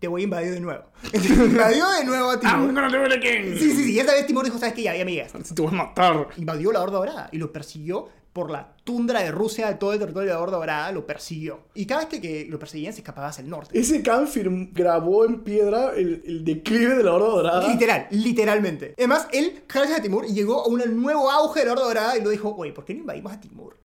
Te 0.00 0.08
voy 0.08 0.22
a 0.22 0.24
invadir 0.24 0.52
de 0.52 0.60
nuevo. 0.60 0.84
invadió 1.12 1.88
de 1.92 2.04
nuevo 2.04 2.30
a 2.30 2.40
Timur. 2.40 2.74
gonna 2.74 2.88
do 2.88 3.06
it 3.06 3.12
again. 3.12 3.56
Sí, 3.58 3.70
sí, 3.70 3.84
sí. 3.84 3.92
Y 3.92 3.98
esta 4.00 4.12
vez 4.12 4.26
Timur 4.26 4.44
dijo, 4.44 4.58
¿sabes 4.58 4.74
qué? 4.74 4.82
Ya, 4.82 4.94
ya 4.96 5.04
me 5.04 5.12
llegas. 5.12 5.32
Te 5.32 5.62
voy 5.62 5.72
a 5.72 5.76
matar. 5.76 6.28
Invadió 6.36 6.72
la 6.72 6.82
Horda 6.82 6.98
Dorada 6.98 7.28
y 7.32 7.38
lo 7.38 7.52
persiguió 7.52 8.08
por 8.34 8.50
la 8.50 8.76
tundra 8.82 9.20
de 9.20 9.30
Rusia, 9.30 9.68
de 9.68 9.76
todo 9.76 9.92
el 9.92 10.00
territorio 10.00 10.28
de 10.28 10.34
la 10.34 10.42
Horda 10.42 10.58
Dorada, 10.58 10.92
lo 10.92 11.06
persiguió. 11.06 11.68
Y 11.72 11.86
cada 11.86 12.00
vez 12.00 12.10
que, 12.10 12.20
que 12.20 12.46
lo 12.50 12.58
perseguían 12.58 12.92
se 12.92 12.98
escapaba 12.98 13.28
hacia 13.28 13.42
el 13.42 13.48
norte. 13.48 13.78
Ese 13.78 14.02
Khan 14.02 14.28
grabó 14.72 15.24
en 15.24 15.44
piedra 15.44 15.92
el, 15.94 16.20
el 16.26 16.44
declive 16.44 16.96
de 16.96 17.04
la 17.04 17.14
Horda 17.14 17.28
Dorada. 17.28 17.68
Literal, 17.68 18.08
literalmente. 18.10 18.94
Además, 18.98 19.28
él, 19.32 19.62
gracias 19.72 20.00
a 20.00 20.02
Timur, 20.02 20.26
llegó 20.26 20.64
a 20.64 20.66
un 20.66 20.82
nuevo 21.00 21.30
auge 21.30 21.60
de 21.60 21.66
la 21.66 21.72
Horda 21.72 21.84
Dorada 21.84 22.18
y 22.18 22.22
lo 22.22 22.30
dijo, 22.30 22.54
oye, 22.58 22.72
¿por 22.72 22.84
qué 22.84 22.92
no 22.94 23.00
invadimos 23.00 23.32
a 23.32 23.40
Timur? 23.40 23.78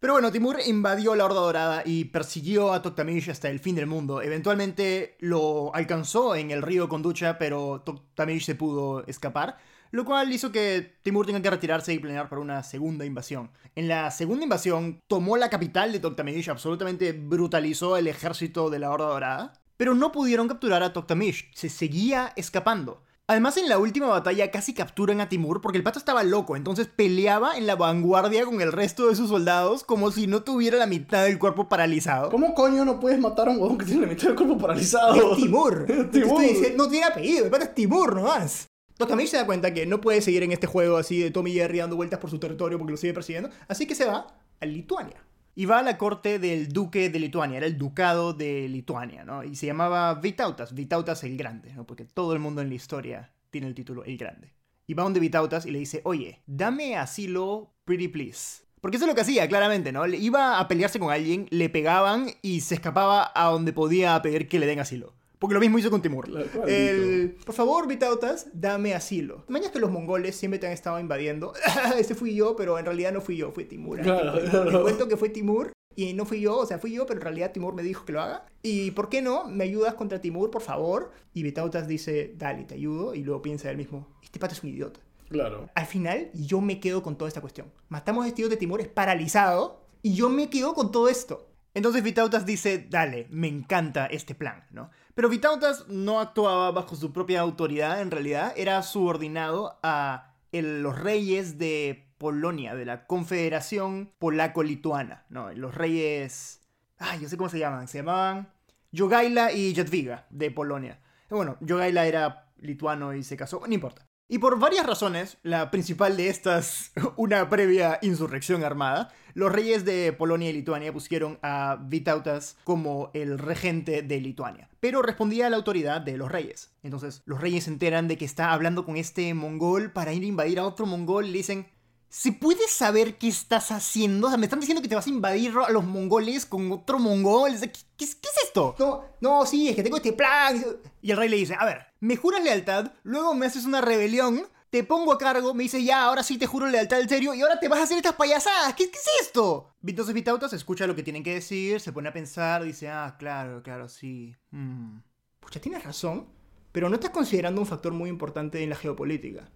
Pero 0.00 0.14
bueno, 0.14 0.32
Timur 0.32 0.56
invadió 0.66 1.14
la 1.14 1.24
Horda 1.24 1.40
Dorada 1.40 1.82
y 1.86 2.06
persiguió 2.06 2.72
a 2.72 2.82
Toktamish 2.82 3.30
hasta 3.30 3.48
el 3.50 3.60
fin 3.60 3.76
del 3.76 3.86
mundo. 3.86 4.20
Eventualmente 4.20 5.16
lo 5.20 5.72
alcanzó 5.76 6.34
en 6.34 6.50
el 6.50 6.60
río 6.60 6.88
Konducha, 6.88 7.38
pero 7.38 7.82
Toktamish 7.86 8.46
se 8.46 8.56
pudo 8.56 9.06
escapar, 9.06 9.58
lo 9.92 10.04
cual 10.04 10.32
hizo 10.32 10.50
que 10.50 10.96
Timur 11.02 11.26
tenga 11.26 11.42
que 11.42 11.50
retirarse 11.50 11.92
y 11.92 11.98
planear 11.98 12.28
para 12.28 12.42
una 12.42 12.62
segunda 12.62 13.04
invasión. 13.04 13.50
En 13.76 13.88
la 13.88 14.10
segunda 14.10 14.42
invasión 14.42 15.00
tomó 15.06 15.36
la 15.36 15.50
capital 15.50 15.92
de 15.92 16.00
Toktamish, 16.00 16.50
absolutamente 16.50 17.12
brutalizó 17.12 17.96
el 17.96 18.08
ejército 18.08 18.70
de 18.70 18.78
la 18.78 18.90
Horda 18.90 19.06
Dorada, 19.06 19.52
pero 19.76 19.94
no 19.94 20.10
pudieron 20.10 20.48
capturar 20.48 20.82
a 20.82 20.92
Toktamish, 20.92 21.50
se 21.54 21.68
seguía 21.68 22.32
escapando. 22.36 23.02
Además, 23.28 23.56
en 23.56 23.68
la 23.68 23.78
última 23.78 24.08
batalla 24.08 24.50
casi 24.50 24.74
capturan 24.74 25.20
a 25.20 25.28
Timur 25.28 25.60
porque 25.60 25.78
el 25.78 25.84
pato 25.84 25.98
estaba 25.98 26.22
loco, 26.22 26.56
entonces 26.56 26.88
peleaba 26.88 27.56
en 27.56 27.66
la 27.66 27.76
vanguardia 27.76 28.44
con 28.44 28.60
el 28.60 28.72
resto 28.72 29.08
de 29.08 29.14
sus 29.14 29.28
soldados 29.28 29.84
como 29.84 30.10
si 30.10 30.26
no 30.26 30.42
tuviera 30.42 30.76
la 30.76 30.86
mitad 30.86 31.24
del 31.24 31.38
cuerpo 31.38 31.68
paralizado. 31.68 32.30
¿Cómo 32.30 32.54
coño 32.54 32.84
no 32.84 32.98
puedes 32.98 33.20
matar 33.20 33.48
a 33.48 33.52
un 33.52 33.60
huevón 33.60 33.78
que 33.78 33.86
tiene 33.86 34.02
la 34.02 34.08
mitad 34.08 34.28
del 34.28 34.36
cuerpo 34.36 34.58
paralizado? 34.58 35.32
Es 35.32 35.38
Timur. 35.38 35.86
Timur. 36.10 36.42
estoy 36.42 36.46
diciendo, 36.46 36.84
no 36.84 36.90
tiene 36.90 37.06
apellido, 37.06 37.44
el 37.44 37.50
pato 37.50 37.64
es 37.64 37.74
Timur 37.74 38.16
nomás. 38.16 38.66
Tokamich 38.96 39.28
se 39.28 39.36
da 39.36 39.46
cuenta 39.46 39.72
que 39.74 39.86
no 39.86 40.00
puede 40.00 40.20
seguir 40.20 40.42
en 40.42 40.52
este 40.52 40.66
juego 40.66 40.96
así 40.96 41.18
de 41.18 41.30
Tommy 41.30 41.52
Jerry 41.52 41.78
dando 41.78 41.96
vueltas 41.96 42.20
por 42.20 42.30
su 42.30 42.38
territorio 42.38 42.78
porque 42.78 42.92
lo 42.92 42.96
sigue 42.96 43.14
persiguiendo, 43.14 43.50
así 43.68 43.86
que 43.86 43.94
se 43.94 44.04
va 44.04 44.26
a 44.60 44.66
Lituania. 44.66 45.24
Y 45.54 45.66
va 45.66 45.80
a 45.80 45.82
la 45.82 45.98
corte 45.98 46.38
del 46.38 46.68
duque 46.68 47.10
de 47.10 47.18
Lituania, 47.18 47.58
era 47.58 47.66
el 47.66 47.76
ducado 47.76 48.32
de 48.32 48.68
Lituania, 48.68 49.24
¿no? 49.24 49.44
Y 49.44 49.54
se 49.54 49.66
llamaba 49.66 50.14
Vitautas, 50.14 50.74
Vitautas 50.74 51.24
el 51.24 51.36
Grande, 51.36 51.74
¿no? 51.74 51.86
Porque 51.86 52.04
todo 52.06 52.32
el 52.32 52.38
mundo 52.38 52.62
en 52.62 52.70
la 52.70 52.74
historia 52.74 53.32
tiene 53.50 53.66
el 53.66 53.74
título 53.74 54.02
El 54.04 54.16
Grande. 54.16 54.54
Y 54.86 54.94
va 54.94 55.02
donde 55.02 55.20
Vitautas 55.20 55.66
y 55.66 55.70
le 55.70 55.78
dice, 55.78 56.00
oye, 56.04 56.42
dame 56.46 56.96
asilo, 56.96 57.74
pretty 57.84 58.08
please. 58.08 58.62
Porque 58.80 58.96
eso 58.96 59.04
es 59.04 59.08
lo 59.10 59.14
que 59.14 59.20
hacía, 59.20 59.46
claramente, 59.46 59.92
¿no? 59.92 60.06
Le 60.06 60.16
iba 60.16 60.58
a 60.58 60.66
pelearse 60.68 60.98
con 60.98 61.12
alguien, 61.12 61.46
le 61.50 61.68
pegaban 61.68 62.30
y 62.40 62.62
se 62.62 62.74
escapaba 62.74 63.30
a 63.34 63.50
donde 63.50 63.72
podía 63.72 64.20
pedir 64.22 64.48
que 64.48 64.58
le 64.58 64.66
den 64.66 64.80
asilo. 64.80 65.14
Porque 65.42 65.54
lo 65.54 65.60
mismo 65.60 65.76
hizo 65.76 65.90
con 65.90 66.00
Timur. 66.00 66.28
El, 66.68 67.34
por 67.44 67.52
favor, 67.52 67.88
Vitautas, 67.88 68.46
dame 68.52 68.94
asilo. 68.94 69.44
Mañana 69.48 69.72
que 69.72 69.80
los 69.80 69.90
mongoles 69.90 70.36
siempre 70.36 70.60
te 70.60 70.68
han 70.68 70.72
estado 70.72 71.00
invadiendo. 71.00 71.52
Ese 71.98 72.14
fui 72.14 72.36
yo, 72.36 72.54
pero 72.54 72.78
en 72.78 72.84
realidad 72.84 73.12
no 73.12 73.20
fui 73.20 73.36
yo, 73.36 73.50
fue 73.50 73.64
Timur. 73.64 74.00
Claro, 74.00 74.38
Te 74.38 74.48
claro. 74.48 74.82
cuento 74.82 75.08
que 75.08 75.16
fue 75.16 75.30
Timur 75.30 75.72
y 75.96 76.12
no 76.12 76.26
fui 76.26 76.40
yo, 76.40 76.58
o 76.58 76.64
sea, 76.64 76.78
fui 76.78 76.92
yo, 76.92 77.06
pero 77.06 77.18
en 77.18 77.24
realidad 77.24 77.50
Timur 77.50 77.74
me 77.74 77.82
dijo 77.82 78.04
que 78.04 78.12
lo 78.12 78.20
haga. 78.20 78.46
¿Y 78.62 78.92
por 78.92 79.08
qué 79.08 79.20
no? 79.20 79.48
¿Me 79.48 79.64
ayudas 79.64 79.94
contra 79.94 80.20
Timur, 80.20 80.52
por 80.52 80.62
favor? 80.62 81.10
Y 81.34 81.42
Vitautas 81.42 81.88
dice, 81.88 82.34
dale, 82.38 82.62
te 82.62 82.74
ayudo. 82.74 83.16
Y 83.16 83.24
luego 83.24 83.42
piensa 83.42 83.68
él 83.68 83.78
mismo, 83.78 84.06
este 84.22 84.38
pato 84.38 84.54
es 84.54 84.62
un 84.62 84.70
idiota. 84.70 85.00
Claro. 85.28 85.68
Al 85.74 85.86
final, 85.86 86.30
yo 86.34 86.60
me 86.60 86.78
quedo 86.78 87.02
con 87.02 87.18
toda 87.18 87.26
esta 87.26 87.40
cuestión. 87.40 87.66
Matamos 87.88 88.24
a 88.24 88.28
este 88.28 88.36
tío 88.36 88.48
de 88.48 88.56
Timur, 88.56 88.80
es 88.80 88.86
paralizado, 88.86 89.88
y 90.02 90.14
yo 90.14 90.28
me 90.28 90.48
quedo 90.50 90.72
con 90.74 90.92
todo 90.92 91.08
esto. 91.08 91.48
Entonces 91.74 92.02
Vitautas 92.02 92.44
dice, 92.44 92.86
dale, 92.88 93.26
me 93.30 93.48
encanta 93.48 94.06
este 94.06 94.34
plan, 94.34 94.66
¿no? 94.70 94.90
Pero 95.14 95.28
Vitautas 95.28 95.88
no 95.88 96.20
actuaba 96.20 96.70
bajo 96.70 96.96
su 96.96 97.12
propia 97.12 97.40
autoridad, 97.40 98.00
en 98.00 98.10
realidad 98.10 98.54
era 98.56 98.82
subordinado 98.82 99.78
a 99.82 100.34
los 100.52 100.98
reyes 100.98 101.58
de 101.58 102.08
Polonia, 102.18 102.74
de 102.74 102.84
la 102.84 103.06
Confederación 103.06 104.12
Polaco-Lituana, 104.18 105.24
¿no? 105.28 105.52
Los 105.52 105.74
reyes... 105.74 106.60
Ay, 106.98 107.20
yo 107.20 107.28
sé 107.28 107.36
cómo 107.36 107.50
se 107.50 107.58
llaman, 107.58 107.88
se 107.88 107.98
llamaban 107.98 108.48
Jogaila 108.96 109.52
y 109.52 109.74
Jadwiga 109.74 110.26
de 110.30 110.50
Polonia. 110.50 111.00
Bueno, 111.28 111.56
Jogaila 111.66 112.06
era 112.06 112.52
lituano 112.58 113.14
y 113.14 113.22
se 113.22 113.36
casó, 113.36 113.60
no 113.66 113.74
importa. 113.74 114.06
Y 114.28 114.38
por 114.38 114.58
varias 114.58 114.86
razones, 114.86 115.36
la 115.42 115.70
principal 115.70 116.16
de 116.16 116.28
estas, 116.28 116.92
una 117.16 117.48
previa 117.48 117.98
insurrección 118.02 118.64
armada, 118.64 119.12
los 119.34 119.52
reyes 119.52 119.84
de 119.84 120.12
Polonia 120.12 120.50
y 120.50 120.52
Lituania 120.52 120.92
pusieron 120.92 121.38
a 121.42 121.78
Vitautas 121.80 122.56
como 122.64 123.10
el 123.14 123.38
regente 123.38 124.02
de 124.02 124.20
Lituania, 124.20 124.68
pero 124.80 125.02
respondía 125.02 125.46
a 125.46 125.50
la 125.50 125.56
autoridad 125.56 126.00
de 126.00 126.16
los 126.16 126.30
reyes. 126.30 126.72
Entonces, 126.82 127.22
los 127.24 127.40
reyes 127.40 127.64
se 127.64 127.70
enteran 127.70 128.08
de 128.08 128.16
que 128.16 128.24
está 128.24 128.52
hablando 128.52 128.84
con 128.84 128.96
este 128.96 129.32
mongol 129.34 129.92
para 129.92 130.12
ir 130.12 130.22
a 130.22 130.26
invadir 130.26 130.58
a 130.58 130.66
otro 130.66 130.86
mongol 130.86 131.26
y 131.26 131.32
le 131.32 131.38
dicen, 131.38 131.66
¿se 132.12 132.32
puede 132.32 132.68
saber 132.68 133.16
qué 133.16 133.28
estás 133.28 133.70
haciendo? 133.70 134.26
O 134.26 134.30
sea, 134.30 134.38
me 134.38 134.44
están 134.46 134.60
diciendo 134.60 134.82
que 134.82 134.88
te 134.88 134.94
vas 134.94 135.06
a 135.06 135.10
invadir 135.10 135.54
a 135.66 135.70
los 135.70 135.84
mongoles 135.84 136.44
con 136.44 136.70
otro 136.70 136.98
mongol. 136.98 137.52
¿Qué, 137.58 137.72
qué 137.96 138.04
es 138.04 138.14
qué 138.14 138.28
es 138.28 138.44
esto? 138.44 138.76
No, 138.78 139.04
no, 139.20 139.46
sí, 139.46 139.70
es 139.70 139.76
que 139.76 139.82
tengo 139.82 139.96
este 139.96 140.12
plan. 140.12 140.62
Y 141.00 141.10
el 141.10 141.16
rey 141.16 141.30
le 141.30 141.38
dice, 141.38 141.56
a 141.58 141.64
ver, 141.64 141.91
me 142.02 142.16
juras 142.16 142.42
lealtad, 142.42 142.92
luego 143.04 143.32
me 143.32 143.46
haces 143.46 143.64
una 143.64 143.80
rebelión 143.80 144.44
te 144.70 144.84
pongo 144.84 145.12
a 145.12 145.18
cargo, 145.18 145.52
me 145.52 145.64
dice 145.64 145.84
ya, 145.84 146.04
ahora 146.04 146.22
sí 146.22 146.38
te 146.38 146.46
juro 146.46 146.66
lealtad 146.66 146.98
al 146.98 147.06
serio, 147.06 147.34
y 147.34 147.42
ahora 147.42 147.60
te 147.60 147.68
vas 147.68 147.78
a 147.78 147.82
hacer 147.82 147.98
estas 147.98 148.14
payasadas, 148.14 148.72
¿qué, 148.72 148.90
qué 148.90 148.96
es 148.96 149.26
esto? 149.26 149.74
Entonces 149.86 150.14
Vitautas 150.14 150.54
escucha 150.54 150.86
lo 150.86 150.96
que 150.96 151.02
tienen 151.02 151.22
que 151.22 151.34
decir, 151.34 151.78
se 151.78 151.92
pone 151.92 152.08
a 152.08 152.12
pensar, 152.14 152.64
dice, 152.64 152.88
ah, 152.88 153.16
claro, 153.18 153.62
claro, 153.62 153.90
sí. 153.90 154.34
Mm. 154.50 155.00
Pucha, 155.40 155.60
tienes 155.60 155.84
razón, 155.84 156.26
pero 156.72 156.88
no 156.88 156.94
estás 156.94 157.10
considerando 157.10 157.60
un 157.60 157.66
factor 157.66 157.92
muy 157.92 158.08
importante 158.08 158.62
en 158.62 158.70
la 158.70 158.76
geopolítica, 158.76 159.50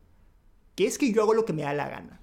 que 0.75 0.87
es 0.87 0.99
que 0.99 1.11
yo 1.11 1.23
hago 1.23 1.33
lo 1.33 1.47
que 1.47 1.55
me 1.55 1.63
da 1.63 1.73
la 1.73 1.89
gana. 1.89 2.21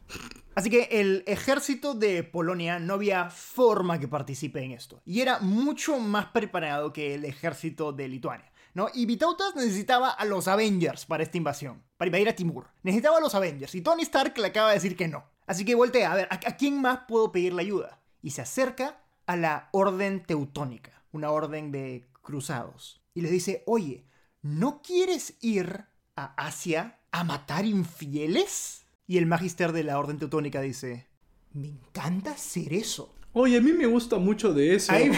Así 0.54 0.70
que 0.70 0.88
el 0.92 1.24
ejército 1.26 1.96
de 1.96 2.24
Polonia 2.24 2.78
no 2.78 2.94
había 2.94 3.32
forma 3.32 4.00
que 4.00 4.08
participe 4.08 4.64
en 4.64 4.72
esto, 4.72 5.02
y 5.04 5.22
era 5.22 5.40
mucho 5.40 5.98
más 5.98 6.28
preparado 6.28 6.94
que 6.94 7.16
el 7.16 7.26
ejército 7.26 7.92
de 7.92 8.08
Lituania. 8.08 8.53
¿No? 8.74 8.88
Y 8.94 9.06
Vitautas 9.06 9.56
necesitaba 9.56 10.10
a 10.10 10.26
los 10.26 10.48
Avengers 10.48 11.06
para 11.06 11.24
esta 11.24 11.38
invasión, 11.38 11.84
para 11.98 12.08
invadir 12.08 12.30
a 12.30 12.36
Timur. 12.36 12.68
Necesitaba 12.84 13.18
a 13.18 13.22
los 13.22 13.36
Avengers, 13.36 13.76
y 13.76 13.82
Tony 13.82 14.04
Stark 14.04 14.38
le 14.38 14.48
acaba 14.48 14.70
de 14.70 14.76
decir 14.76 14.96
que 14.96 15.08
no. 15.08 15.24
Así 15.46 15.66
que 15.66 15.76
voltea, 15.76 16.12
a 16.12 16.16
ver, 16.16 16.28
¿a, 16.32 16.36
a 16.36 16.58
quién 16.58 16.82
más 16.82 17.00
puedo 17.08 17.32
pedirle 17.32 17.62
ayuda? 17.62 18.00
Y 18.22 18.32
se 18.32 18.42
acerca 18.42 19.02
a 19.26 19.36
la 19.36 19.70
Orden 19.74 20.24
Teutónica, 20.24 21.04
una 21.12 21.32
orden 21.32 21.72
de 21.72 22.08
cruzados. 22.22 23.02
Y 23.14 23.22
le 23.22 23.30
dice, 23.30 23.64
oye, 23.68 24.06
¿no 24.42 24.82
quieres 24.82 25.36
ir 25.42 25.86
a 26.16 26.34
Asia 26.38 27.00
a 27.12 27.24
matar 27.24 27.66
infieles? 27.66 28.86
Y 29.06 29.18
el 29.18 29.26
magister 29.26 29.74
de 29.74 29.84
la 29.84 30.00
Orden 30.00 30.18
Teutónica 30.18 30.62
dice, 30.62 31.08
me 31.52 31.68
encanta 31.68 32.32
hacer 32.32 32.74
eso. 32.74 33.14
Oye, 33.34 33.58
a 33.58 33.62
mí 33.62 33.74
me 33.74 33.86
gusta 33.86 34.18
mucho 34.18 34.54
de 34.54 34.76
eso. 34.76 34.92
Ahí- 34.94 35.12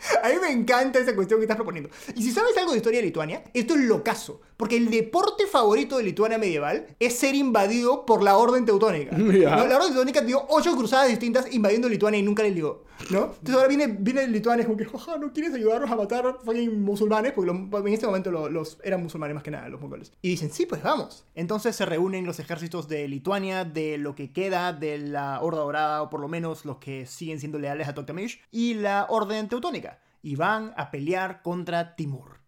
A 0.22 0.28
mí 0.28 0.34
me 0.40 0.50
encanta 0.50 0.98
esa 0.98 1.14
cuestión 1.14 1.40
que 1.40 1.44
estás 1.44 1.56
proponiendo. 1.56 1.90
Y 2.14 2.22
si 2.22 2.32
sabes 2.32 2.56
algo 2.56 2.72
de 2.72 2.78
historia 2.78 3.00
de 3.00 3.06
Lituania, 3.06 3.42
esto 3.54 3.74
es 3.74 3.80
locazo. 3.80 4.40
Porque 4.56 4.76
el 4.76 4.90
deporte 4.90 5.46
favorito 5.46 5.96
de 5.96 6.02
Lituania 6.02 6.38
medieval 6.38 6.86
es 6.98 7.16
ser 7.16 7.34
invadido 7.34 8.04
por 8.04 8.22
la 8.22 8.36
Orden 8.36 8.64
Teutónica. 8.64 9.16
La 9.18 9.62
Orden 9.62 9.92
Teutónica 9.92 10.20
dio 10.20 10.44
ocho 10.48 10.76
cruzadas 10.76 11.08
distintas 11.08 11.52
invadiendo 11.52 11.88
Lituania 11.88 12.18
y 12.18 12.22
nunca 12.22 12.42
les 12.42 12.54
ligó. 12.54 12.84
¿No? 13.10 13.24
Entonces 13.26 13.54
ahora 13.54 13.68
viene, 13.68 13.86
viene 13.86 14.26
Lituania 14.28 14.64
como 14.64 14.76
que, 14.76 14.84
jaja, 14.84 15.18
¿no 15.18 15.32
quieres 15.32 15.54
ayudarnos 15.54 15.90
a 15.90 15.96
matar 15.96 16.38
musulmanes? 16.44 17.32
Porque 17.32 17.50
en 17.50 17.94
este 17.94 18.06
momento 18.06 18.30
lo- 18.30 18.48
los, 18.48 18.78
eran 18.84 19.02
musulmanes 19.02 19.34
más 19.34 19.42
que 19.44 19.50
nada, 19.50 19.68
los 19.68 19.80
mongoles. 19.80 20.12
Y 20.20 20.30
dicen, 20.30 20.50
sí, 20.50 20.66
pues 20.66 20.82
vamos. 20.82 21.24
Entonces 21.34 21.74
se 21.76 21.86
reúnen 21.86 22.26
los 22.26 22.38
ejércitos 22.40 22.88
de 22.88 23.08
Lituania, 23.08 23.64
de 23.64 23.98
lo 23.98 24.14
que 24.14 24.32
queda 24.32 24.72
de 24.72 24.98
la 24.98 25.40
Horda 25.40 25.60
Dorada, 25.60 26.02
o 26.02 26.10
por 26.10 26.20
lo 26.20 26.28
menos 26.28 26.64
los 26.64 26.78
que 26.78 27.06
siguen 27.06 27.40
siendo 27.40 27.58
leales 27.58 27.88
a 27.88 27.94
Toktamish, 27.94 28.42
y 28.50 28.74
la 28.74 29.06
Orden 29.08 29.48
Teutónica. 29.48 30.00
Y 30.22 30.36
van 30.36 30.74
a 30.76 30.90
pelear 30.90 31.42
contra 31.42 31.94
Timur. 31.94 32.40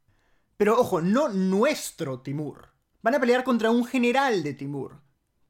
Pero 0.56 0.78
ojo, 0.78 1.00
no 1.00 1.28
nuestro 1.28 2.20
Timur. 2.20 2.68
Van 3.02 3.14
a 3.14 3.20
pelear 3.20 3.44
contra 3.44 3.70
un 3.70 3.84
general 3.86 4.42
de 4.42 4.52
Timur, 4.54 5.00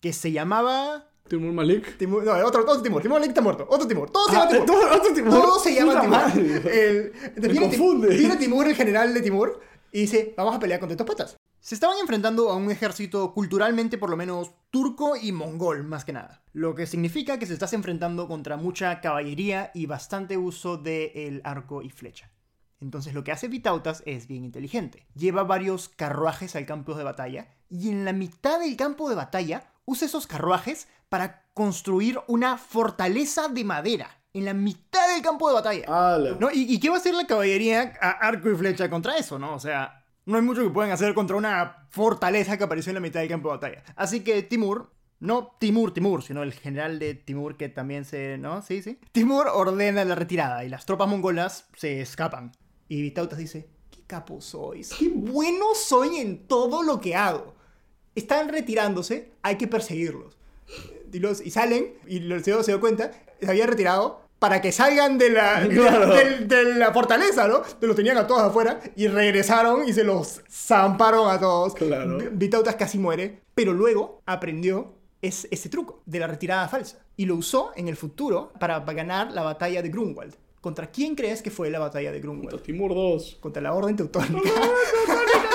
que 0.01 0.13
se 0.13 0.31
llamaba... 0.31 1.10
Timur 1.31 1.53
Malik. 1.53 1.97
Timur, 1.97 2.25
no, 2.25 2.33
otro, 2.47 2.61
otro 2.63 2.83
Timur. 2.83 3.01
Timur 3.01 3.19
Malik 3.19 3.31
está 3.31 3.41
muerto. 3.41 3.67
Otro 3.71 3.87
Timur. 3.89 4.11
Todo 4.11 4.29
se 4.29 4.37
Ah, 4.37 4.49
llama 4.51 4.65
Timur. 4.67 4.85
otro 4.93 5.15
Timur. 5.15 5.31
Todo 5.31 5.59
se 5.61 5.75
llama 5.75 6.03
Puta 6.03 6.33
Timur. 6.33 6.67
El- 6.69 7.13
Me 7.37 7.49
viene, 7.49 7.55
Tim- 7.55 7.63
confunde. 7.79 8.09
viene 8.17 8.37
Timur, 8.37 8.67
el 8.69 8.75
general 8.75 9.15
de 9.15 9.23
Timur, 9.23 9.61
y 9.93 10.01
dice, 10.03 10.35
vamos 10.37 10.55
a 10.57 10.59
pelear 10.59 10.81
contra 10.81 10.95
estos 10.95 11.07
patas. 11.07 11.37
Se 11.61 11.75
estaban 11.75 11.99
enfrentando 12.01 12.51
a 12.51 12.57
un 12.57 12.71
ejército 12.71 13.33
culturalmente 13.35 13.99
por 13.99 14.09
lo 14.11 14.17
menos 14.17 14.51
turco 14.71 15.15
y 15.17 15.31
mongol, 15.31 15.85
más 15.85 16.05
que 16.05 16.13
nada. 16.13 16.43
Lo 16.53 16.75
que 16.75 16.87
significa 16.87 17.39
que 17.39 17.47
se 17.47 17.53
estás 17.53 17.73
enfrentando 17.75 18.27
contra 18.29 18.57
mucha 18.57 19.01
caballería 19.01 19.71
y 19.75 19.87
bastante 19.87 20.37
uso 20.39 20.79
del 20.79 21.43
arco 21.45 21.83
y 21.83 21.91
flecha. 21.91 22.31
Entonces 22.81 23.13
lo 23.13 23.25
que 23.25 23.33
hace 23.33 23.49
Vitautas 23.49 24.03
es 24.07 24.27
bien 24.27 24.43
inteligente. 24.43 25.07
Lleva 25.15 25.45
varios 25.45 25.91
carruajes 25.91 26.57
al 26.57 26.65
campo 26.65 26.95
de 26.95 27.05
batalla 27.05 27.49
y 27.69 27.91
en 27.91 28.07
la 28.07 28.15
mitad 28.15 28.59
del 28.59 28.75
campo 28.77 29.11
de 29.11 29.17
batalla 29.17 29.65
usa 29.85 30.07
esos 30.07 30.27
carruajes 30.27 30.89
para 31.11 31.45
construir 31.53 32.19
una 32.29 32.57
fortaleza 32.57 33.49
de 33.49 33.65
madera. 33.65 34.17
En 34.33 34.45
la 34.45 34.55
mitad 34.55 35.13
del 35.13 35.23
campo 35.23 35.49
de 35.49 35.55
batalla. 35.55 35.87
¿No? 36.39 36.53
¿Y, 36.53 36.73
y 36.73 36.79
qué 36.79 36.89
va 36.89 36.95
a 36.95 36.99
hacer 36.99 37.15
la 37.15 37.27
caballería 37.27 37.95
a 38.01 38.11
arco 38.11 38.49
y 38.49 38.55
flecha 38.55 38.89
contra 38.89 39.17
eso, 39.17 39.41
no? 39.41 39.55
O 39.55 39.59
sea, 39.59 40.05
no 40.25 40.37
hay 40.37 40.43
mucho 40.43 40.63
que 40.63 40.71
pueden 40.71 40.93
hacer 40.93 41.15
contra 41.15 41.37
una 41.37 41.89
fortaleza 41.91 42.57
que 42.57 42.63
apareció 42.63 42.91
en 42.91 42.95
la 42.95 43.01
mitad 43.01 43.19
del 43.19 43.29
campo 43.29 43.49
de 43.49 43.57
batalla. 43.57 43.83
Así 43.97 44.21
que 44.21 44.41
Timur, 44.45 44.93
no 45.19 45.57
Timur 45.59 45.93
Timur, 45.93 46.23
sino 46.23 46.45
el 46.45 46.53
general 46.53 47.01
de 47.01 47.15
Timur 47.15 47.57
que 47.57 47.69
también 47.69 48.05
se... 48.05 48.39
¿No? 48.39 48.63
Sí, 48.63 48.83
sí. 48.83 49.01
Timur 49.11 49.49
ordena 49.49 50.05
la 50.05 50.15
retirada 50.15 50.65
y 50.65 50.69
las 50.69 50.87
tropas 50.87 51.09
mongolas 51.09 51.67
se 51.77 52.01
escapan. 52.01 52.53
Y 52.87 53.03
Vitautas 53.03 53.39
dice, 53.39 53.69
qué 53.91 54.05
capo 54.07 54.41
sois, 54.41 54.95
qué 54.97 55.09
bueno 55.09 55.67
soy 55.75 56.19
en 56.19 56.47
todo 56.47 56.85
lo 56.85 57.01
que 57.01 57.17
hago. 57.17 57.57
Están 58.15 58.49
retirándose, 58.49 59.33
hay 59.43 59.57
que 59.57 59.67
perseguirlos. 59.67 60.39
Y, 61.13 61.19
los- 61.19 61.41
y 61.45 61.51
salen, 61.51 61.95
y 62.07 62.21
los 62.21 62.43
ciudadanos 62.43 62.67
se 62.67 62.73
dio 62.73 62.81
cuenta, 62.81 63.11
se 63.41 63.49
habían 63.51 63.69
retirado 63.69 64.21
para 64.39 64.61
que 64.63 64.73
salgan 64.73 65.19
de 65.19 65.31
la, 65.31 65.67
Claro. 65.71 66.15
de 66.15 66.75
la 66.77 66.93
fortaleza, 66.93 67.47
¿no? 67.49 67.61
Te 67.61 67.87
los 67.87 67.97
tenían 67.97 68.17
a 68.17 68.27
todos 68.27 68.43
afuera 68.43 68.81
y 68.97 69.07
regresaron 69.09 69.87
y 69.89 69.93
se 69.93 70.05
los 70.05 70.41
zamparon 70.51 71.29
a 71.31 71.39
todos. 71.39 71.75
Claro. 71.75 72.19
Vi- 72.19 72.29
Vitautas 72.33 72.77
casi 72.77 72.99
muere, 72.99 73.41
pero 73.55 73.73
luego 73.75 74.23
aprendió 74.27 74.95
es- 75.21 75.47
ese 75.51 75.69
truco 75.69 76.03
de 76.07 76.21
la 76.21 76.27
retirada 76.27 76.69
falsa 76.69 76.99
y 77.17 77.27
lo 77.27 77.35
usó 77.35 77.73
en 77.77 77.89
el 77.89 77.97
futuro 77.97 78.53
para, 78.59 78.85
para 78.85 78.97
ganar 78.97 79.33
la 79.33 79.43
batalla 79.43 79.83
de 79.83 79.89
Grunwald. 79.91 80.35
¿Contra 80.63 80.91
quién 80.91 81.15
crees 81.15 81.43
que 81.43 81.51
fue 81.51 81.69
la 81.71 81.79
batalla 81.79 82.13
de 82.13 82.21
Grunwald? 82.21 82.63
Timur 82.63 82.95
2. 82.95 83.39
Contra 83.41 83.61
la 83.63 83.73
Orden 83.75 83.97
Teutónica. 83.97 84.49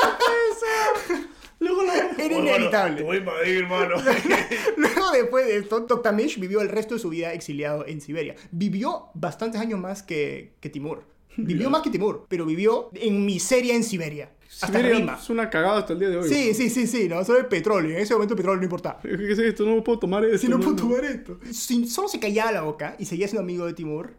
Luego 2.28 2.44
la... 2.44 2.50
Era 2.50 2.58
inevitable. 2.58 2.98
Te 2.98 3.04
voy 3.04 3.18
a 3.18 3.50
hermano. 3.50 3.96
Luego, 4.78 5.12
después 5.12 5.46
de 5.46 5.58
esto, 5.58 5.84
Toktamish 5.84 6.40
vivió 6.40 6.62
el 6.62 6.70
resto 6.70 6.96
de 6.96 7.00
su 7.00 7.10
vida 7.10 7.34
exiliado 7.34 7.86
en 7.86 8.02
Siberia. 8.02 8.36
Vivió 8.52 9.08
bastantes 9.14 9.62
años 9.62 9.80
más 9.80 10.04
que, 10.04 10.54
que 10.60 10.70
Timur. 10.70 11.04
Vivió 11.38 11.70
más 11.70 11.82
que 11.82 11.90
Timur, 11.90 12.26
pero 12.30 12.46
vivió 12.46 12.90
en 12.94 13.26
miseria 13.26 13.76
en 13.76 13.84
Siberia. 13.84 14.32
Hasta 14.62 14.68
Siberia 14.68 14.96
Rima. 15.00 15.18
es 15.22 15.30
una 15.30 15.50
cagada 15.50 15.80
hasta 15.80 15.94
el 15.94 16.00
día 16.00 16.10
de 16.10 16.18
hoy. 16.18 16.30
Sí, 16.30 16.54
sí, 16.54 16.70
sí, 16.70 16.88
sí, 16.88 17.10
no, 17.10 17.24
solo 17.26 17.40
el 17.40 17.48
petróleo. 17.48 17.92
En 17.92 17.98
ese 17.98 18.14
momento 18.14 18.36
el 18.36 18.38
petróleo 18.38 18.60
no 18.60 18.64
importaba. 18.64 19.02
¿Qué 19.02 19.32
es 19.32 19.40
esto? 19.40 19.66
No 19.66 19.84
puedo 19.84 20.00
tomar 20.00 20.24
esto. 20.24 20.38
Si 20.38 20.48
no 20.48 20.60
puedo 20.60 20.76
tomar 20.76 21.04
esto. 21.04 21.40
Si 21.52 21.88
solo 21.88 22.08
se 22.08 22.20
callaba 22.20 22.54
la 22.54 22.62
boca 22.62 22.96
y 22.98 23.06
seguía 23.06 23.28
siendo 23.28 23.42
amigo 23.42 23.66
de 23.66 23.74
Timur, 23.74 24.14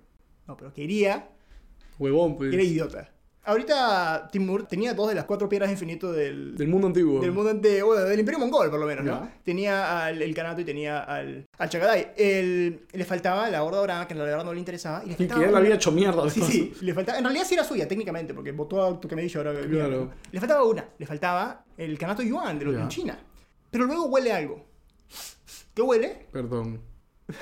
no, 0.47 0.57
pero 0.57 0.75
quería, 0.75 1.31
Huevón, 1.99 2.37
pues. 2.37 2.53
era 2.53 2.63
idiota. 2.63 3.13
Ahorita 3.47 4.29
Timur 4.33 4.67
tenía 4.67 4.93
dos 4.93 5.09
de 5.09 5.15
las 5.15 5.25
cuatro 5.25 5.49
piedras 5.49 5.69
de 5.69 5.75
infinito 5.75 6.13
del, 6.13 6.57
Del 6.57 6.67
mundo 6.67 6.89
antiguo. 6.89 7.21
del 7.21 7.31
mundo 7.31 7.55
de, 7.55 7.83
bueno, 7.83 8.03
del 8.03 8.19
Imperio 8.19 8.41
Mongol, 8.41 8.71
por 8.71 8.81
lo 8.81 8.87
menos, 8.87 9.05
¿no? 9.05 9.31
Tenía 9.45 10.05
al 10.07 10.21
el 10.21 10.35
Kanato 10.35 10.61
y 10.61 10.65
tenía 10.65 11.01
al, 11.05 11.47
al 11.57 11.69
Chagadai. 11.69 12.13
El, 12.17 12.87
le 12.93 13.05
faltaba 13.05 13.49
la 13.49 13.63
Horda 13.63 13.79
Dorada, 13.79 14.09
que 14.09 14.15
la 14.17 14.25
verdad 14.25 14.45
no 14.45 14.53
le 14.53 14.59
interesaba. 14.59 15.03
Y 15.05 15.11
le 15.11 15.13
Y 15.13 15.17
que 15.17 15.27
ya 15.29 15.51
la 15.51 15.59
había 15.59 15.77
hecho 15.77 15.93
mierda. 15.93 16.29
Sí, 16.29 16.43
sí, 16.43 16.73
le 16.81 16.93
faltaba. 16.93 17.19
En 17.19 17.25
realidad 17.25 17.45
sí 17.47 17.55
era 17.55 17.63
suya, 17.65 17.87
técnicamente, 17.87 18.35
porque 18.35 18.51
votó 18.51 18.85
a 18.85 19.01
tu 19.01 19.07
que 19.07 19.15
me 19.15 19.23
dicho 19.23 19.39
ahora. 19.39 19.55
Claro. 19.61 20.11
Le 20.33 20.41
faltaba 20.41 20.65
una. 20.65 20.89
Le 20.99 21.07
faltaba 21.07 21.65
el 21.77 21.97
Kanato 21.99 22.23
Yuan 22.23 22.59
de 22.59 22.65
los 22.65 22.75
en 22.75 22.89
China. 22.89 23.19
Pero 23.71 23.85
luego 23.85 24.07
huele 24.07 24.33
algo. 24.33 24.65
¿Qué 25.73 25.83
huele? 25.83 26.27
Perdón. 26.33 26.81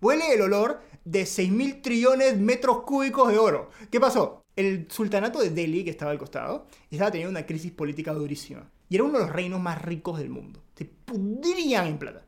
Huele 0.00 0.34
el 0.34 0.42
olor 0.42 0.80
de 1.04 1.22
6.000 1.22 1.82
trillones 1.82 2.36
metros 2.36 2.82
cúbicos 2.82 3.30
de 3.30 3.38
oro. 3.38 3.70
¿Qué 3.90 4.00
pasó? 4.00 4.37
El 4.58 4.86
sultanato 4.90 5.40
de 5.40 5.50
Delhi, 5.50 5.84
que 5.84 5.90
estaba 5.90 6.10
al 6.10 6.18
costado, 6.18 6.66
estaba 6.90 7.10
teniendo 7.12 7.30
una 7.30 7.46
crisis 7.46 7.70
política 7.72 8.12
durísima. 8.12 8.68
Y 8.88 8.96
era 8.96 9.04
uno 9.04 9.18
de 9.18 9.24
los 9.26 9.32
reinos 9.32 9.60
más 9.60 9.80
ricos 9.80 10.18
del 10.18 10.30
mundo. 10.30 10.62
Se 10.74 10.84
pudrían 10.84 11.86
en 11.86 11.98
plata. 11.98 12.24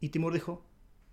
Y 0.00 0.10
Timur 0.10 0.32
dijo, 0.32 0.64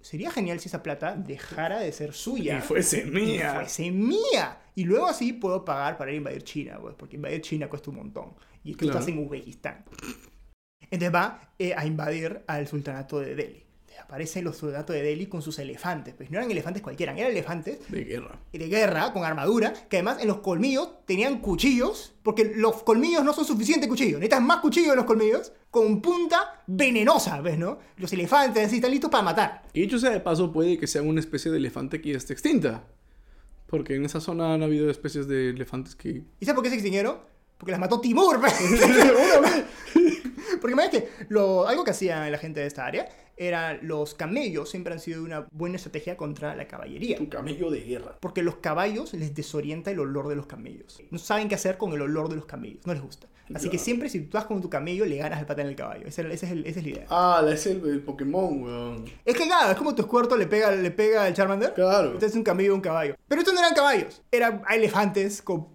sería 0.02 0.30
genial 0.30 0.60
si 0.60 0.68
esa 0.68 0.84
plata 0.84 1.16
dejara 1.16 1.80
de 1.80 1.92
ser 1.92 2.14
suya. 2.14 2.60
Y 2.60 2.62
fuese 2.62 3.02
y 3.08 3.10
mía. 3.10 3.54
fuese 3.56 3.90
mía. 3.92 4.62
Y 4.76 4.84
luego 4.84 5.08
así 5.08 5.34
puedo 5.34 5.66
pagar 5.66 5.98
para 5.98 6.12
ir 6.12 6.16
a 6.16 6.18
invadir 6.18 6.44
China, 6.44 6.78
pues, 6.80 6.96
porque 6.96 7.16
invadir 7.16 7.42
China 7.42 7.68
cuesta 7.68 7.90
un 7.90 7.98
montón. 7.98 8.34
Y 8.64 8.74
tú 8.74 8.86
Claro. 8.86 9.00
estás 9.00 9.12
en 9.12 9.26
Uzbekistán. 9.26 9.86
Entonces 10.92 11.14
va 11.14 11.54
eh, 11.58 11.74
a 11.76 11.86
invadir 11.86 12.42
al 12.48 12.68
sultanato 12.68 13.20
de 13.20 13.36
Delhi. 13.36 13.64
Aparecen 14.02 14.44
los 14.44 14.58
sultanatos 14.58 14.96
de 14.96 15.04
Delhi 15.04 15.28
con 15.28 15.42
sus 15.42 15.60
elefantes. 15.60 16.14
Pues 16.16 16.32
no 16.32 16.38
eran 16.38 16.50
elefantes 16.50 16.82
cualquiera, 16.82 17.14
eran 17.14 17.32
elefantes 17.32 17.80
De 17.90 18.04
guerra. 18.04 18.40
de 18.52 18.68
guerra 18.68 19.14
con 19.14 19.24
armadura, 19.24 19.74
que 19.90 19.98
además 19.98 20.18
en 20.22 20.28
los 20.28 20.40
colmillos 20.40 21.06
tenían 21.06 21.40
cuchillos, 21.40 22.14
porque 22.24 22.54
los 22.56 22.84
colmillos 22.84 23.24
no 23.24 23.34
son 23.34 23.46
suficientes 23.46 23.88
cuchillos, 23.90 24.20
necesitas 24.20 24.42
más 24.42 24.58
cuchillos 24.60 24.92
en 24.92 24.98
los 24.98 25.06
colmillos, 25.06 25.52
con 25.70 26.02
punta 26.02 26.64
venenosa, 26.68 27.42
¿ves, 27.42 27.58
no? 27.58 27.80
Los 27.98 28.12
elefantes 28.14 28.66
así 28.66 28.78
están 28.78 28.92
listos 28.92 29.12
para 29.12 29.24
matar. 29.24 29.64
Y 29.74 29.82
dicho 29.82 30.00
sea 30.00 30.10
de 30.10 30.20
paso, 30.20 30.52
puede 30.52 30.78
que 30.78 30.88
sean 30.88 31.08
una 31.08 31.20
especie 31.20 31.52
de 31.52 31.58
elefante 31.58 32.02
que 32.02 32.12
ya 32.12 32.18
esté 32.18 32.34
extinta. 32.34 32.84
Porque 33.68 33.96
en 33.96 34.06
esa 34.06 34.20
zona 34.20 34.54
han 34.56 34.64
habido 34.64 34.90
especies 34.90 35.28
de 35.28 35.50
elefantes 35.50 35.96
que. 35.96 36.24
¿Y 36.40 36.46
sabes 36.46 36.56
por 36.56 36.64
qué 36.64 36.70
se 36.70 36.76
extinguieron? 36.76 37.18
Porque 37.60 37.72
las 37.72 37.80
mató 37.80 38.02
Timur. 38.02 38.40
Porque 40.62 40.74
imagínate, 40.74 41.10
lo, 41.30 41.68
algo 41.68 41.84
que 41.84 41.92
hacía 41.92 42.30
la 42.30 42.38
gente 42.38 42.62
de 42.62 42.68
esta 42.68 42.86
área 42.86 43.08
era 43.40 43.80
los 43.82 44.14
camellos 44.14 44.70
siempre 44.70 44.94
han 44.94 45.00
sido 45.00 45.24
una 45.24 45.48
buena 45.52 45.78
estrategia 45.78 46.16
contra 46.18 46.56
la 46.56 46.68
caballería. 46.68 47.18
Un 47.20 47.26
camello 47.28 47.72
de 47.72 47.80
guerra. 47.82 48.18
Porque 48.20 48.44
los 48.44 48.58
caballos 48.58 49.14
les 49.14 49.34
desorienta 49.34 49.90
el 49.92 50.00
olor 50.00 50.28
de 50.28 50.36
los 50.36 50.46
camellos. 50.46 51.02
No 51.10 51.18
saben 51.18 51.48
qué 51.50 51.56
hacer 51.56 51.78
con 51.78 51.94
el 51.94 52.02
olor 52.02 52.30
de 52.30 52.36
los 52.36 52.46
camellos, 52.46 52.86
no 52.86 52.94
les 52.94 53.02
gusta. 53.02 53.28
Así 53.52 53.68
que 53.70 53.80
siempre 53.80 54.10
si 54.10 54.20
tú 54.22 54.38
vas 54.38 54.46
con 54.46 54.62
tu 54.62 54.70
camello, 54.70 55.06
le 55.06 55.18
ganas 55.18 55.40
el 55.40 55.48
pata 55.48 55.64
en 55.64 55.70
el 55.70 55.76
caballo. 55.76 56.06
Esa, 56.06 56.22
esa 56.22 56.46
es, 56.46 56.52
el- 56.52 56.68
esa 56.68 56.80
es 56.82 56.86
la 56.86 56.92
idea. 56.92 57.06
Ah, 57.10 57.44
es 57.52 57.66
el, 57.66 57.84
el 57.90 58.04
Pokémon, 58.04 58.62
weón. 58.62 59.06
Es 59.26 59.36
que 59.36 59.46
claro, 59.48 59.72
es 59.72 59.78
como 59.78 59.96
tu 59.96 60.04
escuerto 60.04 60.38
le 60.38 60.46
pega, 60.46 60.70
le 60.70 60.92
pega 60.92 61.24
al 61.24 61.34
Charmander. 61.34 61.74
Claro. 61.74 62.12
Entonces 62.12 62.36
un 62.36 62.44
camello 62.44 62.74
y 62.74 62.76
un 62.76 62.82
caballo. 62.82 63.16
Pero 63.28 63.42
estos 63.42 63.56
no 63.56 63.60
eran 63.60 63.74
caballos, 63.74 64.22
eran 64.32 64.62
elefantes 64.70 65.42
con 65.42 65.68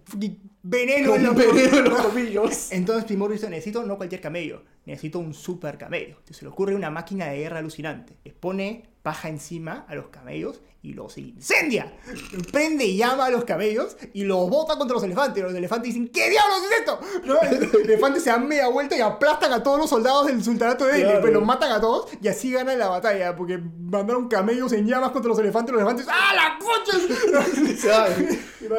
veneno 0.67 1.15
en 1.15 1.23
los 1.23 1.35
veneno 1.35 1.77
en 1.77 1.83
los 1.85 2.01
comillos. 2.01 2.67
Entonces 2.71 3.05
Timur 3.05 3.31
dice, 3.31 3.49
necesito 3.49 3.83
no 3.83 3.97
cualquier 3.97 4.21
camello, 4.21 4.63
necesito 4.85 5.19
un 5.19 5.33
super 5.33 5.77
camello. 5.77 6.15
Entonces 6.17 6.37
se 6.37 6.45
le 6.45 6.49
ocurre 6.49 6.75
una 6.75 6.89
máquina 6.89 7.27
de 7.27 7.37
guerra 7.37 7.59
alucinante. 7.59 8.17
Les 8.23 8.33
pone 8.33 8.89
paja 9.03 9.29
encima 9.29 9.85
a 9.87 9.93
los 9.93 10.07
camellos 10.07 10.61
y 10.81 10.93
los 10.93 11.19
incendia. 11.19 11.93
Prende 12.51 12.85
y 12.85 12.97
llama 12.97 13.27
a 13.27 13.29
los 13.29 13.43
camellos 13.43 13.95
y 14.13 14.23
los 14.23 14.49
bota 14.49 14.75
contra 14.77 14.95
los 14.95 15.03
elefantes. 15.03 15.43
Los 15.43 15.53
elefantes 15.53 15.93
dicen, 15.93 16.07
¿qué 16.07 16.31
diablos 16.31 16.57
es 16.71 16.79
esto? 16.79 16.99
¿No? 17.25 17.39
El 17.41 17.85
elefante 17.85 18.19
se 18.19 18.31
da 18.31 18.39
media 18.39 18.67
vuelta 18.67 18.97
y 18.97 19.01
aplastan 19.01 19.53
a 19.53 19.61
todos 19.61 19.77
los 19.77 19.89
soldados 19.89 20.25
del 20.25 20.43
sultanato 20.43 20.85
de 20.85 20.93
Delhi. 20.93 21.03
Claro. 21.03 21.21
Pues 21.21 21.33
los 21.33 21.45
matan 21.45 21.71
a 21.71 21.79
todos 21.79 22.09
y 22.19 22.27
así 22.27 22.51
ganan 22.51 22.79
la 22.79 22.87
batalla. 22.87 23.35
Porque 23.35 23.59
mandaron 23.59 24.27
camellos 24.27 24.73
en 24.73 24.87
llamas 24.87 25.11
contra 25.11 25.29
los 25.29 25.37
elefantes. 25.37 25.73
Los 25.73 25.81
elefantes, 25.81 26.07
¡ah, 26.09 26.33
la 26.33 26.57
coches! 26.57 27.07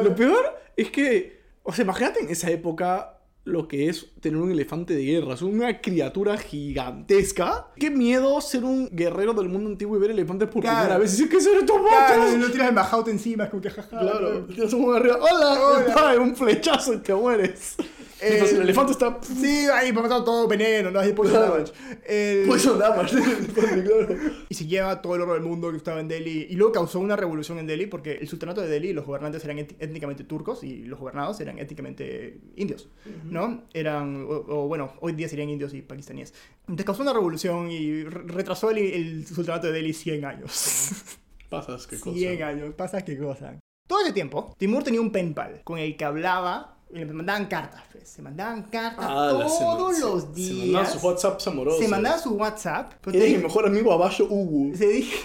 Lo 0.03 0.13
peor 0.13 0.67
es 0.75 0.91
que, 0.91 1.36
o 1.67 1.73
sea, 1.73 1.83
imagínate 1.83 2.21
en 2.21 2.29
esa 2.29 2.49
época 2.49 3.13
lo 3.43 3.67
que 3.69 3.87
es 3.87 4.07
tener 4.19 4.37
un 4.41 4.51
elefante 4.51 4.93
de 4.93 5.03
guerra. 5.05 5.33
Es 5.35 5.41
una 5.41 5.79
criatura 5.79 6.35
gigantesca. 6.37 7.67
Qué 7.77 7.89
miedo 7.89 8.41
ser 8.41 8.65
un 8.65 8.89
guerrero 8.91 9.33
del 9.33 9.47
mundo 9.47 9.69
antiguo 9.69 9.95
y 9.95 9.99
ver 10.01 10.11
elefantes 10.11 10.49
por 10.49 10.61
Claro. 10.61 10.79
primera 10.79 10.97
vez. 10.97 11.13
Y 11.13 11.23
decir, 11.23 11.29
¿qué 11.29 11.39
son 11.41 11.57
estos 11.57 11.77
Claro, 11.81 12.19
monstruos? 12.21 12.45
no 12.47 12.51
tiras 12.51 12.67
el 12.69 12.75
majaute 12.75 13.11
encima, 13.11 13.45
es 13.45 13.49
como 13.49 13.61
que 13.61 13.69
jaja. 13.69 13.99
Claro, 13.99 14.43
tienes 14.47 14.73
un 14.73 14.93
arriba. 14.93 15.17
¡Hola! 15.21 15.61
Hola. 15.61 15.95
¡Ay, 16.09 16.17
un 16.21 16.35
flechazo 16.35 16.93
y 16.93 16.97
te 16.97 17.13
mueres! 17.13 17.75
Eh, 18.19 18.29
Entonces 18.31 18.55
el 18.55 18.63
elefante 18.63 18.91
está. 18.93 19.19
Sí, 19.21 19.67
ahí 19.71 19.93
me 19.93 20.01
matado 20.01 20.23
todo 20.23 20.47
veneno, 20.47 20.89
no 20.89 20.99
poison 21.15 21.35
Claro. 21.37 21.53
damage. 21.53 21.73
El- 22.07 22.47
Poison 22.47 22.79
damage. 22.79 23.15
Y 24.49 24.55
se 24.55 24.65
lleva 24.65 25.01
todo 25.01 25.15
el 25.15 25.21
oro 25.21 25.33
del 25.33 25.43
mundo 25.43 25.69
que 25.71 25.77
estaba 25.77 25.99
en 25.99 26.07
Delhi. 26.07 26.47
Y 26.49 26.55
luego 26.55 26.73
causó 26.73 26.99
una 26.99 27.15
revolución 27.15 27.59
en 27.59 27.67
Delhi 27.67 27.85
porque 27.85 28.13
el 28.13 28.27
sultanato 28.27 28.61
de 28.61 28.67
Delhi, 28.69 28.93
los 28.93 29.05
gobernantes 29.05 29.43
eran 29.45 29.57
étni- 29.57 29.75
étnicamente 29.79 30.23
turcos 30.23 30.63
y 30.63 30.83
los 30.85 30.99
gobernados 30.99 31.39
eran 31.41 31.59
étnicamente 31.59 32.39
indios, 32.55 32.89
¿no? 33.25 33.65
Eran, 33.73 34.23
o, 34.23 34.29
o, 34.47 34.67
bueno, 34.67 34.93
hoy 35.01 35.13
día 35.13 35.29
serían 35.29 35.49
indios 35.49 35.73
y 35.73 35.81
pakistaníes. 35.81 36.33
Entonces 36.61 36.85
causó 36.85 37.03
una 37.03 37.13
revolución 37.13 37.69
y 37.69 38.03
re- 38.03 38.23
retrasó 38.25 38.71
el, 38.71 38.77
el 38.79 39.27
sultanato 39.27 39.67
de 39.67 39.73
Delhi 39.73 39.93
100 39.93 40.25
años. 40.25 40.91
Pasas, 41.49 41.87
qué 41.87 41.99
cosa. 41.99 42.17
100 42.17 42.43
años, 42.43 42.73
pasa 42.75 43.03
qué 43.05 43.17
cosa. 43.17 43.59
Todo 43.87 44.01
ese 44.01 44.11
tiempo, 44.11 44.53
Timur 44.57 44.83
tenía 44.83 44.99
un 45.01 45.11
pen 45.11 45.33
pal 45.33 45.61
con 45.63 45.77
el 45.79 45.95
que 45.95 46.03
hablaba 46.03 46.76
y 46.91 46.99
le 46.99 47.05
mandaban 47.05 47.45
cartas. 47.47 47.81
pues. 47.91 48.07
Se 48.09 48.21
mandaban 48.21 48.63
cartas 48.63 49.05
Ah, 49.07 49.29
se 49.49 49.63
todos 49.63 49.91
man- 49.93 50.01
los 50.01 50.23
se- 50.23 50.31
días. 50.33 50.57
Se 50.57 50.63
mandaban 50.65 50.91
sus 50.93 51.03
WhatsApps 51.03 51.47
amorosos. 51.47 51.79
Se 51.81 51.87
mandaba 51.87 52.17
su 52.17 52.33
WhatsApp. 52.35 52.93
Eres 53.07 53.21
mi 53.21 53.27
dije- 53.29 53.43
mejor 53.43 53.65
amigo 53.67 53.91
Abayo 53.93 54.25
Hugo. 54.29 54.73
se 54.77 54.87
dije, 54.87 55.17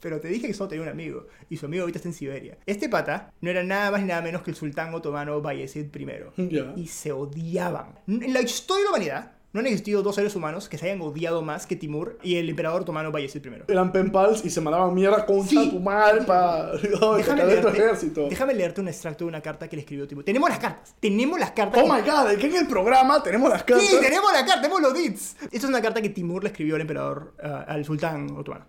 pero 0.00 0.20
te 0.20 0.28
dije 0.28 0.46
que 0.46 0.54
solo 0.54 0.68
tenía 0.68 0.82
un 0.84 0.90
amigo. 0.90 1.26
Y 1.48 1.56
su 1.56 1.66
amigo 1.66 1.82
ahorita 1.82 1.98
está 1.98 2.08
en 2.08 2.14
Siberia. 2.14 2.58
Este 2.66 2.88
pata 2.88 3.32
no 3.40 3.50
era 3.50 3.62
nada 3.62 3.90
más 3.90 4.00
ni 4.02 4.08
nada 4.08 4.22
menos 4.22 4.42
que 4.42 4.50
el 4.50 4.56
sultán 4.56 4.94
otomano 4.94 5.40
Bayezid 5.40 5.86
I. 5.94 6.48
Ya. 6.50 6.72
Y 6.76 6.86
se 6.86 7.12
odiaban. 7.12 7.98
En 8.06 8.32
la 8.32 8.40
historia 8.42 8.78
de 8.80 8.84
la 8.84 8.90
humanidad 8.90 9.32
no 9.52 9.60
han 9.60 9.66
existido 9.66 10.02
dos 10.02 10.14
seres 10.14 10.36
humanos 10.36 10.68
que 10.68 10.78
se 10.78 10.86
hayan 10.86 11.00
odiado 11.02 11.42
más 11.42 11.66
que 11.66 11.74
Timur 11.74 12.18
y 12.22 12.36
el 12.36 12.48
emperador 12.48 12.82
otomano 12.82 13.10
Bayezid 13.10 13.44
I. 13.44 13.50
Eran 13.66 13.90
pen 13.90 14.12
pals 14.12 14.44
y 14.44 14.50
se 14.50 14.60
mandaban 14.60 14.94
mierda 14.94 15.26
contra 15.26 15.48
Sí. 15.62 15.70
tu 15.70 15.80
madre 15.80 16.22
para 16.22 16.72
Déjame 17.16 17.44
leerte, 17.46 17.68
ejército. 17.68 18.28
déjame 18.28 18.54
leerte 18.54 18.80
un 18.80 18.86
extracto 18.88 19.24
de 19.24 19.28
una 19.28 19.40
carta 19.40 19.68
que 19.68 19.74
le 19.76 19.82
escribió 19.82 20.06
Timur. 20.06 20.22
Tenemos 20.24 20.48
las 20.48 20.58
cartas. 20.60 20.94
Tenemos 21.00 21.40
las 21.40 21.50
cartas. 21.50 21.82
Oh 21.82 21.86
que- 21.86 21.92
my 21.92 22.08
god, 22.08 22.38
que 22.38 22.46
en 22.46 22.56
el 22.56 22.66
programa 22.68 23.22
tenemos 23.22 23.50
las 23.50 23.64
cartas. 23.64 23.86
Sí, 23.86 23.96
tenemos 24.00 24.32
la 24.32 24.44
carta, 24.46 24.62
tenemos 24.62 24.80
los 24.82 24.94
deeds. 24.94 25.36
Esta 25.42 25.56
es 25.56 25.64
una 25.64 25.82
carta 25.82 26.00
que 26.00 26.10
Timur 26.10 26.44
le 26.44 26.50
escribió 26.50 26.76
al 26.76 26.82
emperador, 26.82 27.34
ah, 27.42 27.64
al 27.66 27.84
sultán 27.84 28.30
otomano. 28.36 28.66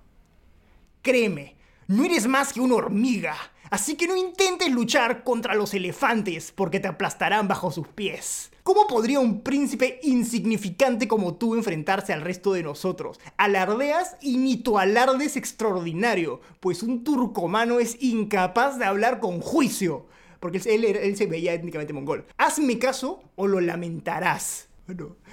Créeme, 1.02 1.56
no 1.88 2.06
eres 2.06 2.28
más 2.28 2.54
que 2.54 2.60
una 2.62 2.76
hormiga, 2.76 3.36
así 3.72 3.96
que 3.96 4.08
no 4.08 4.16
intentes 4.16 4.72
luchar 4.72 5.24
contra 5.24 5.56
los 5.56 5.74
elefantes 5.74 6.52
porque 6.52 6.80
te 6.80 6.88
aplastarán 6.88 7.48
bajo 7.48 7.72
sus 7.72 7.88
pies. 7.88 8.52
¿Cómo 8.62 8.86
podría 8.86 9.20
un 9.20 9.42
príncipe 9.42 10.00
insignificante 10.04 11.08
como 11.08 11.34
tú 11.34 11.56
enfrentarse 11.56 12.14
al 12.14 12.22
resto 12.22 12.54
de 12.54 12.62
nosotros? 12.62 13.20
Alardeas 13.38 14.18
y 14.22 14.38
ni 14.38 14.58
tu 14.58 14.78
alarde 14.78 15.26
es 15.26 15.36
extraordinario, 15.36 16.42
pues 16.60 16.84
un 16.84 17.04
turcomano 17.04 17.80
es 17.80 17.98
incapaz 18.04 18.78
de 18.78 18.86
hablar 18.86 19.20
con 19.20 19.42
juicio. 19.42 20.06
Porque 20.40 20.62
él, 20.66 21.18
se 21.18 21.26
veía 21.26 21.54
étnicamente 21.54 21.94
mongol. 21.94 22.26
Hazme 22.38 22.78
caso 22.78 23.24
o 23.36 23.48
lo 23.48 23.62
lamentarás. 23.62 24.68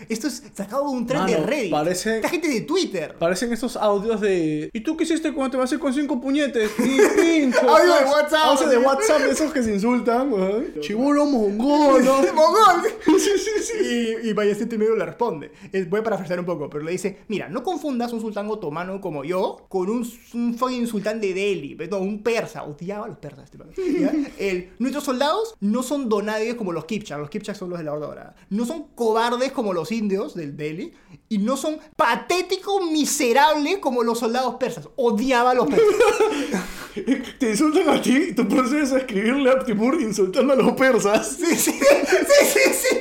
Esto 0.09 0.27
es 0.29 0.43
sacado 0.55 0.85
de 0.85 0.91
un 0.91 1.07
thread 1.07 1.27
de 1.27 1.37
Reddit. 1.39 1.71
parece- 1.71 2.17
Esta 2.17 2.29
gente 2.29 2.49
de 2.49 2.61
Twitter. 2.63 3.17
Parecen 3.19 3.53
esos 3.53 3.77
audios 3.77 4.21
de. 4.21 4.71
¿Y 4.73 4.81
tú 4.81 4.97
qué 4.97 5.05
hiciste 5.05 5.33
cuando 5.33 5.51
te 5.53 5.57
vas 5.57 5.65
a 5.65 5.67
hacer 5.67 5.79
con 5.79 5.93
cinco 5.95 6.21
puñetes? 6.21 6.71
¡Ni 6.79 6.99
pincho! 7.23 7.61
Audio 7.69 7.95
de 7.95 8.05
WhatsApp, 8.05 8.45
Audio 8.45 8.69
de. 8.69 8.79
WhatsApp 8.79 9.21
de 9.23 9.31
esos 9.31 9.53
que 9.53 9.63
se 9.63 9.73
insultan, 9.75 10.33
weón. 10.33 10.67
Chibolo 10.81 11.27
mongol, 11.27 12.05
¿no? 12.05 12.19
¡Mongol! 12.35 12.83
Sí, 13.19 13.31
sí, 13.39 13.63
sí. 13.63 14.17
Y, 14.25 14.29
y 14.29 14.33
Bayezid 14.33 14.73
I 14.73 14.77
le 14.79 15.05
responde. 15.05 15.53
Es- 15.73 15.89
voy 15.89 16.01
a 16.01 16.03
parafrasear 16.03 16.39
un 16.41 16.47
poco, 16.47 16.69
pero 16.71 16.85
le 16.85 16.93
dice: 16.93 17.19
Mira, 17.29 17.49
no 17.49 17.63
confundas 17.63 18.13
un 18.13 18.21
sultán 18.21 18.49
otomano 18.49 19.01
como 19.01 19.25
yo 19.25 19.67
con 19.69 19.89
un, 19.91 20.09
un 20.35 20.55
fucking 20.55 20.87
sultán 20.87 21.21
de 21.21 21.35
Delhi. 21.35 21.77
No, 21.91 21.99
un 21.99 22.23
persa. 22.23 22.63
Odiaba 22.65 23.07
a 23.07 23.09
los 23.09 23.19
persas 23.19 23.45
este. 23.51 23.59
El- 24.39 24.71
Nuestros 24.79 25.05
soldados 25.05 25.55
no 25.61 25.83
son 25.83 26.09
donadios 26.09 26.57
como 26.57 26.73
los 26.73 26.85
Kipchak. 26.85 27.19
Los 27.19 27.31
Kipchak 27.31 27.57
son 27.57 27.71
los 27.71 27.79
de 27.79 27.85
la 27.85 27.93
Horda 27.93 28.07
Dorada. 28.07 28.35
No 28.51 28.65
son 28.67 28.89
cobardes 28.95 29.53
como 29.53 29.73
los 29.73 29.88
indios 29.93 30.35
del 30.35 30.57
Delhi. 30.57 30.93
Y 31.29 31.39
no 31.39 31.57
son 31.57 31.79
patéticos, 31.97 32.91
miserables 32.91 33.79
como 33.79 34.03
los 34.03 34.19
soldados 34.19 34.55
persas. 34.57 34.89
Odiaba 34.97 35.51
a 35.51 35.55
los 35.55 35.67
persas. 35.67 35.87
Te 37.39 37.51
insultan 37.51 37.89
a 37.89 38.01
ti 38.01 38.29
y 38.31 38.35
tú 38.35 38.49
procedes 38.49 38.93
a 38.93 38.99
escribirle 38.99 39.51
a 39.51 39.65
Timur 39.65 40.01
insultando 40.01 40.53
a 40.53 40.57
los 40.57 40.73
persas. 40.73 41.29
Sí, 41.39 41.57
sí, 41.57 41.73
sí, 41.73 42.47
sí, 42.47 42.61
sí. 42.75 42.97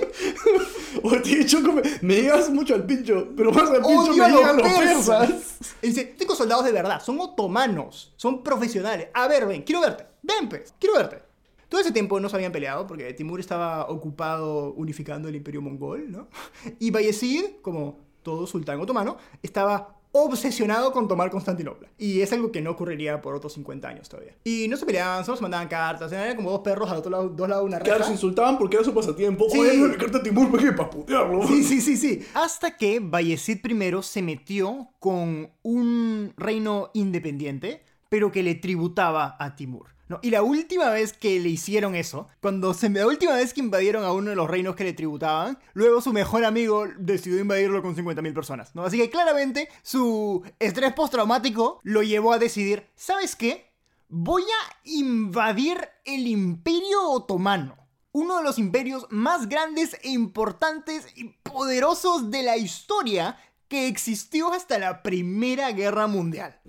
O 1.04 1.12
te 1.22 1.32
he 1.32 1.36
dicho 1.38 1.60
me 2.02 2.16
llegas 2.16 2.50
mucho 2.50 2.76
al 2.76 2.86
pincho, 2.86 3.30
pero 3.36 3.52
más 3.52 3.70
al 3.70 3.82
pincho 3.82 4.12
Odio 4.12 4.14
me 4.14 4.26
a 4.26 4.30
los 4.30 4.40
llegan 4.40 4.58
los 4.58 4.68
persas. 4.68 5.28
persas. 5.28 5.76
Y 5.82 5.88
dice, 5.88 6.06
tengo 6.18 6.36
soldados 6.36 6.66
de 6.66 6.72
verdad, 6.72 7.02
son 7.04 7.20
otomanos, 7.20 8.14
son 8.18 8.44
profesionales. 8.44 9.10
A 9.14 9.28
ver, 9.28 9.46
ven, 9.48 9.62
quiero 9.64 9.82
verte. 9.82 10.06
Ven, 10.22 10.50
pues, 10.50 10.74
quiero 10.80 10.96
verte. 10.98 11.27
Todo 11.70 11.82
ese 11.82 11.92
tiempo 11.92 12.20
no 12.20 12.30
se 12.30 12.36
habían 12.36 12.52
peleado 12.52 12.88
porque 12.88 13.14
Timur 13.14 13.40
estaba 13.40 13.88
ocupado 13.90 14.74
unificando 14.74 15.28
el 15.28 15.36
imperio 15.36 15.62
mongol, 15.62 16.12
¿no? 16.12 16.28
Y 16.80 16.92
Bayezid, 16.92 17.44
como 17.62 18.00
todo 18.24 18.48
sultán 18.48 18.80
otomano, 18.80 19.18
estaba 19.42 19.94
obsesionado 20.14 20.92
con 20.94 21.08
tomar 21.08 21.30
Constantinopla. 21.30 21.90
Y 21.98 22.22
es 22.22 22.32
algo 22.34 22.52
que 22.52 22.62
no 22.62 22.72
ocurriría 22.72 23.22
por 23.22 23.36
otros 23.36 23.54
50 23.54 23.88
años 23.88 24.10
todavía. 24.10 24.34
Y 24.44 24.68
no 24.68 24.76
se 24.78 24.86
peleaban, 24.86 25.24
solo 25.26 25.38
se 25.38 25.42
mandaban 25.44 25.68
cartas, 25.68 26.12
eran 26.12 26.36
como 26.36 26.50
dos 26.52 26.62
perros 26.62 26.90
al 26.90 26.98
otro 26.98 27.12
lado, 27.12 27.30
dos 27.30 27.48
lados 27.48 27.64
de 27.66 27.68
una 27.68 27.80
Claro, 27.80 28.00
reja. 28.00 28.08
se 28.08 28.14
insultaban 28.14 28.58
porque 28.58 28.78
era 28.78 28.86
su 28.86 28.94
pasatiempo. 28.94 29.46
Sí. 29.50 29.60
Oye, 29.60 29.88
le 29.88 29.98
carta 29.98 30.18
a 30.20 30.24
Timur 30.24 30.50
porque 30.50 30.72
para 30.72 30.90
putearlo. 30.90 31.46
Sí, 31.48 31.64
sí, 31.64 31.82
sí, 31.82 31.98
sí. 31.98 32.26
Hasta 32.34 32.78
que 32.78 33.00
Bayezid 33.00 33.60
I 33.66 34.04
se 34.04 34.22
metió 34.22 34.90
con 35.00 35.52
un 35.62 36.34
reino 36.38 36.90
independiente, 36.94 37.84
pero 38.10 38.32
que 38.32 38.42
le 38.44 38.56
tributaba 38.56 39.36
a 39.40 39.56
Timur. 39.56 39.97
Y 40.22 40.30
la 40.30 40.42
última 40.42 40.90
vez 40.90 41.14
que 41.14 41.40
le 41.40 41.50
hicieron 41.50 41.96
eso, 41.96 42.28
cuando 42.42 42.74
se 42.74 42.90
la 42.90 43.06
última 43.06 43.34
vez 43.34 43.54
que 43.54 43.60
invadieron 43.60 44.04
a 44.04 44.14
uno 44.14 44.30
de 44.30 44.36
los 44.36 44.50
reinos 44.50 44.76
que 44.76 44.84
le 44.84 44.94
tributaban, 44.94 45.60
luego 45.74 46.02
su 46.02 46.14
mejor 46.14 46.46
amigo 46.46 46.86
decidió 46.98 47.40
invadirlo 47.40 47.82
con 47.82 47.96
50.000 47.96 48.34
personas. 48.34 48.76
¿no? 48.76 48.84
Así 48.84 48.98
que 48.98 49.10
claramente 49.10 49.70
su 49.82 50.44
estrés 50.60 50.94
postraumático 50.94 51.80
lo 51.84 52.04
llevó 52.04 52.34
a 52.34 52.40
decidir, 52.40 52.88
¿sabes 52.96 53.36
qué? 53.36 53.72
Voy 54.10 54.44
a 54.44 54.78
invadir 54.86 55.78
el 56.06 56.28
imperio 56.28 57.10
otomano 57.10 57.88
uno 58.18 58.38
de 58.38 58.44
los 58.44 58.58
imperios 58.58 59.06
más 59.12 59.48
grandes 59.48 59.96
e 60.02 60.10
importantes 60.10 61.06
y 61.16 61.26
poderosos 61.44 62.32
de 62.32 62.42
la 62.42 62.58
historia 62.58 63.38
que 63.68 63.88
existió 63.88 64.54
hasta 64.54 64.80
la 64.80 65.04
Primera 65.04 65.72
Guerra 65.72 66.08
Mundial. 66.08 66.60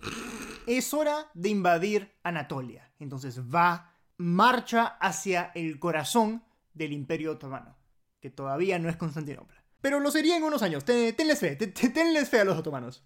Es 0.66 0.92
hora 0.92 1.30
de 1.32 1.48
invadir 1.48 2.12
Anatolia. 2.22 2.87
Entonces 2.98 3.40
va, 3.42 3.92
marcha 4.16 4.86
hacia 5.00 5.52
el 5.54 5.78
corazón 5.78 6.42
del 6.74 6.92
Imperio 6.92 7.32
Otomano, 7.32 7.76
que 8.20 8.30
todavía 8.30 8.78
no 8.78 8.88
es 8.88 8.96
Constantinopla. 8.96 9.62
Pero 9.80 10.00
lo 10.00 10.10
sería 10.10 10.36
en 10.36 10.42
unos 10.42 10.62
años. 10.62 10.84
Ten- 10.84 11.14
Tenles 11.14 11.38
fe, 11.38 11.56
te- 11.56 11.68
te- 11.68 11.90
tenles 11.90 12.28
fe 12.28 12.40
a 12.40 12.44
los 12.44 12.58
otomanos. 12.58 13.04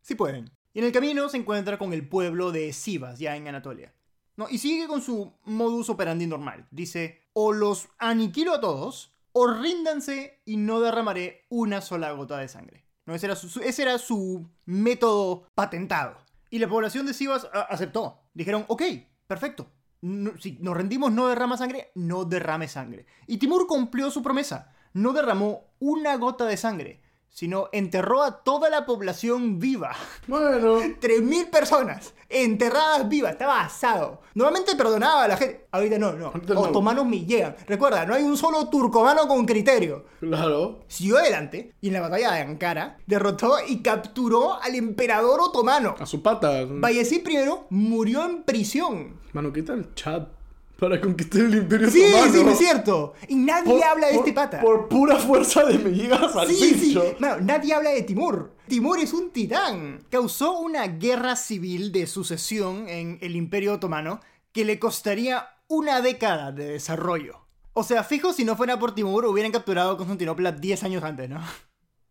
Si 0.00 0.14
pueden. 0.14 0.50
Y 0.72 0.78
en 0.80 0.84
el 0.86 0.92
camino 0.92 1.28
se 1.28 1.36
encuentra 1.36 1.78
con 1.78 1.92
el 1.92 2.08
pueblo 2.08 2.52
de 2.52 2.72
Sivas, 2.72 3.18
ya 3.18 3.36
en 3.36 3.48
Anatolia. 3.48 3.92
¿no? 4.36 4.48
Y 4.50 4.58
sigue 4.58 4.86
con 4.86 5.00
su 5.02 5.32
modus 5.44 5.88
operandi 5.88 6.26
normal. 6.26 6.66
Dice, 6.70 7.22
o 7.32 7.52
los 7.52 7.88
aniquilo 7.98 8.54
a 8.54 8.60
todos, 8.60 9.14
o 9.32 9.46
ríndanse 9.46 10.42
y 10.44 10.56
no 10.58 10.80
derramaré 10.80 11.46
una 11.48 11.80
sola 11.80 12.10
gota 12.12 12.36
de 12.38 12.48
sangre. 12.48 12.84
¿No? 13.06 13.14
Ese, 13.14 13.26
era 13.26 13.36
su, 13.36 13.60
ese 13.60 13.82
era 13.82 13.98
su 13.98 14.46
método 14.66 15.46
patentado. 15.54 16.16
Y 16.50 16.58
la 16.58 16.68
población 16.68 17.06
de 17.06 17.14
Sivas 17.14 17.48
aceptó. 17.68 18.20
Dijeron, 18.34 18.64
ok, 18.68 18.82
perfecto. 19.26 19.72
Si 20.40 20.58
nos 20.60 20.76
rendimos, 20.76 21.12
no 21.12 21.28
derrama 21.28 21.56
sangre, 21.56 21.90
no 21.94 22.24
derrame 22.24 22.68
sangre. 22.68 23.06
Y 23.26 23.38
Timur 23.38 23.66
cumplió 23.66 24.10
su 24.10 24.22
promesa. 24.22 24.72
No 24.92 25.12
derramó 25.12 25.64
una 25.78 26.16
gota 26.16 26.46
de 26.46 26.56
sangre, 26.56 27.02
sino 27.36 27.68
enterró 27.70 28.22
a 28.22 28.42
toda 28.42 28.70
la 28.70 28.86
población 28.86 29.58
viva. 29.58 29.94
Bueno, 30.26 30.78
3.000 31.00 31.50
personas 31.50 32.14
enterradas 32.30 33.06
vivas, 33.10 33.32
estaba 33.32 33.60
asado. 33.60 34.22
Normalmente 34.34 34.74
perdonaba 34.74 35.24
a 35.24 35.28
la 35.28 35.36
gente. 35.36 35.66
Ahorita 35.70 35.98
no, 35.98 36.14
no. 36.14 36.28
Ahorita 36.28 36.54
no. 36.54 36.60
Otomanos 36.62 37.04
me 37.04 37.26
llegan. 37.26 37.54
Recuerda, 37.66 38.06
no 38.06 38.14
hay 38.14 38.22
un 38.22 38.38
solo 38.38 38.70
turcomano 38.70 39.28
con 39.28 39.44
criterio. 39.44 40.06
claro. 40.18 40.80
Siguió 40.88 41.18
adelante 41.18 41.74
y 41.82 41.88
en 41.88 41.92
la 41.92 42.00
batalla 42.00 42.32
de 42.32 42.40
Ankara 42.40 42.96
derrotó 43.06 43.56
y 43.68 43.82
capturó 43.82 44.54
al 44.54 44.74
emperador 44.74 45.38
otomano. 45.42 45.94
A 45.98 46.06
su 46.06 46.22
pata. 46.22 46.64
Bayezid 46.66 47.28
I 47.28 47.50
murió 47.68 48.24
en 48.24 48.44
prisión. 48.44 49.20
Mano, 49.34 49.52
¿qué 49.52 49.62
tal 49.62 49.94
chat 49.94 50.35
para 50.78 51.00
conquistar 51.00 51.40
el 51.42 51.54
imperio 51.54 51.90
Sí, 51.90 52.02
otomano? 52.04 52.32
sí, 52.32 52.40
es 52.52 52.58
cierto. 52.58 53.14
Y 53.28 53.34
nadie 53.36 53.72
Por- 53.74 53.84
habla 53.84 54.06
de 54.08 54.12
por- 54.14 54.20
este 54.22 54.32
pata. 54.32 54.60
Por 54.60 54.88
pura 54.88 55.16
fuerza 55.16 55.64
de 55.64 55.78
me 55.78 55.90
llegas 55.90 56.34
al 56.36 56.48
Sí, 56.48 56.74
sí. 56.74 56.98
Mano, 57.18 57.40
nadie 57.40 57.72
habla 57.74 57.90
de 57.90 58.02
Timur. 58.02 58.52
Timur 58.68 58.98
es 58.98 59.12
un 59.12 59.30
titán. 59.30 60.04
Causó 60.10 60.58
una 60.58 60.86
guerra 60.86 61.36
civil 61.36 61.92
de 61.92 62.06
sucesión 62.06 62.88
en 62.88 63.18
el 63.22 63.36
Imperio 63.36 63.74
Otomano 63.74 64.20
que 64.52 64.64
le 64.64 64.78
costaría 64.78 65.46
una 65.68 66.00
década 66.00 66.52
de 66.52 66.66
desarrollo. 66.72 67.46
O 67.72 67.82
sea, 67.82 68.04
fijo, 68.04 68.32
si 68.32 68.44
no 68.44 68.56
fuera 68.56 68.78
por 68.78 68.94
Timur, 68.94 69.26
hubieran 69.26 69.52
capturado 69.52 69.96
Constantinopla 69.96 70.52
10 70.52 70.82
años 70.84 71.02
antes, 71.04 71.28
¿no? 71.28 71.40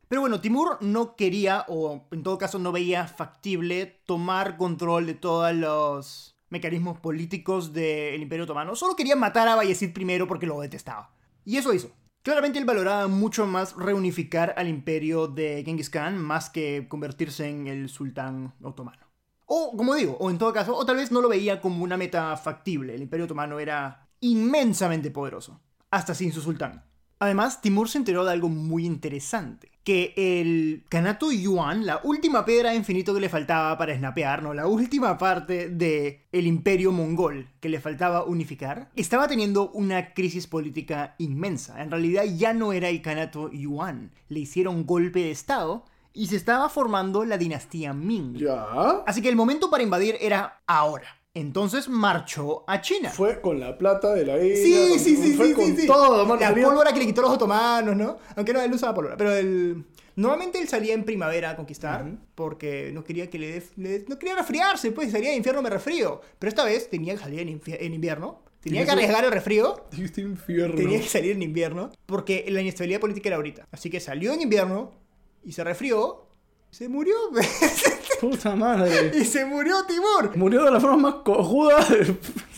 Pero 0.08 0.21
bueno, 0.21 0.39
Timur 0.39 0.78
no 0.82 1.15
quería, 1.15 1.65
o 1.67 2.08
en 2.12 2.21
todo 2.21 2.38
caso 2.38 2.60
no 2.60 2.71
veía 2.71 3.08
factible, 3.08 4.01
tomar 4.06 4.58
control 4.58 5.08
de 5.08 5.15
todos 5.15 5.51
los 5.56 6.34
mecanismos 6.55 6.97
políticos 6.99 7.73
del 7.73 8.21
Imperio 8.21 8.45
Otomano. 8.45 8.77
Solo 8.77 8.95
quería 8.95 9.17
matar 9.17 9.49
a 9.49 9.55
Bayezid 9.55 9.91
primero 9.91 10.25
porque 10.25 10.45
lo 10.45 10.61
detestaba. 10.61 11.13
Y 11.43 11.57
eso 11.57 11.73
hizo. 11.73 11.91
Claramente 12.21 12.57
él 12.57 12.63
valoraba 12.63 13.09
mucho 13.09 13.45
más 13.45 13.75
reunificar 13.75 14.53
al 14.55 14.69
imperio 14.69 15.27
de 15.27 15.63
Genghis 15.65 15.89
Khan 15.89 16.17
más 16.17 16.49
que 16.49 16.87
convertirse 16.87 17.49
en 17.49 17.67
el 17.67 17.89
sultán 17.89 18.55
otomano. 18.61 19.05
O, 19.45 19.75
como 19.75 19.95
digo, 19.95 20.15
o 20.17 20.31
en 20.31 20.37
todo 20.37 20.53
caso, 20.53 20.73
o 20.75 20.85
tal 20.85 20.95
vez 20.95 21.11
no 21.11 21.21
lo 21.21 21.27
veía 21.27 21.59
como 21.59 21.83
una 21.83 21.97
meta 21.97 22.35
factible. 22.37 22.95
El 22.95 23.01
imperio 23.01 23.25
otomano 23.25 23.59
era 23.59 24.07
inmensamente 24.21 25.11
poderoso, 25.11 25.59
hasta 25.91 26.15
sin 26.15 26.31
su 26.31 26.39
sultán. 26.41 26.85
Además, 27.19 27.62
Timur 27.62 27.89
se 27.89 27.97
enteró 27.97 28.25
de 28.25 28.32
algo 28.32 28.49
muy 28.49 28.86
interesante. 28.86 29.71
Que 29.84 30.13
el 30.15 30.84
Kanato 30.89 31.32
Yuan, 31.32 31.86
la 31.86 32.01
última 32.04 32.43
piedra 32.43 32.71
de 32.71 32.75
infinito 32.75 33.13
que 33.13 33.19
le 33.19 33.30
faltaba 33.30 33.78
para 33.78 33.95
snapear, 33.95 34.41
¿no? 34.41 34.54
La 34.54 34.65
última 34.65 35.17
parte 35.17 35.69
del 35.69 36.21
el 36.32 36.47
imperio 36.47 36.91
mongol 36.91 37.49
que 37.60 37.69
le 37.69 37.80
faltaba 37.80 38.25
unificar, 38.25 38.89
estaba 38.95 39.28
teniendo 39.28 39.69
una 39.71 40.13
crisis 40.13 40.47
política 40.47 41.13
inmensa. 41.19 41.84
En 41.84 41.91
realidad 41.91 42.23
ya 42.36 42.54
no 42.54 42.73
era 42.73 42.89
el 42.89 43.04
Kanato 43.04 43.51
Yuan. 43.51 44.12
Le 44.28 44.39
hicieron 44.39 44.88
golpe 44.88 45.19
de 45.19 45.32
estado 45.32 45.86
y 46.13 46.28
se 46.28 46.38
estaba 46.38 46.67
formando 46.69 47.23
la 47.23 47.38
dinastía 47.38 47.93
Ming. 47.93 48.38
Ya. 48.38 48.65
Así 49.06 49.21
que 49.21 49.30
el 49.30 49.36
momento 49.36 49.69
para 49.69 49.84
invadir 49.84 50.17
era 50.19 50.62
ahora. 50.65 51.08
Entonces 51.35 51.87
marchó 51.89 52.63
a 52.65 52.81
China. 52.81 53.09
Fue 53.09 53.41
con 53.41 53.59
la 53.59 53.77
plata 53.77 54.13
de 54.15 54.25
la 54.25 54.37
isla. 54.43 54.55
Sí, 54.65 54.89
con- 54.89 54.99
sí, 54.99 55.15
sí, 55.17 55.33
fue 55.33 55.47
sí, 55.49 55.53
con 55.53 55.65
sí, 55.65 55.81
sí. 55.81 55.87
todo, 55.87 56.25
mano. 56.25 56.39
La 56.41 56.55
pólvora 56.55 56.91
que 56.93 56.99
le 56.99 57.05
quitó 57.05 57.21
los 57.21 57.31
otomanos, 57.31 57.95
¿no? 57.95 58.17
Aunque 58.37 58.53
no, 58.53 58.61
él 58.61 58.71
usaba 58.73 58.93
pólvora. 58.95 59.17
Pero 59.17 59.33
el... 59.35 59.85
Normalmente 60.15 60.59
él 60.61 60.67
salía 60.69 60.93
en 60.93 61.03
primavera 61.03 61.49
a 61.51 61.55
conquistar 61.57 62.05
porque 62.35 62.89
no 62.93 63.03
quería 63.03 63.29
que 63.29 63.37
le, 63.37 63.51
dé- 63.59 63.67
le- 63.75 64.05
No 64.07 64.17
quería 64.17 64.35
resfriarse, 64.37 64.93
pues 64.93 65.11
salía 65.11 65.31
de 65.31 65.35
infierno 65.35 65.61
me 65.61 65.69
resfrío. 65.69 66.21
Pero 66.39 66.47
esta 66.49 66.63
vez 66.63 66.89
tenía 66.89 67.15
que 67.15 67.19
salir 67.19 67.41
en, 67.41 67.59
infi- 67.59 67.75
en 67.77 67.93
invierno. 67.93 68.41
Tenía 68.61 68.85
que 68.85 68.91
arriesgar 68.91 69.25
el 69.25 69.31
resfrío. 69.31 69.85
Dijiste 69.91 70.21
infierno. 70.21 70.75
Tenía 70.75 71.01
que 71.01 71.07
salir 71.09 71.33
en 71.33 71.43
invierno 71.43 71.91
porque 72.05 72.45
la 72.47 72.61
inestabilidad 72.61 73.01
política 73.01 73.27
era 73.27 73.35
ahorita. 73.35 73.67
Así 73.71 73.89
que 73.89 73.99
salió 73.99 74.31
en 74.33 74.41
invierno 74.41 74.93
y 75.43 75.51
se 75.51 75.65
resfrió. 75.65 76.27
y 76.71 76.75
Se 76.75 76.87
murió. 76.87 77.13
Puta 78.21 78.56
madre. 78.56 79.12
y 79.15 79.25
se 79.25 79.45
murió 79.45 79.86
Timur. 79.86 80.36
Murió 80.36 80.63
de 80.63 80.71
la 80.71 80.80
forma 80.80 80.97
más 80.97 81.15
cojuda. 81.23 81.86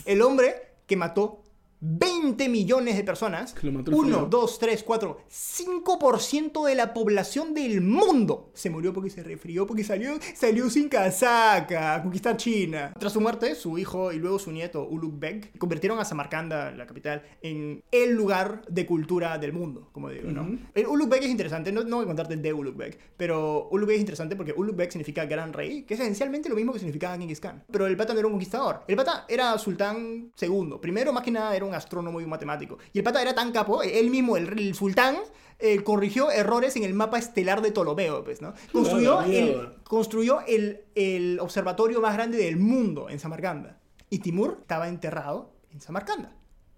El 0.05 0.21
hombre 0.21 0.55
que 0.85 0.95
mató 0.95 1.43
20 1.79 2.49
millones 2.49 2.97
de 2.97 3.03
personas. 3.03 3.53
Que 3.53 3.67
lo 3.67 3.73
mató 3.73 3.91
el 3.91 3.97
1, 3.97 4.07
frío. 4.07 4.27
2, 4.29 4.59
3, 4.59 4.83
4, 4.83 5.17
5% 5.29 6.65
de 6.65 6.75
la 6.75 6.93
población 6.93 7.53
del 7.53 7.81
mundo 7.81 8.51
se 8.53 8.69
murió 8.69 8.93
porque 8.93 9.09
se 9.09 9.23
resfrió, 9.23 9.67
porque 9.67 9.83
salió, 9.83 10.17
salió 10.35 10.69
sin 10.69 10.89
casaca 10.89 11.95
a 11.95 12.03
conquistar 12.03 12.37
China. 12.37 12.93
Tras 12.99 13.13
su 13.13 13.21
muerte, 13.21 13.55
su 13.55 13.77
hijo 13.77 14.11
y 14.11 14.17
luego 14.17 14.39
su 14.39 14.51
nieto, 14.51 14.87
Ulugh 14.87 15.19
Beg, 15.19 15.57
convirtieron 15.57 15.99
a 15.99 16.05
Samarcanda, 16.05 16.71
la 16.71 16.87
capital, 16.87 17.23
en 17.41 17.83
el 17.91 18.13
lugar 18.13 18.65
de 18.67 18.85
cultura 18.85 19.37
del 19.37 19.53
mundo, 19.53 19.89
como 19.91 20.09
digo, 20.09 20.31
¿no? 20.31 20.43
Ujú. 20.43 20.57
El 20.73 20.87
Ulugh 20.87 21.09
Beg 21.09 21.23
es 21.23 21.29
interesante, 21.29 21.71
no, 21.71 21.83
no 21.83 21.97
voy 21.97 22.03
a 22.05 22.07
contarte 22.07 22.35
de 22.35 22.53
Ulugh 22.53 22.75
Beg, 22.75 22.97
pero 23.17 23.67
Ulugh 23.71 23.87
Beg 23.87 23.95
es 23.97 24.01
interesante 24.01 24.35
porque 24.35 24.53
Ulugh 24.53 24.75
Beg 24.75 24.91
significa 24.91 25.25
gran 25.25 25.53
rey, 25.53 25.83
que 25.83 25.93
es 25.93 25.99
esencialmente 25.99 26.49
lo 26.49 26.55
mismo 26.55 26.73
que 26.73 26.79
significaba 26.79 27.17
Genghis 27.17 27.39
Khan. 27.39 27.63
Pero 27.71 27.85
el 27.85 27.95
pata 27.97 28.13
no 28.13 28.19
era 28.19 28.27
un 28.27 28.33
conquistador. 28.33 28.83
El 28.87 28.95
pata 28.95 29.25
era 29.27 29.57
sultán 29.57 30.31
segundo. 30.35 30.81
Primero, 30.81 31.13
más 31.13 31.23
que 31.23 31.31
nada, 31.31 31.55
era 31.55 31.66
un 31.67 31.75
astrónomo 31.75 32.19
y 32.21 32.23
un 32.23 32.29
matemático. 32.29 32.77
Y 32.93 32.99
el 32.99 33.03
pata 33.03 33.21
era 33.21 33.35
tan 33.35 33.51
capo, 33.51 33.83
él 33.83 34.09
mismo, 34.09 34.37
el, 34.37 34.47
el 34.57 34.73
sultán, 34.75 35.17
eh, 35.59 35.83
corrigió 35.83 36.29
errores 36.29 36.75
en 36.75 36.83
el 36.83 36.93
mapa 36.93 37.17
estelar 37.17 37.61
de 37.61 37.71
Ptolomeo, 37.71 38.23
pues, 38.23 38.41
¿no? 38.41 38.53
Construyó, 38.71 39.21
el, 39.21 39.75
construyó 39.83 40.41
el, 40.47 40.85
el 40.93 41.39
observatorio 41.39 41.99
más 41.99 42.13
grande 42.13 42.37
del 42.37 42.57
mundo 42.57 43.09
en 43.09 43.19
Samarcanda. 43.19 43.79
Y 44.09 44.19
Timur 44.19 44.59
estaba 44.61 44.87
enterrado 44.87 45.53
en 45.71 45.81
Samarcanda. 45.81 46.35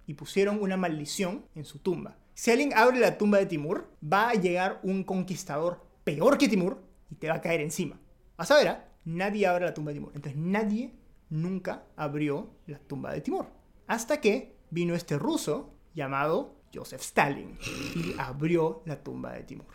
Y 0.08 0.13
pusieron 0.13 0.62
una 0.62 0.78
maldición 0.78 1.45
en 1.56 1.65
su 1.65 1.80
tumba. 1.80 2.17
Si 2.34 2.52
alguien 2.52 2.73
abre 2.73 2.99
la 2.99 3.17
tumba 3.17 3.38
de 3.38 3.47
Timur, 3.47 3.89
va 4.02 4.30
a 4.30 4.34
llegar 4.34 4.80
un 4.82 5.04
conquistador 5.04 5.86
peor 6.06 6.38
que 6.38 6.47
Timur 6.47 6.82
y 7.12 7.15
te 7.15 7.28
va 7.28 7.36
a 7.36 7.41
caer 7.41 7.60
encima. 7.60 7.99
Vas 8.38 8.49
a 8.49 8.56
ver, 8.56 8.67
¿ah? 8.69 8.88
nadie 9.04 9.45
abre 9.45 9.65
la 9.65 9.73
tumba 9.73 9.91
de 9.91 9.95
Timur. 9.95 10.13
Entonces 10.15 10.39
nadie 10.39 10.93
nunca 11.30 11.84
abrió 11.97 12.49
la 12.65 12.80
tumba 12.80 13.12
de 13.12 13.19
Timur. 13.19 13.47
Hasta 13.88 14.21
que 14.21 14.56
vino 14.69 14.95
este 14.95 15.17
ruso 15.17 15.73
llamado 15.93 16.55
Joseph 16.73 17.01
Stalin 17.01 17.58
y 17.95 18.15
abrió 18.17 18.84
la 18.86 19.03
tumba 19.03 19.34
de 19.34 19.43
Timur. 19.43 19.67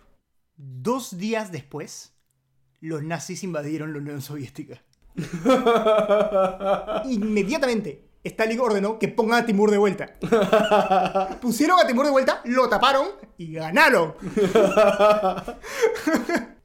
Dos 0.56 1.18
días 1.18 1.50
después, 1.50 2.14
los 2.80 3.02
nazis 3.02 3.42
invadieron 3.44 3.92
la 3.92 3.98
Unión 3.98 4.22
Soviética. 4.22 4.82
Inmediatamente, 7.08 8.08
Stalin 8.24 8.60
ordenó 8.60 8.98
que 8.98 9.08
pongan 9.08 9.42
a 9.42 9.46
Timur 9.46 9.70
de 9.70 9.78
vuelta. 9.78 10.14
Pusieron 11.42 11.78
a 11.78 11.86
Timur 11.86 12.06
de 12.06 12.12
vuelta, 12.12 12.40
lo 12.44 12.68
taparon 12.68 13.08
y 13.36 13.52
ganaron. 13.52 14.14
Esa 14.36 15.56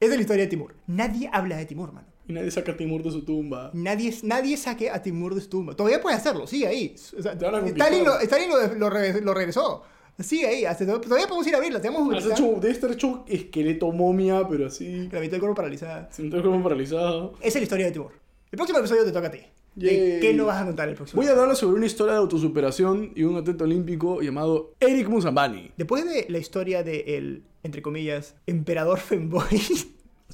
es 0.00 0.10
la 0.10 0.20
historia 0.20 0.44
de 0.44 0.48
Timur. 0.48 0.74
Nadie 0.86 1.28
habla 1.32 1.56
de 1.56 1.66
Timur, 1.66 1.92
mano. 1.92 2.09
Y 2.30 2.32
nadie 2.32 2.50
saca 2.52 2.72
a 2.72 2.76
Timur 2.76 3.02
de 3.02 3.10
su 3.10 3.22
tumba. 3.24 3.70
Nadie, 3.74 4.14
nadie 4.22 4.56
saque 4.56 4.88
a 4.88 5.02
Timur 5.02 5.34
de 5.34 5.40
su 5.40 5.48
tumba. 5.48 5.74
Todavía 5.74 6.00
puede 6.00 6.14
hacerlo, 6.16 6.46
sigue 6.46 6.66
ahí. 6.68 6.94
O 7.18 7.22
sea. 7.22 7.32
Stalin, 7.32 8.04
lo, 8.04 8.20
Stalin 8.20 8.48
lo, 8.50 8.74
lo 8.76 8.90
re- 8.90 9.20
lo 9.20 9.34
regresó. 9.34 9.82
Sigue 10.18 10.46
ahí. 10.46 10.64
hasta- 10.64 10.84
todavía 10.86 11.26
podemos 11.26 11.46
ir 11.46 11.54
a 11.56 11.60
verla. 11.60 11.80
Tenemos 11.80 12.14
Has 12.14 12.26
hecho, 12.26 12.52
debe 12.60 12.70
estar 12.70 12.90
hecho 12.92 13.24
esqueleto 13.26 13.90
momia, 13.90 14.46
pero 14.48 14.66
así. 14.66 15.08
la 15.10 15.18
mitad 15.18 15.32
del 15.32 15.40
cuerpo 15.40 15.54
paralizada. 15.56 16.08
Sin 16.12 16.30
todo 16.30 16.42
como 16.42 16.62
paralizado. 16.62 17.32
Esa 17.40 17.48
es 17.48 17.54
la 17.56 17.62
historia 17.62 17.86
de 17.86 17.92
Timur. 17.92 18.12
El 18.52 18.56
próximo 18.56 18.78
episodio 18.78 19.04
te 19.04 19.12
toca 19.12 19.26
a 19.28 19.30
ti. 19.30 19.40
¿De. 19.74 20.18
¿Qué 20.20 20.34
nos 20.34 20.46
vas 20.48 20.62
a 20.62 20.66
contar 20.66 20.88
el 20.88 20.94
próximo? 20.94 21.22
Voy 21.22 21.28
a 21.30 21.32
hablar 21.40 21.56
sobre 21.56 21.76
una 21.76 21.86
historia 21.86 22.12
de 22.14 22.18
autosuperación 22.18 23.12
y 23.14 23.22
un 23.22 23.36
atleta 23.36 23.64
olímpico 23.64 24.20
llamado 24.20 24.74
Eric 24.80 25.08
Musambani. 25.08 25.70
Después 25.76 26.04
de 26.04 26.26
la 26.28 26.38
historia 26.38 26.82
de 26.82 27.16
el, 27.16 27.44
entre 27.62 27.80
comillas, 27.80 28.34
emperador 28.46 28.98
femboy, 29.00 29.60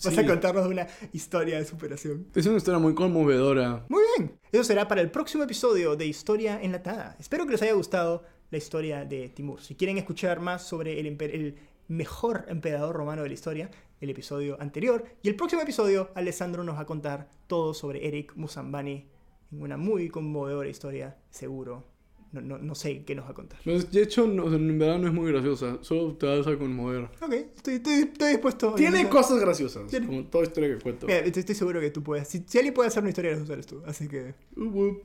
vas 0.04 0.14
Sí. 0.14 0.20
a 0.20 0.26
contarnos 0.26 0.66
una 0.66 0.87
historia 1.12 1.59
de 1.59 1.64
superación. 1.64 2.26
Es 2.35 2.46
una 2.46 2.56
historia 2.59 2.78
muy 2.78 2.94
conmovedora. 2.94 3.85
Muy 3.88 4.02
bien. 4.16 4.38
Eso 4.52 4.64
será 4.64 4.87
para 4.88 5.00
el 5.00 5.11
próximo 5.11 5.44
episodio 5.44 5.96
de 5.96 6.06
Historia 6.06 6.61
Enlatada. 6.62 7.16
Espero 7.18 7.44
que 7.46 7.52
les 7.52 7.62
haya 7.62 7.72
gustado 7.74 8.22
la 8.50 8.59
historia 8.59 9.04
de 9.04 9.28
Timur. 9.30 9.61
Si 9.61 9.74
quieren 9.74 9.98
escuchar 9.98 10.40
más 10.40 10.62
sobre 10.62 11.00
el 11.00 11.56
mejor 11.88 12.44
emperador 12.48 12.94
romano 12.96 13.22
de 13.22 13.28
la 13.28 13.35
historia, 13.35 13.70
el 14.00 14.11
episodio 14.11 14.61
anterior. 14.61 15.04
Y 15.22 15.28
el 15.28 15.37
próximo 15.37 15.62
episodio, 15.62 16.11
Alessandro 16.14 16.62
nos 16.64 16.76
va 16.76 16.80
a 16.80 16.87
contar 16.87 17.28
todo 17.46 17.74
sobre 17.74 18.06
Eric 18.06 18.35
Musambani 18.37 19.09
en 19.52 19.62
una 19.62 19.76
muy 19.76 20.09
conmovedora 20.09 20.68
historia, 20.68 21.16
seguro. 21.30 21.85
No, 22.37 22.57
no, 22.57 22.59
no 22.59 22.75
sé 22.75 23.03
qué 23.05 23.14
nos 23.14 23.27
va 23.27 23.31
a 23.31 23.35
contar. 23.35 23.59
Pues, 23.64 23.90
De 23.90 24.03
hecho, 24.03 24.27
no, 24.27 24.46
en 24.55 24.79
verdad 24.79 24.99
no 24.99 25.09
es 25.09 25.12
muy 25.14 25.31
graciosa. 25.33 25.79
Solo 25.83 26.14
te 26.14 26.27
vas 26.27 26.46
a 26.46 26.57
conmover. 26.57 27.05
Ok, 27.20 27.33
estoy, 27.57 27.75
estoy, 27.75 27.92
estoy 27.94 28.31
dispuesto. 28.33 28.75
Tiene 28.75 28.99
Mira, 28.99 29.11
cosas 29.11 29.40
graciosas, 29.40 29.87
Tiene- 29.88 30.07
como 30.07 30.25
toda 30.25 30.44
historia 30.44 30.77
que 30.77 30.83
cuento. 30.83 31.07
Mira, 31.07 31.18
estoy, 31.20 31.40
estoy 31.40 31.55
seguro 31.55 31.81
que 31.81 31.90
tú 31.90 32.03
puedes. 32.03 32.29
Si, 32.29 32.44
si 32.46 32.59
alguien 32.59 32.75
puede 32.75 32.88
hacer 32.88 33.03
una 33.03 33.11
historia, 33.11 33.37
la 33.37 33.53
eres 33.53 33.66
tú. 33.66 33.83
Así 33.87 34.09
que 34.09 34.35
Uh, 34.57 34.62
uh. 34.64 35.01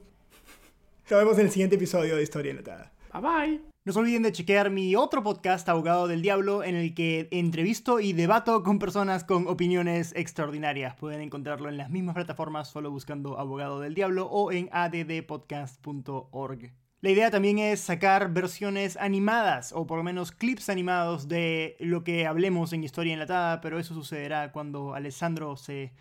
nos 1.09 1.19
vemos 1.19 1.37
en 1.39 1.45
el 1.45 1.51
siguiente 1.51 1.75
episodio 1.75 2.15
de 2.15 2.23
Historia 2.23 2.51
Enlatada. 2.51 2.91
Bye 3.13 3.21
bye. 3.21 3.61
No 3.83 3.93
se 3.93 3.99
olviden 3.99 4.21
de 4.21 4.31
chequear 4.31 4.69
mi 4.69 4.95
otro 4.95 5.23
podcast, 5.23 5.67
Abogado 5.67 6.07
del 6.07 6.21
Diablo, 6.21 6.63
en 6.63 6.75
el 6.75 6.93
que 6.93 7.27
entrevisto 7.31 7.99
y 7.99 8.13
debato 8.13 8.61
con 8.61 8.77
personas 8.77 9.23
con 9.23 9.47
opiniones 9.47 10.13
extraordinarias. 10.15 10.95
Pueden 10.97 11.19
encontrarlo 11.19 11.67
en 11.67 11.77
las 11.77 11.89
mismas 11.89 12.13
plataformas 12.13 12.69
solo 12.69 12.91
buscando 12.91 13.39
Abogado 13.39 13.79
del 13.79 13.95
Diablo 13.95 14.27
o 14.27 14.51
en 14.51 14.69
addpodcast.org. 14.71 16.71
La 17.03 17.09
idea 17.09 17.31
también 17.31 17.57
es 17.57 17.79
sacar 17.79 18.31
versiones 18.31 18.95
animadas, 18.95 19.71
o 19.73 19.87
por 19.87 19.97
lo 19.97 20.03
menos 20.03 20.31
clips 20.31 20.69
animados 20.69 21.27
de 21.27 21.75
lo 21.79 22.03
que 22.03 22.27
hablemos 22.27 22.73
en 22.73 22.83
Historia 22.83 23.13
Enlatada, 23.13 23.59
pero 23.59 23.79
eso 23.79 23.95
sucederá 23.95 24.51
cuando 24.51 24.93
Alessandro 24.93 25.57
se, 25.57 25.93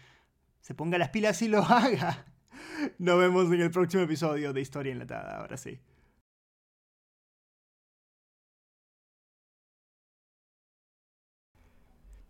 se 0.61 0.75
ponga 0.75 0.99
las 0.99 1.09
pilas 1.09 1.41
y 1.41 1.49
lo 1.49 1.59
haga. 1.65 2.27
Nos 2.99 3.19
vemos 3.19 3.51
en 3.51 3.63
el 3.63 3.71
próximo 3.71 4.03
episodio 4.03 4.53
de 4.53 4.61
Historia 4.61 4.93
Enlatada, 4.93 5.39
ahora 5.39 5.57
sí. 5.57 5.79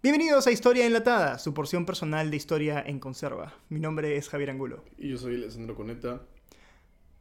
Bienvenidos 0.01 0.47
a 0.47 0.53
Historia 0.53 0.87
Enlatada, 0.87 1.41
su 1.41 1.53
porción 1.53 1.85
personal 1.85 2.31
de 2.31 2.37
historia 2.37 2.81
en 2.87 3.01
conserva. 3.01 3.53
Mi 3.69 3.81
nombre 3.81 4.17
es 4.17 4.29
Javier 4.29 4.51
Angulo. 4.51 4.85
Y 4.97 5.09
yo 5.11 5.19
soy 5.19 5.35
Alessandro 5.35 5.75
Coneta. 5.75 6.23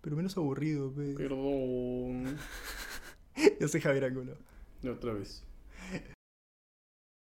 Pero 0.01 0.15
menos 0.15 0.37
aburrido, 0.37 0.91
pe. 0.93 1.13
Perdón. 1.15 2.37
Yo 3.59 3.67
soy 3.67 3.81
Javier 3.81 4.05
Angulo. 4.05 4.37
Otra 4.83 5.13
vez. 5.13 5.43